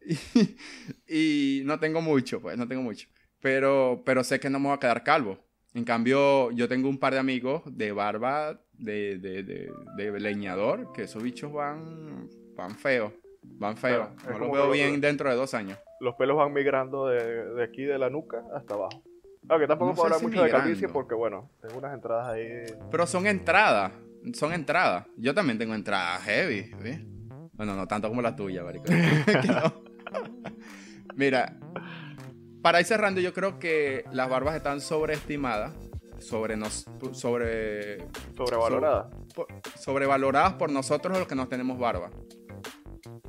y, 1.08 1.62
no 1.64 1.78
tengo 1.80 2.00
mucho, 2.00 2.40
pues, 2.40 2.56
no 2.56 2.68
tengo 2.68 2.82
mucho. 2.82 3.08
Pero, 3.40 4.02
pero 4.06 4.24
sé 4.24 4.40
que 4.40 4.48
no 4.48 4.58
me 4.58 4.68
voy 4.68 4.76
a 4.76 4.80
quedar 4.80 5.02
calvo. 5.02 5.38
En 5.74 5.84
cambio, 5.84 6.50
yo 6.52 6.68
tengo 6.68 6.88
un 6.88 6.98
par 6.98 7.14
de 7.14 7.18
amigos 7.18 7.62
de 7.66 7.92
barba 7.92 8.60
de, 8.72 9.18
de, 9.18 9.42
de, 9.42 10.20
leñador, 10.20 10.92
que 10.92 11.02
esos 11.02 11.22
bichos 11.22 11.52
van, 11.52 12.28
van 12.56 12.76
feos. 12.78 13.12
Van 13.58 13.76
feos. 13.76 14.08
no 14.28 14.38
los 14.38 14.50
veo 14.52 14.70
bien 14.70 15.00
dentro 15.00 15.30
de 15.30 15.36
dos 15.36 15.54
años 15.54 15.78
los 16.04 16.14
pelos 16.16 16.36
van 16.36 16.52
migrando 16.52 17.08
de, 17.08 17.64
aquí 17.64 17.82
de 17.82 17.98
la 17.98 18.10
nuca 18.10 18.42
hasta 18.54 18.74
abajo. 18.74 19.02
Aunque 19.48 19.66
tampoco 19.66 19.94
puedo 19.94 20.06
hablar 20.06 20.22
mucho 20.22 20.42
de 20.42 20.50
calvicie 20.50 20.88
porque, 20.88 21.14
bueno, 21.14 21.50
tengo 21.60 21.78
unas 21.78 21.94
entradas 21.94 22.28
ahí. 22.28 22.46
Pero 22.90 23.06
son 23.06 23.26
entradas, 23.26 23.92
son 24.34 24.52
entradas. 24.52 25.06
Yo 25.16 25.34
también 25.34 25.58
tengo 25.58 25.74
entradas 25.74 26.22
heavy, 26.22 26.70
Bueno, 27.52 27.74
no 27.74 27.86
tanto 27.86 28.08
como 28.08 28.22
la 28.22 28.36
tuya, 28.36 28.62
marico. 28.62 28.84
Mira, 31.16 31.56
para 32.62 32.80
ir 32.80 32.86
cerrando, 32.86 33.20
yo 33.20 33.32
creo 33.32 33.58
que 33.58 34.04
las 34.12 34.28
barbas 34.28 34.56
están 34.56 34.80
sobreestimadas, 34.80 35.74
sobre 36.18 36.56
nos, 36.56 36.86
sobre 37.12 37.98
sobrevaloradas, 38.34 39.06
sobrevaloradas 39.78 40.54
por 40.54 40.70
nosotros 40.70 41.18
los 41.18 41.28
que 41.28 41.34
no 41.34 41.48
tenemos 41.48 41.78
barba 41.78 42.10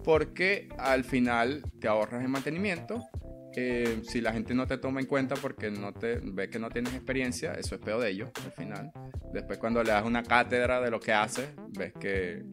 porque 0.06 0.70
al 0.78 1.04
final 1.04 1.64
te 1.82 1.88
ahorras 1.88 2.24
en 2.24 2.30
mantenimiento. 2.30 3.04
Eh, 3.58 4.02
si 4.04 4.22
la 4.22 4.34
gente 4.34 4.54
no 4.54 4.68
te 4.68 4.78
toma 4.78 5.00
en 5.00 5.08
cuenta 5.08 5.36
porque 5.36 5.72
no 5.72 5.94
te 5.94 6.20
ve 6.22 6.50
que 6.50 6.60
no 6.60 6.70
tienes 6.70 6.94
experiencia, 6.94 7.54
eso 7.54 7.76
es 7.76 7.82
peor 7.82 8.02
de 8.02 8.12
ellos 8.12 8.30
al 8.44 8.52
final. 8.52 8.92
Después 9.34 9.58
cuando 9.58 9.82
le 9.82 9.92
das 9.92 10.06
una 10.06 10.24
cátedra 10.24 10.80
de 10.80 10.92
lo 10.92 11.00
que 11.00 11.14
haces, 11.14 11.50
ves 11.70 11.94
que, 12.00 12.44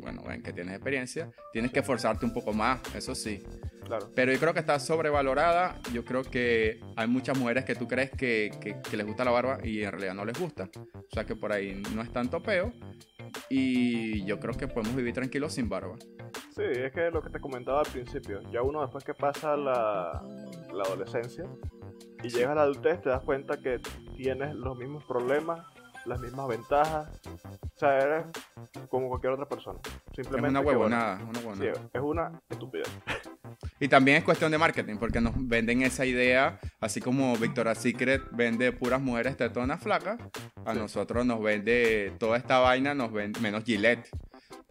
bueno, 0.00 0.22
ven 0.26 0.42
que 0.42 0.52
tienes 0.52 0.74
experiencia, 0.74 1.30
tienes 1.52 1.72
que 1.72 1.80
esforzarte 1.80 2.24
un 2.24 2.32
poco 2.32 2.52
más, 2.52 2.80
eso 2.94 3.14
sí. 3.14 3.42
Claro. 3.84 4.10
Pero 4.14 4.32
yo 4.32 4.40
creo 4.40 4.54
que 4.54 4.60
está 4.60 4.78
sobrevalorada. 4.80 5.78
Yo 5.92 6.06
creo 6.06 6.22
que 6.22 6.80
hay 6.96 7.06
muchas 7.06 7.36
mujeres 7.36 7.66
que 7.66 7.74
tú 7.74 7.86
crees 7.86 8.10
que, 8.10 8.50
que, 8.58 8.80
que, 8.80 8.96
les 8.96 9.04
gusta 9.04 9.26
la 9.26 9.30
barba 9.30 9.58
y 9.62 9.82
en 9.82 9.90
realidad 9.90 10.14
no 10.14 10.24
les 10.24 10.38
gusta. 10.38 10.70
O 10.74 11.10
sea 11.12 11.26
que 11.26 11.36
por 11.36 11.52
ahí 11.52 11.82
no 11.94 12.00
es 12.00 12.10
tanto 12.10 12.42
peo. 12.42 12.72
Y 13.50 14.24
yo 14.24 14.40
creo 14.40 14.54
que 14.54 14.68
podemos 14.68 14.96
vivir 14.96 15.12
tranquilos 15.12 15.52
sin 15.52 15.68
barba. 15.68 15.96
Sí, 16.54 16.62
es 16.62 16.92
que 16.92 17.10
lo 17.10 17.20
que 17.20 17.30
te 17.30 17.40
comentaba 17.40 17.80
al 17.80 17.86
principio, 17.86 18.40
ya 18.52 18.62
uno 18.62 18.80
después 18.82 19.02
que 19.02 19.12
pasa 19.12 19.56
la, 19.56 20.22
la 20.72 20.82
adolescencia 20.84 21.44
y 22.22 22.28
llega 22.28 22.52
a 22.52 22.54
la 22.54 22.62
adultez 22.62 23.02
te 23.02 23.08
das 23.08 23.22
cuenta 23.22 23.56
que 23.56 23.80
tienes 24.16 24.54
los 24.54 24.78
mismos 24.78 25.02
problemas, 25.04 25.66
las 26.04 26.20
mismas 26.20 26.46
ventajas, 26.46 27.20
o 27.26 27.78
sea, 27.78 27.98
eres 27.98 28.26
como 28.88 29.08
cualquier 29.08 29.32
otra 29.32 29.48
persona. 29.48 29.80
Simplemente 30.14 30.46
es 30.46 30.50
una 30.50 30.60
huevonada, 30.60 31.24
una 31.24 31.38
huevonada. 31.40 31.74
Sí, 31.74 31.80
es 31.92 32.00
una 32.00 32.40
estupidez. 32.48 32.88
Y 33.80 33.88
también 33.88 34.18
es 34.18 34.24
cuestión 34.24 34.50
de 34.50 34.58
marketing, 34.58 34.96
porque 34.96 35.20
nos 35.20 35.34
venden 35.36 35.82
esa 35.82 36.06
idea, 36.06 36.58
así 36.80 37.00
como 37.00 37.36
Victoria's 37.36 37.78
Secret 37.78 38.22
vende 38.32 38.72
puras 38.72 39.00
mujeres 39.00 39.36
tetonas 39.36 39.82
flacas, 39.82 40.18
a 40.64 40.74
nosotros 40.74 41.26
nos 41.26 41.40
vende 41.40 42.12
toda 42.18 42.36
esta 42.36 42.60
vaina, 42.60 42.94
nos 42.94 43.12
vende, 43.12 43.40
menos 43.40 43.64
Gillette. 43.64 44.08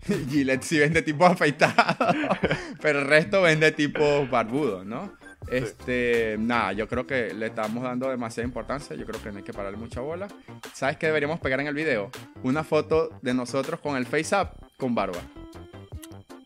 Gillette 0.29 0.63
sí 0.63 0.79
vende 0.79 1.01
tipo 1.01 1.25
afeitado, 1.25 2.07
pero 2.81 2.99
el 2.99 3.07
resto 3.07 3.41
vende 3.41 3.71
tipo 3.71 4.27
barbudo, 4.27 4.83
¿no? 4.83 5.13
Este, 5.49 6.37
nada, 6.39 6.73
yo 6.73 6.87
creo 6.87 7.05
que 7.05 7.33
le 7.33 7.47
estamos 7.47 7.83
dando 7.83 8.09
demasiada 8.09 8.47
importancia, 8.47 8.95
yo 8.95 9.05
creo 9.05 9.21
que 9.21 9.31
no 9.31 9.37
hay 9.37 9.43
que 9.43 9.53
pararle 9.53 9.77
mucha 9.77 10.01
bola. 10.01 10.27
¿Sabes 10.73 10.97
qué 10.97 11.07
deberíamos 11.07 11.39
pegar 11.39 11.59
en 11.59 11.67
el 11.67 11.73
video? 11.73 12.09
Una 12.43 12.63
foto 12.63 13.09
de 13.21 13.33
nosotros 13.33 13.79
con 13.79 13.97
el 13.97 14.05
face 14.05 14.35
up 14.35 14.49
con 14.77 14.95
barba. 14.95 15.19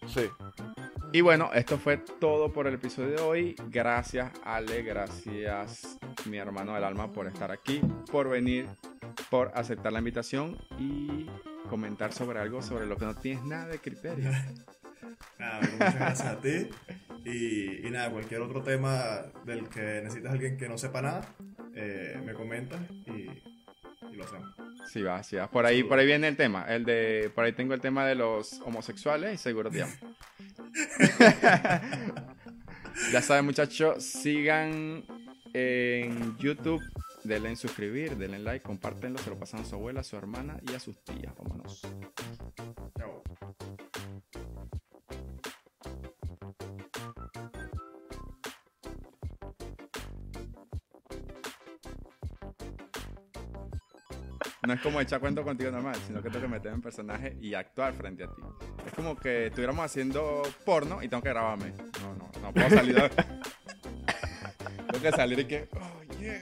Sí. 0.08 0.28
Y 1.14 1.22
bueno, 1.22 1.52
esto 1.54 1.78
fue 1.78 1.98
todo 1.98 2.52
por 2.52 2.68
el 2.68 2.74
episodio 2.74 3.10
de 3.10 3.22
hoy. 3.22 3.56
Gracias 3.70 4.32
Ale, 4.44 4.82
gracias 4.84 5.98
mi 6.26 6.38
hermano 6.38 6.74
del 6.74 6.84
alma 6.84 7.12
por 7.12 7.28
estar 7.28 7.52
aquí, 7.52 7.82
por 8.12 8.30
venir, 8.30 8.68
por 9.30 9.52
aceptar 9.56 9.94
la 9.94 10.00
invitación 10.00 10.58
y 10.78 11.28
comentar 11.68 12.14
sobre 12.14 12.40
algo 12.40 12.62
sobre 12.62 12.86
lo 12.86 12.98
que 12.98 13.06
no 13.06 13.16
tienes 13.16 13.44
nada 13.44 13.68
de 13.68 13.80
criterio. 13.80 14.32
nada, 15.40 15.62
muchas 15.62 15.96
gracias 15.96 16.28
a 16.28 16.42
ti. 16.42 16.70
Y, 17.26 17.90
nada, 17.90 18.10
cualquier 18.10 18.42
otro 18.42 18.64
tema 18.64 19.26
del 19.46 19.68
que 19.70 20.02
necesitas 20.04 20.32
alguien 20.32 20.58
que 20.58 20.70
no 20.70 20.78
sepa 20.78 21.02
nada, 21.02 21.22
eh, 21.76 22.20
me 22.26 22.34
comentas 22.34 22.80
y, 23.06 23.28
lo 24.16 24.24
hacemos. 24.24 24.56
Sí, 24.92 25.02
va, 25.02 25.22
sí, 25.22 25.36
va. 25.36 25.50
Por 25.52 25.66
ahí, 25.66 25.84
por 25.84 26.00
ahí 26.00 26.06
viene 26.06 26.28
el 26.28 26.38
tema. 26.38 26.66
El 26.68 26.86
de, 26.86 27.30
por 27.36 27.44
ahí 27.44 27.52
tengo 27.52 27.74
el 27.74 27.82
tema 27.82 28.06
de 28.06 28.16
los 28.16 28.62
homosexuales 28.62 29.36
y 29.36 29.38
seguro 29.38 29.70
te 29.70 29.80
llamo. 29.80 29.94
ya 33.12 33.22
saben, 33.22 33.46
muchachos, 33.46 34.04
sigan 34.04 35.04
en 35.54 36.38
YouTube 36.38 36.82
denle 37.28 37.50
en 37.50 37.58
suscribir, 37.58 38.18
denle 38.18 38.38
en 38.38 38.44
like, 38.46 38.64
compártenlo, 38.66 39.20
se 39.20 39.30
lo 39.30 39.38
pasan 39.38 39.62
a 39.62 39.66
su 39.66 39.76
abuela, 39.76 40.00
a 40.00 40.04
su 40.04 40.16
hermana 40.16 40.60
y 40.70 40.74
a 40.74 40.80
sus 40.80 41.04
tías. 41.04 41.34
Vámonos. 41.38 41.82
No 54.66 54.74
es 54.74 54.82
como 54.82 55.00
echar 55.00 55.22
cuento 55.22 55.44
contigo 55.44 55.72
normal, 55.72 55.96
sino 56.06 56.22
que 56.22 56.30
tengo 56.30 56.42
que 56.42 56.52
meter 56.52 56.74
en 56.74 56.82
personaje 56.82 57.38
y 57.40 57.54
actuar 57.54 57.94
frente 57.94 58.26
a 58.26 58.28
ti. 58.28 58.42
Es 58.86 58.94
como 58.94 59.16
que 59.16 59.48
estuviéramos 59.48 59.86
haciendo 59.86 60.44
porno 60.66 61.02
y 61.02 61.08
tengo 61.08 61.24
que 61.24 61.30
grabarme. 61.30 61.72
No, 62.02 62.16
no, 62.16 62.30
no 62.42 62.54
puedo 62.54 62.70
salir. 62.70 62.96
tengo 64.92 65.02
que 65.02 65.12
salir 65.12 65.40
y 65.40 65.46
que. 65.46 65.70
Oh, 65.74 66.20
yeah. 66.20 66.42